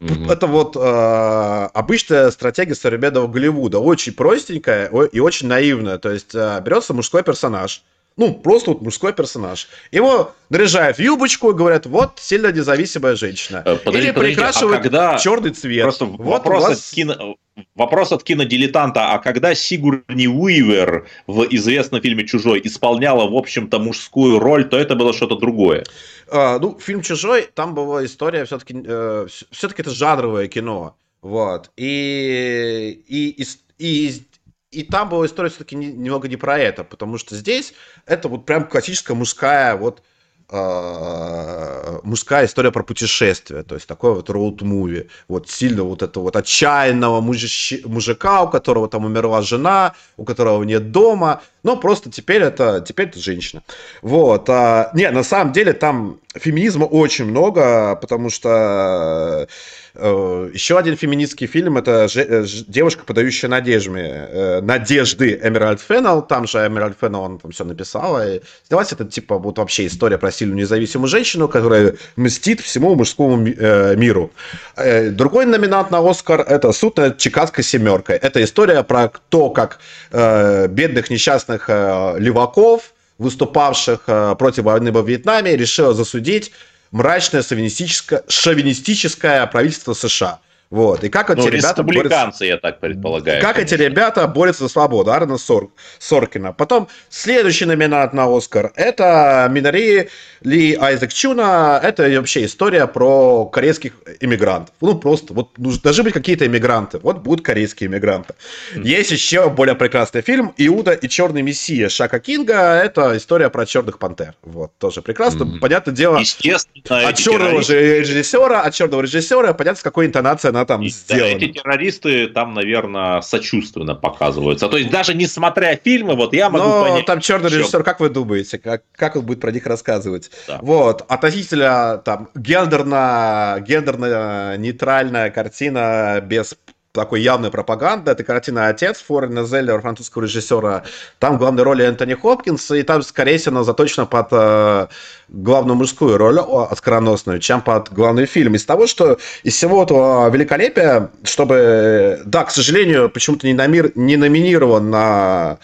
Mm-hmm. 0.00 0.32
Это 0.32 0.46
вот 0.46 0.76
э, 0.76 1.68
обычная 1.74 2.30
стратегия 2.30 2.74
современного 2.74 3.26
Голливуда, 3.26 3.80
очень 3.80 4.14
простенькая 4.14 4.86
и 5.12 5.20
очень 5.20 5.46
наивная. 5.46 5.98
То 5.98 6.08
есть 6.08 6.34
э, 6.34 6.58
берется 6.64 6.94
мужской 6.94 7.22
персонаж, 7.22 7.82
ну, 8.16 8.34
просто 8.34 8.72
вот 8.72 8.82
мужской 8.82 9.12
персонаж. 9.12 9.68
Его 9.92 10.34
наряжают 10.50 10.98
в 10.98 11.00
юбочку 11.00 11.50
и 11.50 11.54
говорят, 11.54 11.86
вот 11.86 12.18
сильно 12.20 12.52
независимая 12.52 13.16
женщина. 13.16 13.62
Э, 13.64 13.76
подожди, 13.76 14.08
Или 14.08 14.12
подожди, 14.12 14.34
прикрашивают 14.34 14.80
а 14.80 14.82
когда... 14.82 15.18
черный 15.18 15.50
цвет. 15.50 15.82
Просто 15.82 16.04
вот 16.04 16.20
вопрос, 16.20 16.62
вас... 16.64 16.88
от 16.88 16.94
кино... 16.94 17.36
вопрос 17.74 18.12
от 18.12 18.22
кинодилетанта. 18.22 19.12
А 19.12 19.18
когда 19.18 19.54
Сигурни 19.54 20.26
Уивер 20.26 21.08
в 21.26 21.42
известном 21.50 22.00
фильме 22.00 22.26
«Чужой» 22.26 22.60
исполняла, 22.64 23.30
в 23.30 23.36
общем-то, 23.36 23.78
мужскую 23.78 24.38
роль, 24.38 24.68
то 24.68 24.76
это 24.76 24.94
было 24.96 25.12
что-то 25.12 25.36
другое. 25.36 25.84
А, 26.28 26.58
ну, 26.58 26.78
фильм 26.78 27.02
«Чужой», 27.02 27.48
там 27.54 27.74
была 27.74 28.04
история, 28.04 28.44
все-таки 28.44 28.82
э, 28.84 29.26
все-таки 29.50 29.82
это 29.82 29.90
жанровое 29.90 30.48
кино. 30.48 30.96
Вот. 31.22 31.70
И, 31.76 33.02
и, 33.06 33.42
и, 33.42 33.46
и 33.78 34.22
и 34.70 34.84
там 34.84 35.08
была 35.08 35.26
история 35.26 35.48
все-таки 35.48 35.74
немного 35.74 36.28
не 36.28 36.36
про 36.36 36.56
это, 36.58 36.84
потому 36.84 37.18
что 37.18 37.34
здесь 37.34 37.74
это 38.06 38.28
вот 38.28 38.46
прям 38.46 38.68
классическая 38.68 39.14
мужская 39.14 39.74
вот 39.74 40.02
мужская 40.50 42.46
история 42.46 42.72
про 42.72 42.82
путешествие, 42.82 43.62
то 43.62 43.76
есть 43.76 43.86
такой 43.86 44.14
вот 44.14 44.30
роуд-муви, 44.30 45.08
вот 45.28 45.48
сильно 45.48 45.84
вот 45.84 46.02
этого 46.02 46.24
вот 46.24 46.36
отчаянного 46.36 47.20
мужичи, 47.20 47.82
мужика, 47.84 48.42
у 48.42 48.48
которого 48.48 48.88
там 48.88 49.04
умерла 49.04 49.42
жена, 49.42 49.94
у 50.16 50.24
которого 50.24 50.64
нет 50.64 50.90
дома, 50.90 51.42
но 51.62 51.76
просто 51.76 52.10
теперь 52.10 52.42
это, 52.42 52.84
теперь 52.86 53.06
это 53.08 53.20
женщина. 53.20 53.62
Вот, 54.02 54.48
а, 54.48 54.90
не, 54.94 55.08
на 55.10 55.22
самом 55.22 55.52
деле 55.52 55.72
там 55.72 56.18
феминизма 56.34 56.84
очень 56.84 57.26
много, 57.26 57.96
потому 57.96 58.30
что 58.30 59.46
Э, 59.89 59.89
Еще 59.94 60.78
один 60.78 60.96
феминистский 60.96 61.48
фильм 61.48 61.76
это 61.76 62.06
э, 62.14 62.46
девушка, 62.68 63.04
подающая 63.04 63.50
надежды, 63.50 63.98
э, 63.98 64.60
надежды 64.60 65.40
Эмеральд 65.42 65.80
Феннелл. 65.80 66.22
Там 66.22 66.46
же 66.46 66.58
Эмеральд 66.58 66.96
Феннелл, 67.00 67.22
он 67.22 67.38
там 67.38 67.50
все 67.50 67.64
написала. 67.64 68.36
И 68.36 68.40
снялась 68.68 68.92
это 68.92 69.04
типа 69.04 69.38
вот 69.38 69.58
вообще 69.58 69.86
история 69.86 70.16
про 70.16 70.30
сильную 70.30 70.58
независимую 70.58 71.08
женщину, 71.08 71.48
которая 71.48 71.96
мстит 72.14 72.60
всему 72.60 72.94
мужскому 72.94 73.36
миру. 73.36 74.30
Другой 74.76 75.46
номинант 75.46 75.90
на 75.90 75.98
Оскар 76.08 76.40
это 76.42 76.70
суд 76.72 76.96
над 76.96 77.18
Чикагской 77.18 77.64
семеркой. 77.64 78.16
Это 78.16 78.42
история 78.44 78.84
про 78.84 79.10
то, 79.28 79.50
как 79.50 79.80
бедных 80.12 81.10
несчастных 81.10 81.68
леваков, 81.68 82.94
выступавших 83.18 84.02
против 84.38 84.64
войны 84.64 84.92
во 84.92 85.02
Вьетнаме, 85.02 85.56
решила 85.56 85.94
засудить 85.94 86.52
мрачное 86.90 87.42
шовинистическое, 87.42 88.22
шовинистическое 88.28 89.46
правительство 89.46 89.92
США. 89.94 90.40
Вот. 90.70 91.02
И 91.02 91.08
как 91.08 91.30
эти 91.30 91.40
ну, 91.40 91.48
ребята 91.48 91.82
борются... 91.82 92.44
я 92.44 92.56
так 92.56 92.78
предполагаю. 92.78 93.42
Как 93.42 93.56
конечно. 93.56 93.74
эти 93.74 93.82
ребята 93.82 94.26
борются 94.28 94.64
за 94.64 94.68
свободу. 94.68 95.10
Арна 95.10 95.36
Сор... 95.36 95.70
Соркина. 95.98 96.52
Потом 96.52 96.88
следующий 97.08 97.64
номинант 97.64 98.12
на 98.12 98.34
Оскар– 98.34 98.72
это 98.76 99.48
Минари 99.50 100.08
Ли 100.42 100.76
Айзек 100.76 101.12
Чуна. 101.12 101.80
Это 101.82 102.08
вообще 102.08 102.44
история 102.44 102.86
про 102.86 103.46
корейских 103.46 103.94
иммигрантов. 104.20 104.72
Ну, 104.80 104.96
просто 104.96 105.34
вот 105.34 105.50
должны 105.58 106.04
быть 106.04 106.12
какие-то 106.12 106.46
иммигранты. 106.46 106.98
Вот 106.98 107.18
будут 107.18 107.44
корейские 107.44 107.88
иммигранты. 107.88 108.34
Mm. 108.74 108.86
Есть 108.86 109.10
еще 109.10 109.50
более 109.50 109.74
прекрасный 109.74 110.22
фильм 110.22 110.54
«Иуда 110.56 110.92
и 110.92 111.08
черный 111.08 111.42
мессия» 111.42 111.88
Шака 111.88 112.20
Кинга. 112.20 112.80
Это 112.80 113.16
история 113.16 113.50
про 113.50 113.66
черных 113.66 113.98
пантер. 113.98 114.34
Вот, 114.42 114.70
тоже 114.78 115.02
прекрасно. 115.02 115.44
Mm. 115.44 115.58
Понятное 115.58 115.94
дело, 115.94 116.18
Естественно, 116.18 117.08
от 117.08 117.16
черного 117.16 117.60
же 117.62 118.00
режиссера, 118.00 118.62
от 118.62 118.72
черного 118.72 119.02
режиссера, 119.02 119.52
понятно, 119.52 119.80
с 119.80 119.82
какой 119.82 120.06
интонацией 120.06 120.50
она 120.50 120.59
там 120.64 120.82
и, 120.82 120.88
сделана. 120.88 121.30
Да, 121.32 121.36
эти 121.36 121.52
террористы 121.52 122.26
там, 122.28 122.54
наверное, 122.54 123.20
сочувственно 123.20 123.94
показываются. 123.94 124.68
То 124.68 124.76
есть 124.76 124.90
даже 124.90 125.14
не 125.14 125.26
смотря 125.26 125.76
фильмы, 125.76 126.14
вот 126.14 126.34
я 126.34 126.50
могу 126.50 126.64
Но 126.64 126.84
понять. 126.84 127.06
там 127.06 127.20
черный 127.20 127.50
режиссер, 127.50 127.82
как 127.82 128.00
вы 128.00 128.08
думаете, 128.08 128.58
как, 128.58 128.82
как 128.92 129.16
он 129.16 129.22
будет 129.22 129.40
про 129.40 129.52
них 129.52 129.66
рассказывать? 129.66 130.30
Да. 130.46 130.58
Вот, 130.62 131.04
относительно 131.08 132.00
там 132.04 132.28
гендерно, 132.34 133.62
гендерно 133.66 134.56
нейтральная 134.56 135.30
картина 135.30 136.20
без 136.24 136.56
такой 136.92 137.22
явной 137.22 137.50
пропаганды. 137.50 138.10
Это 138.10 138.24
картина 138.24 138.68
«Отец» 138.68 139.00
Форена 139.06 139.44
Зеллера, 139.44 139.80
французского 139.80 140.22
режиссера. 140.22 140.82
Там 141.18 141.38
главной 141.38 141.62
роли 141.62 141.84
Энтони 141.84 142.14
Хопкинс, 142.14 142.72
и 142.72 142.82
там, 142.82 143.02
скорее 143.02 143.38
всего, 143.38 143.62
заточена 143.62 144.06
под 144.06 144.28
э, 144.32 144.88
главную 145.28 145.76
мужскую 145.76 146.18
роль, 146.18 146.40
оскароносную, 146.40 147.38
чем 147.38 147.60
под 147.60 147.92
главный 147.92 148.26
фильм. 148.26 148.56
Из 148.56 148.64
того, 148.64 148.88
что 148.88 149.18
из 149.44 149.54
всего 149.54 149.84
этого 149.84 150.28
великолепия, 150.30 151.10
чтобы... 151.22 152.22
Да, 152.24 152.44
к 152.44 152.50
сожалению, 152.50 153.08
почему-то 153.08 153.46
не, 153.46 153.54
номер, 153.54 153.92
не 153.94 154.16
номинирован 154.16 154.90
на 154.90 155.58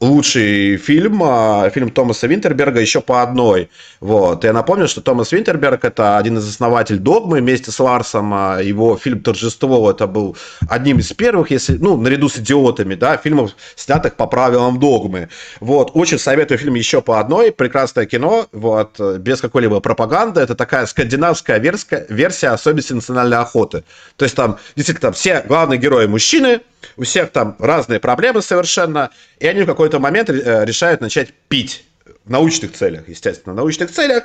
лучший 0.00 0.76
фильм, 0.76 1.22
а, 1.24 1.70
фильм 1.70 1.90
Томаса 1.90 2.26
Винтерберга 2.26 2.80
еще 2.80 3.00
по 3.00 3.22
одной. 3.22 3.68
Вот. 4.00 4.44
Я 4.44 4.52
напомню, 4.52 4.86
что 4.86 5.00
Томас 5.00 5.32
Винтерберг 5.32 5.84
это 5.84 6.18
один 6.18 6.38
из 6.38 6.48
основателей 6.48 7.00
Догмы 7.00 7.40
вместе 7.40 7.72
с 7.72 7.80
Ларсом. 7.80 8.32
А, 8.32 8.60
его 8.60 8.96
фильм 8.96 9.20
Торжество 9.20 9.90
это 9.90 10.06
был 10.06 10.36
одним 10.68 11.00
из 11.00 11.12
первых, 11.12 11.50
если, 11.50 11.76
ну, 11.78 11.96
наряду 11.96 12.28
с 12.28 12.38
идиотами, 12.38 12.94
да, 12.94 13.16
фильмов, 13.16 13.52
снятых 13.74 14.14
по 14.14 14.26
правилам 14.26 14.78
Догмы. 14.78 15.28
Вот. 15.60 15.90
Очень 15.94 16.18
советую 16.18 16.58
фильм 16.58 16.74
еще 16.74 17.02
по 17.02 17.18
одной. 17.18 17.50
Прекрасное 17.50 18.06
кино, 18.06 18.46
вот, 18.52 19.00
без 19.18 19.40
какой-либо 19.40 19.80
пропаганды. 19.80 20.40
Это 20.40 20.54
такая 20.54 20.86
скандинавская 20.86 21.58
версия, 21.58 22.06
версия 22.08 22.48
особенностей 22.48 22.94
национальной 22.94 23.38
охоты. 23.38 23.82
То 24.16 24.24
есть 24.24 24.36
там 24.36 24.58
действительно 24.76 25.10
там 25.10 25.12
все 25.14 25.42
главные 25.46 25.78
герои 25.78 26.06
мужчины, 26.06 26.60
у 26.96 27.04
всех 27.04 27.30
там 27.30 27.56
разные 27.58 28.00
проблемы 28.00 28.42
совершенно, 28.42 29.10
и 29.38 29.46
они 29.46 29.62
в 29.62 29.66
какой-то 29.66 29.98
момент 29.98 30.30
э, 30.30 30.64
решают 30.64 31.00
начать 31.00 31.32
пить. 31.48 31.84
В 32.24 32.30
научных 32.30 32.74
целях, 32.74 33.08
естественно, 33.08 33.54
в 33.54 33.56
научных 33.56 33.90
целях. 33.90 34.24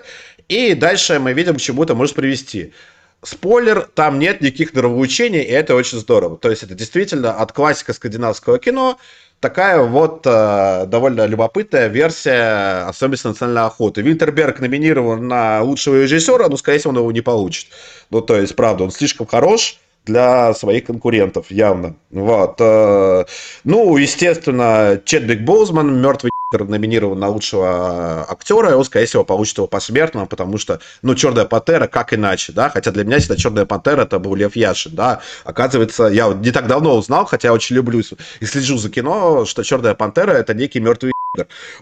И 0.50 0.74
дальше 0.74 1.20
мы 1.20 1.32
видим, 1.32 1.56
к 1.56 1.62
чему 1.62 1.84
это 1.84 1.96
может 1.96 2.16
привести. 2.16 2.74
Спойлер, 3.22 3.88
там 3.96 4.20
нет 4.20 4.42
никаких 4.42 4.74
нравоучений, 4.74 5.42
и 5.42 5.52
это 5.52 5.74
очень 5.74 6.00
здорово. 6.00 6.38
То 6.38 6.50
есть 6.50 6.64
это 6.64 6.76
действительно 6.76 7.32
от 7.32 7.54
классика 7.54 7.94
скандинавского 7.94 8.60
кино 8.60 9.00
такая 9.44 9.82
вот 9.84 10.26
э, 10.26 10.86
довольно 10.88 11.26
любопытная 11.26 11.88
версия 11.88 12.88
особенности 12.88 13.28
национальной 13.28 13.64
охоты. 13.64 14.02
Винтерберг 14.02 14.62
номинирован 14.62 15.28
на 15.28 15.62
лучшего 15.62 16.02
режиссера, 16.02 16.48
но, 16.48 16.56
скорее 16.56 16.80
всего, 16.80 16.92
он 16.92 17.00
его 17.00 17.12
не 17.12 17.20
получит. 17.20 17.68
Ну, 18.10 18.22
то 18.22 18.40
есть, 18.40 18.56
правда, 18.56 18.86
он 18.86 18.92
слишком 18.92 19.28
хорош, 19.28 19.80
для 20.06 20.54
своих 20.54 20.86
конкурентов, 20.86 21.50
явно. 21.50 21.96
Вот. 22.12 22.56
Э, 22.60 23.26
ну, 23.64 23.98
естественно, 23.98 25.02
Чедвик 25.06 25.42
Боузман, 25.42 26.02
мертвый 26.02 26.32
номинирован 26.62 27.20
на 27.20 27.30
лучшего 27.30 28.26
актера, 28.30 28.72
и 28.72 28.74
он, 28.74 28.86
скорее 28.86 29.08
всего, 29.08 29.24
получит 29.24 29.58
его 29.58 29.68
посмертно, 29.68 30.28
потому 30.28 30.58
что, 30.60 30.80
ну, 31.02 31.16
Черная 31.16 31.46
Пантера, 31.46 31.88
как 31.88 32.14
иначе, 32.14 32.54
да, 32.54 32.70
хотя 32.70 32.92
для 32.92 33.04
меня 33.04 33.18
всегда 33.20 33.36
Черная 33.36 33.66
Пантера 33.66 34.02
это 34.02 34.20
был 34.20 34.36
Лев 34.36 34.56
Яшин, 34.56 34.94
да, 34.96 35.22
оказывается, 35.46 36.04
я 36.06 36.28
не 36.28 36.52
так 36.52 36.68
давно 36.68 36.96
узнал, 36.96 37.26
хотя 37.26 37.48
я 37.48 37.54
очень 37.54 37.76
люблю 37.76 38.04
и 38.40 38.46
слежу 38.46 38.78
за 38.78 38.92
кино, 38.92 39.46
что 39.46 39.64
Черная 39.64 39.96
Пантера 39.96 40.32
это 40.32 40.54
некий 40.54 40.80
мертвый 40.80 41.12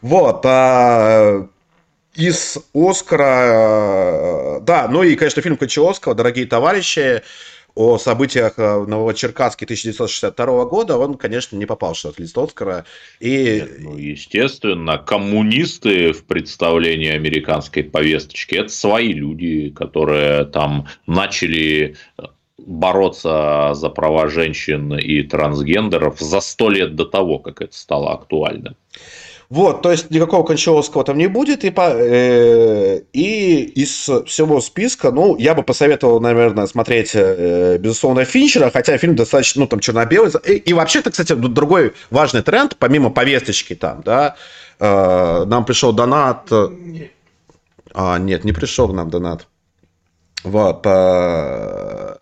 вот, 0.02 0.46
а, 0.46 1.46
из 2.16 2.58
Оскара, 2.74 4.62
да, 4.62 4.88
ну 4.90 5.04
и, 5.04 5.16
конечно, 5.16 5.42
фильм 5.42 5.58
Кончаловского 5.58 6.16
«Дорогие 6.16 6.46
товарищи», 6.46 7.22
о 7.76 7.98
событиях 7.98 8.54
э, 8.58 8.86
Новочеркасске 8.86 9.66
1962 9.66 10.66
года, 10.66 10.98
он, 10.98 11.16
конечно, 11.16 11.56
не 11.56 11.66
попал 11.66 11.94
в 11.94 11.98
шорт-лист 11.98 12.38
Оскара. 12.38 12.86
И... 13.20 13.62
Нет, 13.62 13.72
ну, 13.80 13.98
естественно, 13.98 14.98
коммунисты 14.98 16.12
в 16.14 16.26
представлении 16.26 17.10
американской 17.10 17.84
повесточки– 17.84 18.56
это 18.58 18.70
свои 18.70 19.14
люди, 19.14 19.70
которые 19.70 20.46
там 20.46 20.88
начали 21.08 21.96
бороться 22.58 23.72
за 23.74 23.90
права 23.90 24.28
женщин 24.28 24.94
и 24.94 25.24
трансгендеров 25.24 26.20
за 26.20 26.42
сто 26.42 26.70
лет 26.70 26.96
до 26.96 27.06
того, 27.06 27.40
как 27.40 27.62
это 27.62 27.76
стало 27.76 28.14
актуальным. 28.14 28.76
Вот, 29.52 29.82
то 29.82 29.92
есть 29.92 30.10
никакого 30.12 30.46
Кончаловского 30.46 31.04
там 31.04 31.18
не 31.18 31.28
будет. 31.28 31.66
И, 31.66 31.72
по, 31.72 31.90
э, 31.92 33.02
и 33.12 33.64
из 33.64 34.10
всего 34.26 34.62
списка, 34.62 35.12
ну, 35.12 35.36
я 35.36 35.54
бы 35.54 35.62
посоветовал, 35.62 36.22
наверное, 36.22 36.68
смотреть, 36.68 37.12
э, 37.16 37.78
безусловно, 37.78 38.24
Финчера, 38.24 38.72
хотя 38.72 38.98
фильм 38.98 39.18
достаточно, 39.18 39.60
ну, 39.60 39.68
там, 39.68 39.82
черно-белый. 39.82 40.32
И, 40.46 40.54
и 40.54 40.72
вообще-то, 40.72 41.12
кстати, 41.12 41.34
другой 41.34 41.92
важный 42.10 42.44
тренд, 42.44 42.78
помимо 42.80 43.10
повесточки 43.10 43.76
там, 43.76 44.04
да, 44.06 44.38
э, 44.80 45.44
нам 45.46 45.66
пришел 45.66 45.92
донат. 45.92 46.50
А, 47.94 48.20
нет, 48.20 48.46
не 48.46 48.54
пришел 48.54 48.88
к 48.88 48.94
нам 48.94 49.10
донат. 49.10 49.48
Вот. 50.46 50.86
Э, 50.86 52.16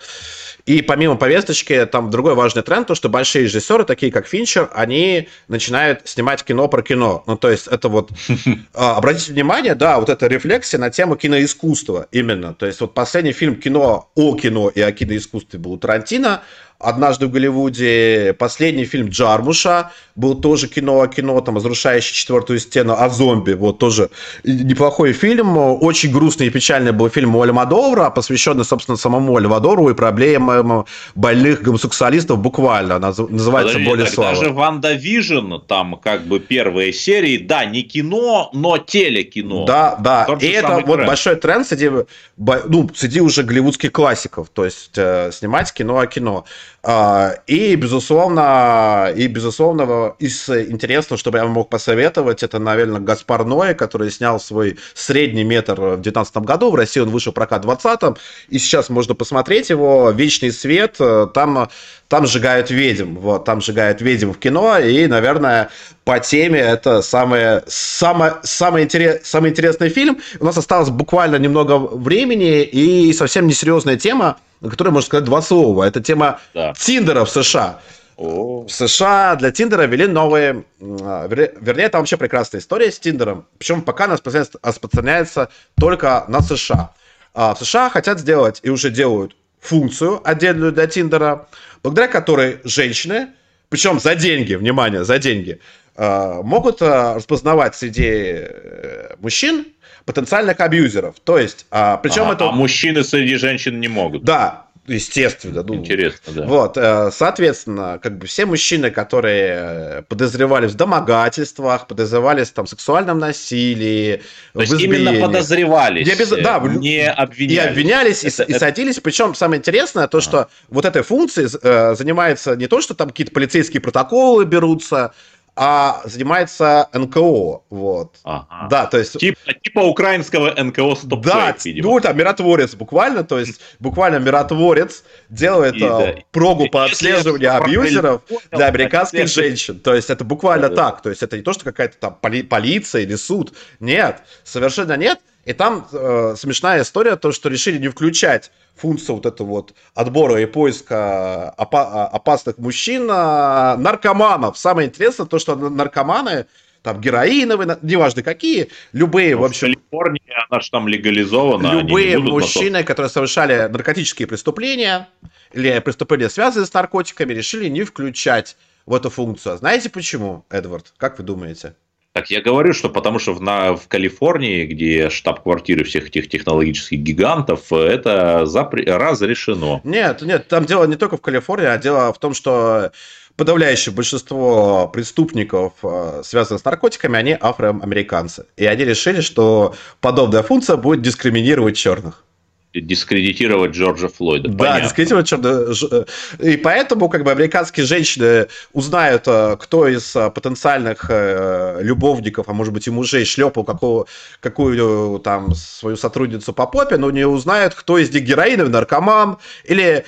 и 0.65 0.81
помимо 0.81 1.15
повесточки, 1.15 1.85
там 1.85 2.09
другой 2.09 2.35
важный 2.35 2.63
тренд, 2.63 2.87
то, 2.87 2.95
что 2.95 3.09
большие 3.09 3.45
режиссеры, 3.45 3.85
такие 3.85 4.11
как 4.11 4.27
Финчер, 4.27 4.69
они 4.73 5.29
начинают 5.47 6.07
снимать 6.07 6.43
кино 6.43 6.67
про 6.67 6.81
кино. 6.81 7.23
Ну, 7.27 7.37
то 7.37 7.49
есть 7.49 7.67
это 7.67 7.89
вот, 7.89 8.11
а, 8.73 8.97
обратите 8.97 9.33
внимание, 9.33 9.75
да, 9.75 9.99
вот 9.99 10.09
эта 10.09 10.27
рефлексия 10.27 10.79
на 10.79 10.89
тему 10.89 11.15
киноискусства 11.15 12.07
именно. 12.11 12.53
То 12.53 12.65
есть 12.65 12.81
вот 12.81 12.93
последний 12.93 13.31
фильм 13.31 13.55
«Кино 13.55 14.09
о 14.15 14.35
кино» 14.35 14.69
и 14.69 14.81
о 14.81 14.91
киноискусстве 14.91 15.59
был 15.59 15.73
у 15.73 15.77
Тарантино, 15.77 16.43
«Однажды 16.79 17.27
в 17.27 17.31
Голливуде», 17.31 18.33
последний 18.39 18.85
фильм 18.85 19.09
Джармуша, 19.09 19.91
был 20.15 20.35
тоже 20.35 20.67
кино 20.67 21.01
о 21.01 21.07
кино, 21.07 21.39
там, 21.41 21.57
разрушающий 21.57 22.13
четвертую 22.13 22.59
стену 22.59 22.95
о 22.97 23.09
зомби, 23.09 23.53
вот 23.53 23.79
тоже 23.79 24.09
неплохой 24.43 25.13
фильм, 25.13 25.57
очень 25.57 26.11
грустный 26.11 26.47
и 26.47 26.49
печальный 26.49 26.91
был 26.91 27.09
фильм 27.09 27.35
Альмадовара, 27.35 28.09
посвященный, 28.09 28.65
собственно, 28.65 28.97
самому 28.97 29.33
Альмадовару 29.33 29.89
и 29.89 29.93
проблемам 29.93 30.85
больных 31.15 31.61
гомосексуалистов 31.61 32.39
буквально, 32.39 32.99
называется 32.99 33.73
Подожди, 33.73 33.85
«Боль 33.85 34.04
и 34.04 34.07
слава». 34.07 34.35
Даже 34.35 34.51
«WandaVision», 34.51 35.55
там 35.67 35.97
как 35.97 36.23
бы 36.27 36.39
первые 36.39 36.93
серии, 36.93 37.37
да, 37.37 37.65
не 37.65 37.83
кино, 37.83 38.49
но 38.53 38.77
телекино. 38.77 39.65
Да, 39.65 39.95
да, 39.99 40.27
и 40.39 40.47
это 40.47 40.75
вот 40.75 40.95
тренд. 40.95 41.07
большой 41.07 41.35
тренд 41.35 41.67
среди, 41.67 41.91
ну, 42.37 42.89
среди 42.95 43.21
уже 43.21 43.43
голливудских 43.43 43.91
классиков, 43.91 44.49
то 44.49 44.65
есть 44.65 44.97
э, 44.97 45.31
снимать 45.33 45.71
кино 45.73 45.99
о 45.99 46.07
кино. 46.07 46.45
А, 46.81 47.35
и, 47.45 47.75
безусловно, 47.75 49.11
и, 49.13 49.27
безусловно, 49.27 50.15
из 50.19 50.49
интересного, 50.49 51.19
чтобы 51.19 51.39
я 51.39 51.45
мог 51.45 51.69
посоветовать, 51.69 52.41
это, 52.41 52.59
наверное, 52.59 53.01
Гаспар 53.01 53.43
Ноэ, 53.43 53.73
который 53.73 54.09
снял 54.11 54.39
свой 54.39 54.77
средний 54.93 55.43
метр 55.43 55.73
в 55.73 56.01
2019 56.01 56.37
году. 56.37 56.71
В 56.71 56.75
России 56.75 57.01
он 57.01 57.09
вышел 57.09 57.33
прокат 57.33 57.65
в 57.65 57.67
2020. 57.67 58.17
И 58.49 58.59
сейчас 58.59 58.89
можно 58.89 59.13
посмотреть 59.13 59.69
его. 59.69 60.11
«Вечный 60.11 60.51
свет». 60.51 60.97
Там, 61.33 61.69
там 62.09 62.27
сжигают 62.27 62.69
ведьм. 62.69 63.17
Вот, 63.19 63.45
там 63.45 63.61
сжигают 63.61 64.01
ведьм 64.01 64.33
в 64.33 64.37
кино. 64.37 64.77
И, 64.77 65.07
наверное, 65.07 65.69
по 66.03 66.19
теме 66.19 66.59
это 66.59 67.01
самое, 67.01 67.63
самое, 67.67 68.35
самый, 68.43 68.83
интерес, 68.83 69.21
самый 69.23 69.51
интересный 69.51 69.87
фильм. 69.87 70.19
У 70.41 70.45
нас 70.45 70.57
осталось 70.57 70.89
буквально 70.89 71.37
немного 71.37 71.77
времени 71.77 72.63
и 72.63 73.13
совсем 73.13 73.47
несерьезная 73.47 73.95
тема– 73.95 74.37
на 74.61 74.69
которой 74.69 74.89
можно 74.89 75.05
сказать 75.05 75.25
два 75.25 75.41
слова. 75.41 75.83
Это 75.83 76.01
тема 76.01 76.39
да. 76.53 76.73
Тиндера 76.73 77.25
в 77.25 77.29
США. 77.29 77.79
В 78.17 78.67
США 78.67 79.35
для 79.35 79.51
Тиндера 79.51 79.83
ввели 79.83 80.05
новые, 80.05 80.65
а, 80.81 81.27
вернее, 81.27 81.85
это 81.85 81.99
вообще 81.99 82.17
прекрасная 82.17 82.59
история 82.59 82.91
с 82.91 82.99
Тиндером. 82.99 83.45
Причем 83.57 83.81
пока 83.81 84.05
она 84.05 84.17
распространяется 84.17 85.49
только 85.79 86.25
на 86.27 86.41
США. 86.41 86.91
А 87.33 87.53
в 87.53 87.59
США 87.59 87.89
хотят 87.89 88.19
сделать 88.19 88.59
и 88.63 88.69
уже 88.69 88.89
делают 88.89 89.35
функцию 89.59 90.21
отдельную 90.27 90.71
для 90.71 90.87
Тиндера, 90.87 91.47
благодаря 91.83 92.07
которой 92.07 92.59
женщины, 92.63 93.29
причем 93.69 93.99
за 93.99 94.15
деньги, 94.15 94.55
внимание, 94.55 95.03
за 95.03 95.19
деньги, 95.19 95.59
а, 95.95 96.41
могут 96.41 96.81
распознавать 96.81 97.75
среди 97.75 98.07
э, 98.07 99.15
мужчин 99.19 99.65
потенциальных 100.05 100.59
абьюзеров. 100.59 101.19
То 101.23 101.37
есть, 101.37 101.65
а, 101.69 101.97
причем 101.97 102.29
а, 102.29 102.33
это... 102.33 102.49
А 102.49 102.51
мужчины 102.51 103.03
среди 103.03 103.35
женщин 103.35 103.79
не 103.79 103.87
могут. 103.87 104.23
Да, 104.23 104.67
естественно. 104.93 105.63
Ну, 105.63 105.75
Интересно, 105.75 106.33
да. 106.33 106.45
Вот, 106.45 106.77
э, 106.77 107.09
соответственно, 107.11 107.99
как 108.01 108.17
бы 108.17 108.27
все 108.27 108.45
мужчины, 108.45 108.91
которые 108.91 110.03
подозревались 110.07 110.71
в 110.71 110.75
домогательствах, 110.75 111.87
подозревались 111.87 112.49
там 112.51 112.65
в 112.65 112.69
сексуальном 112.69 113.19
насилии, 113.19 114.21
То 114.53 114.61
есть 114.61 114.81
именно 114.81 115.19
подозревались, 115.19 116.07
не, 116.07 116.15
без... 116.15 116.29
да, 116.29 116.59
не 116.59 117.09
обвинялись. 117.09 117.65
И 117.65 117.69
обвинялись, 117.69 118.23
это, 118.23 118.43
и, 118.43 118.45
это... 118.45 118.51
и 118.51 118.59
садились. 118.59 118.99
Причем 118.99 119.35
самое 119.35 119.59
интересное, 119.59 120.07
то, 120.07 120.21
что 120.21 120.39
а. 120.39 120.49
вот 120.69 120.85
этой 120.85 121.03
функцией 121.03 121.49
э, 121.61 121.95
занимается 121.95 122.55
не 122.55 122.67
то, 122.67 122.81
что 122.81 122.93
там 122.93 123.09
какие-то 123.09 123.31
полицейские 123.31 123.81
протоколы 123.81 124.45
берутся, 124.45 125.13
а 125.61 126.01
занимается 126.05 126.87
НКО, 126.93 127.63
вот. 127.69 128.15
Ага. 128.23 128.67
Да, 128.69 128.85
то 128.85 128.97
есть... 128.97 129.19
Типа, 129.19 129.53
типа 129.61 129.79
украинского 129.81 130.53
НКО 130.57 130.95
стоп 130.95 131.21
Да, 131.21 131.53
видимо. 131.65 131.89
ну, 131.89 131.99
там 131.99 132.15
миротворец 132.15 132.75
буквально, 132.75 133.25
то 133.25 133.37
есть 133.37 133.59
буквально 133.77 134.19
миротворец 134.19 135.03
делает 135.27 135.75
и, 135.75 135.79
да. 135.81 136.15
прогу 136.31 136.63
и, 136.63 136.69
по 136.69 136.85
отслеживанию 136.85 137.53
абьюзеров 137.57 138.21
для 138.51 138.67
американских 138.67 139.27
женщин. 139.27 139.81
То 139.81 139.93
есть 139.93 140.09
это 140.09 140.23
буквально 140.23 140.69
да, 140.69 140.75
так, 140.75 141.01
то 141.01 141.09
есть 141.09 141.23
это 141.23 141.35
не 141.35 141.43
то, 141.43 141.51
что 141.51 141.65
какая-то 141.65 141.97
там 141.97 142.17
поли- 142.21 142.43
полиция 142.43 143.01
или 143.01 143.15
суд, 143.15 143.53
нет, 143.81 144.21
совершенно 144.45 144.95
нет. 144.95 145.19
И 145.45 145.53
там 145.53 145.87
э, 145.91 146.35
смешная 146.37 146.83
история, 146.83 147.15
то, 147.15 147.31
что 147.31 147.49
решили 147.49 147.77
не 147.77 147.87
включать 147.87 148.51
функцию 148.75 149.15
вот 149.15 149.25
этого 149.25 149.47
вот 149.47 149.73
отбора 149.95 150.41
и 150.41 150.45
поиска 150.45 151.53
опа- 151.57 152.07
опасных 152.07 152.57
мужчин, 152.57 153.07
а 153.09 153.77
наркоманов. 153.77 154.57
Самое 154.57 154.89
интересное 154.89 155.25
то, 155.25 155.39
что 155.39 155.55
наркоманы, 155.55 156.45
там 156.81 157.01
героиновые, 157.01 157.77
неважно 157.81 158.23
какие, 158.23 158.69
любые 158.93 159.35
ну, 159.35 159.41
вообще. 159.41 159.67
В 159.67 159.73
Калифорнии 159.73 160.21
она 160.49 160.61
же 160.61 160.71
там 160.71 160.87
легализована. 160.87 161.71
Любые 161.71 162.17
мужчины, 162.19 162.83
которые 162.83 163.09
совершали 163.09 163.67
наркотические 163.67 164.27
преступления 164.27 165.09
или 165.51 165.79
преступления, 165.79 166.29
связанные 166.29 166.67
с 166.67 166.73
наркотиками, 166.73 167.33
решили 167.33 167.67
не 167.67 167.83
включать 167.83 168.55
в 168.85 168.93
эту 168.93 169.09
функцию. 169.09 169.57
Знаете 169.57 169.89
почему, 169.89 170.45
Эдвард? 170.49 170.93
Как 170.97 171.17
вы 171.17 171.23
думаете? 171.23 171.75
Так 172.13 172.31
я 172.31 172.41
говорю, 172.41 172.73
что 172.73 172.89
потому 172.89 173.19
что 173.19 173.33
в, 173.33 173.41
на, 173.41 173.75
в 173.75 173.87
Калифорнии, 173.87 174.65
где 174.65 175.09
штаб-квартиры 175.09 175.83
всех 175.83 176.07
этих 176.07 176.27
технологических 176.27 176.99
гигантов, 176.99 177.71
это 177.71 178.43
запре- 178.45 178.85
разрешено. 178.91 179.79
Нет, 179.83 180.23
нет, 180.23 180.47
там 180.47 180.65
дело 180.65 180.85
не 180.85 180.95
только 180.95 181.17
в 181.17 181.21
Калифорнии, 181.21 181.67
а 181.67 181.77
дело 181.77 182.11
в 182.11 182.17
том, 182.17 182.33
что 182.33 182.91
подавляющее 183.35 183.93
большинство 183.93 184.89
преступников, 184.91 185.73
э, 185.83 186.21
связанных 186.25 186.61
с 186.61 186.65
наркотиками, 186.65 187.17
они 187.17 187.37
афроамериканцы. 187.39 188.45
И 188.57 188.65
они 188.65 188.83
решили, 188.83 189.21
что 189.21 189.75
подобная 190.01 190.43
функция 190.43 190.75
будет 190.75 191.01
дискриминировать 191.01 191.77
черных 191.77 192.25
дискредитировать 192.73 193.71
Джорджа 193.71 194.09
Флойда. 194.09 194.49
Да, 194.49 194.57
Понятно. 194.57 194.83
дискредитировать 194.83 195.27
Джорджа. 195.27 196.05
И 196.39 196.57
поэтому 196.57 197.09
как 197.09 197.23
бы 197.23 197.31
американские 197.31 197.85
женщины 197.85 198.47
узнают, 198.73 199.23
э, 199.25 199.57
кто 199.59 199.87
из 199.87 200.15
э, 200.15 200.29
потенциальных 200.29 201.05
э, 201.09 201.79
любовников, 201.81 202.45
а 202.47 202.53
может 202.53 202.73
быть 202.73 202.87
и 202.87 202.91
мужей, 202.91 203.25
шлепал 203.25 203.63
какого, 203.63 204.05
какую 204.39 205.19
там 205.19 205.55
свою 205.55 205.97
сотрудницу 205.97 206.53
по 206.53 206.67
попе, 206.67 206.97
но 206.97 207.09
не 207.09 207.25
узнают, 207.25 207.73
кто 207.73 207.97
из 207.97 208.13
них 208.13 208.23
героиновый 208.23 208.71
наркоман 208.71 209.37
или 209.63 209.83
э, 209.85 210.03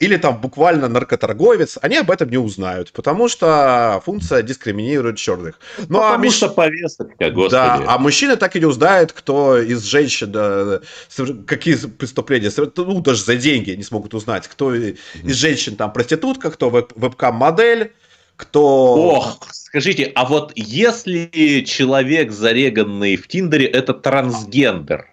или 0.00 0.16
там 0.16 0.40
буквально 0.40 0.88
наркоторговец, 0.88 1.78
они 1.82 1.96
об 1.96 2.10
этом 2.10 2.30
не 2.30 2.38
узнают, 2.38 2.92
потому 2.92 3.28
что 3.28 4.02
функция 4.04 4.42
дискриминирует 4.42 5.16
черных. 5.16 5.60
Ну, 5.88 6.00
а 6.00 6.12
потому 6.12 6.28
а 6.28 6.32
что 6.32 6.48
повестка, 6.48 7.04
господи. 7.30 7.50
Да, 7.50 7.84
а 7.86 7.98
мужчины 7.98 8.36
так 8.36 8.56
и 8.56 8.60
не 8.60 8.66
узнают, 8.66 9.12
кто 9.12 9.58
из 9.58 9.82
женщин, 9.84 10.32
какие 11.46 11.76
преступления, 11.76 12.50
ну, 12.76 13.00
даже 13.00 13.24
за 13.24 13.36
деньги 13.36 13.70
не 13.72 13.82
смогут 13.82 14.14
узнать, 14.14 14.48
кто 14.48 14.74
из 14.74 15.34
женщин 15.34 15.76
там 15.76 15.92
проститутка, 15.92 16.50
кто 16.50 16.70
веб-кам-модель, 16.70 17.92
кто... 18.36 18.94
Ох, 18.94 19.38
скажите, 19.52 20.10
а 20.14 20.24
вот 20.24 20.52
если 20.56 21.62
человек, 21.66 22.32
зареганный 22.32 23.16
в 23.16 23.28
Тиндере, 23.28 23.66
это 23.66 23.94
трансгендер, 23.94 25.08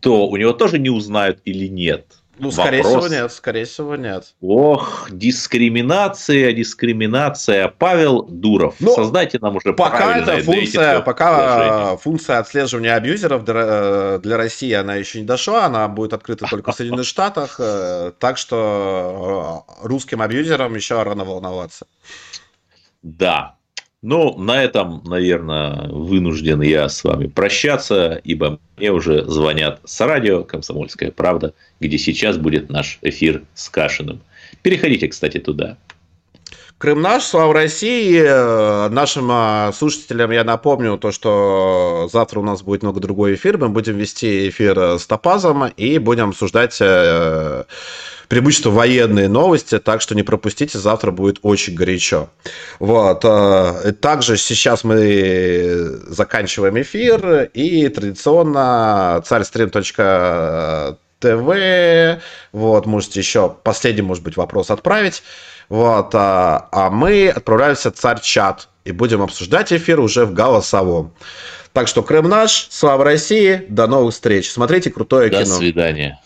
то 0.00 0.28
у 0.28 0.36
него 0.36 0.52
тоже 0.52 0.78
не 0.78 0.90
узнают 0.90 1.40
или 1.44 1.66
нет? 1.66 2.19
Ну, 2.40 2.50
скорее 2.50 2.82
Вопрос. 2.82 3.04
всего, 3.04 3.14
нет, 3.14 3.32
скорее 3.32 3.64
всего, 3.66 3.96
нет. 3.96 4.34
Ох, 4.40 5.08
дискриминация, 5.10 6.52
дискриминация. 6.52 7.68
Павел 7.68 8.22
Дуров, 8.22 8.76
ну, 8.80 8.94
создайте 8.94 9.38
нам 9.40 9.56
уже 9.56 9.74
пока 9.74 10.16
это 10.16 10.38
функция, 10.38 11.00
пока 11.00 11.96
функция 11.98 12.38
отслеживания 12.38 12.94
абьюзеров 12.94 13.44
для, 13.44 14.18
для 14.18 14.36
России 14.38 14.72
она 14.72 14.94
еще 14.94 15.20
не 15.20 15.26
дошла, 15.26 15.66
она 15.66 15.86
будет 15.88 16.14
открыта 16.14 16.46
только 16.48 16.72
в 16.72 16.74
Соединенных 16.74 17.06
Штатах, 17.10 17.56
э, 17.58 18.12
так 18.18 18.38
что 18.38 19.66
э, 19.68 19.86
русским 19.86 20.22
абьюзерам 20.22 20.74
еще 20.74 21.02
рано 21.02 21.24
волноваться. 21.24 21.86
Да. 23.02 23.56
Ну, 24.02 24.38
на 24.38 24.64
этом, 24.64 25.02
наверное, 25.04 25.88
вынужден 25.88 26.62
я 26.62 26.88
с 26.88 27.04
вами 27.04 27.26
прощаться, 27.26 28.18
ибо 28.24 28.58
мне 28.78 28.92
уже 28.92 29.24
звонят 29.26 29.80
с 29.84 30.00
радио 30.00 30.42
«Комсомольская 30.42 31.10
правда», 31.10 31.52
где 31.80 31.98
сейчас 31.98 32.38
будет 32.38 32.70
наш 32.70 32.98
эфир 33.02 33.42
с 33.54 33.68
Кашиным. 33.68 34.22
Переходите, 34.62 35.06
кстати, 35.08 35.36
туда. 35.38 35.76
Крым 36.78 37.02
наш, 37.02 37.24
слава 37.24 37.52
России. 37.52 38.22
Нашим 38.88 39.28
а, 39.30 39.70
слушателям 39.70 40.30
я 40.30 40.44
напомню 40.44 40.96
то, 40.96 41.12
что 41.12 42.08
завтра 42.10 42.40
у 42.40 42.42
нас 42.42 42.62
будет 42.62 42.82
много 42.82 43.00
другой 43.00 43.34
эфир. 43.34 43.58
Мы 43.58 43.68
будем 43.68 43.98
вести 43.98 44.48
эфир 44.48 44.98
с 44.98 45.06
Топазом 45.06 45.66
и 45.76 45.98
будем 45.98 46.30
обсуждать 46.30 46.78
э, 46.80 47.64
преимущество 48.30 48.70
военные 48.70 49.28
новости, 49.28 49.78
так 49.80 50.00
что 50.00 50.14
не 50.14 50.22
пропустите, 50.22 50.78
завтра 50.78 51.10
будет 51.10 51.40
очень 51.42 51.74
горячо. 51.74 52.28
Вот. 52.78 53.24
Э, 53.24 53.92
также 54.00 54.36
сейчас 54.36 54.84
мы 54.84 55.98
заканчиваем 56.06 56.80
эфир, 56.80 57.50
и 57.52 57.88
традиционно 57.88 59.20
царьстрим.тв, 59.26 62.22
вот, 62.52 62.86
можете 62.86 63.18
еще 63.18 63.56
последний, 63.64 64.02
может 64.02 64.22
быть, 64.22 64.36
вопрос 64.36 64.70
отправить. 64.70 65.24
Вот, 65.68 66.14
а, 66.14 66.68
а 66.70 66.88
мы 66.88 67.30
отправляемся 67.30 67.90
в 67.90 67.94
царь-чат 67.94 68.68
и 68.84 68.92
будем 68.92 69.22
обсуждать 69.22 69.72
эфир 69.72 69.98
уже 69.98 70.24
в 70.24 70.34
голосовом. 70.34 71.12
Так 71.72 71.88
что 71.88 72.04
Крым 72.04 72.28
наш, 72.28 72.68
слава 72.70 73.04
России, 73.04 73.66
до 73.68 73.88
новых 73.88 74.14
встреч. 74.14 74.50
Смотрите 74.50 74.90
крутое 74.90 75.30
до 75.30 75.42
кино. 75.42 75.54
До 75.54 75.56
свидания. 75.56 76.20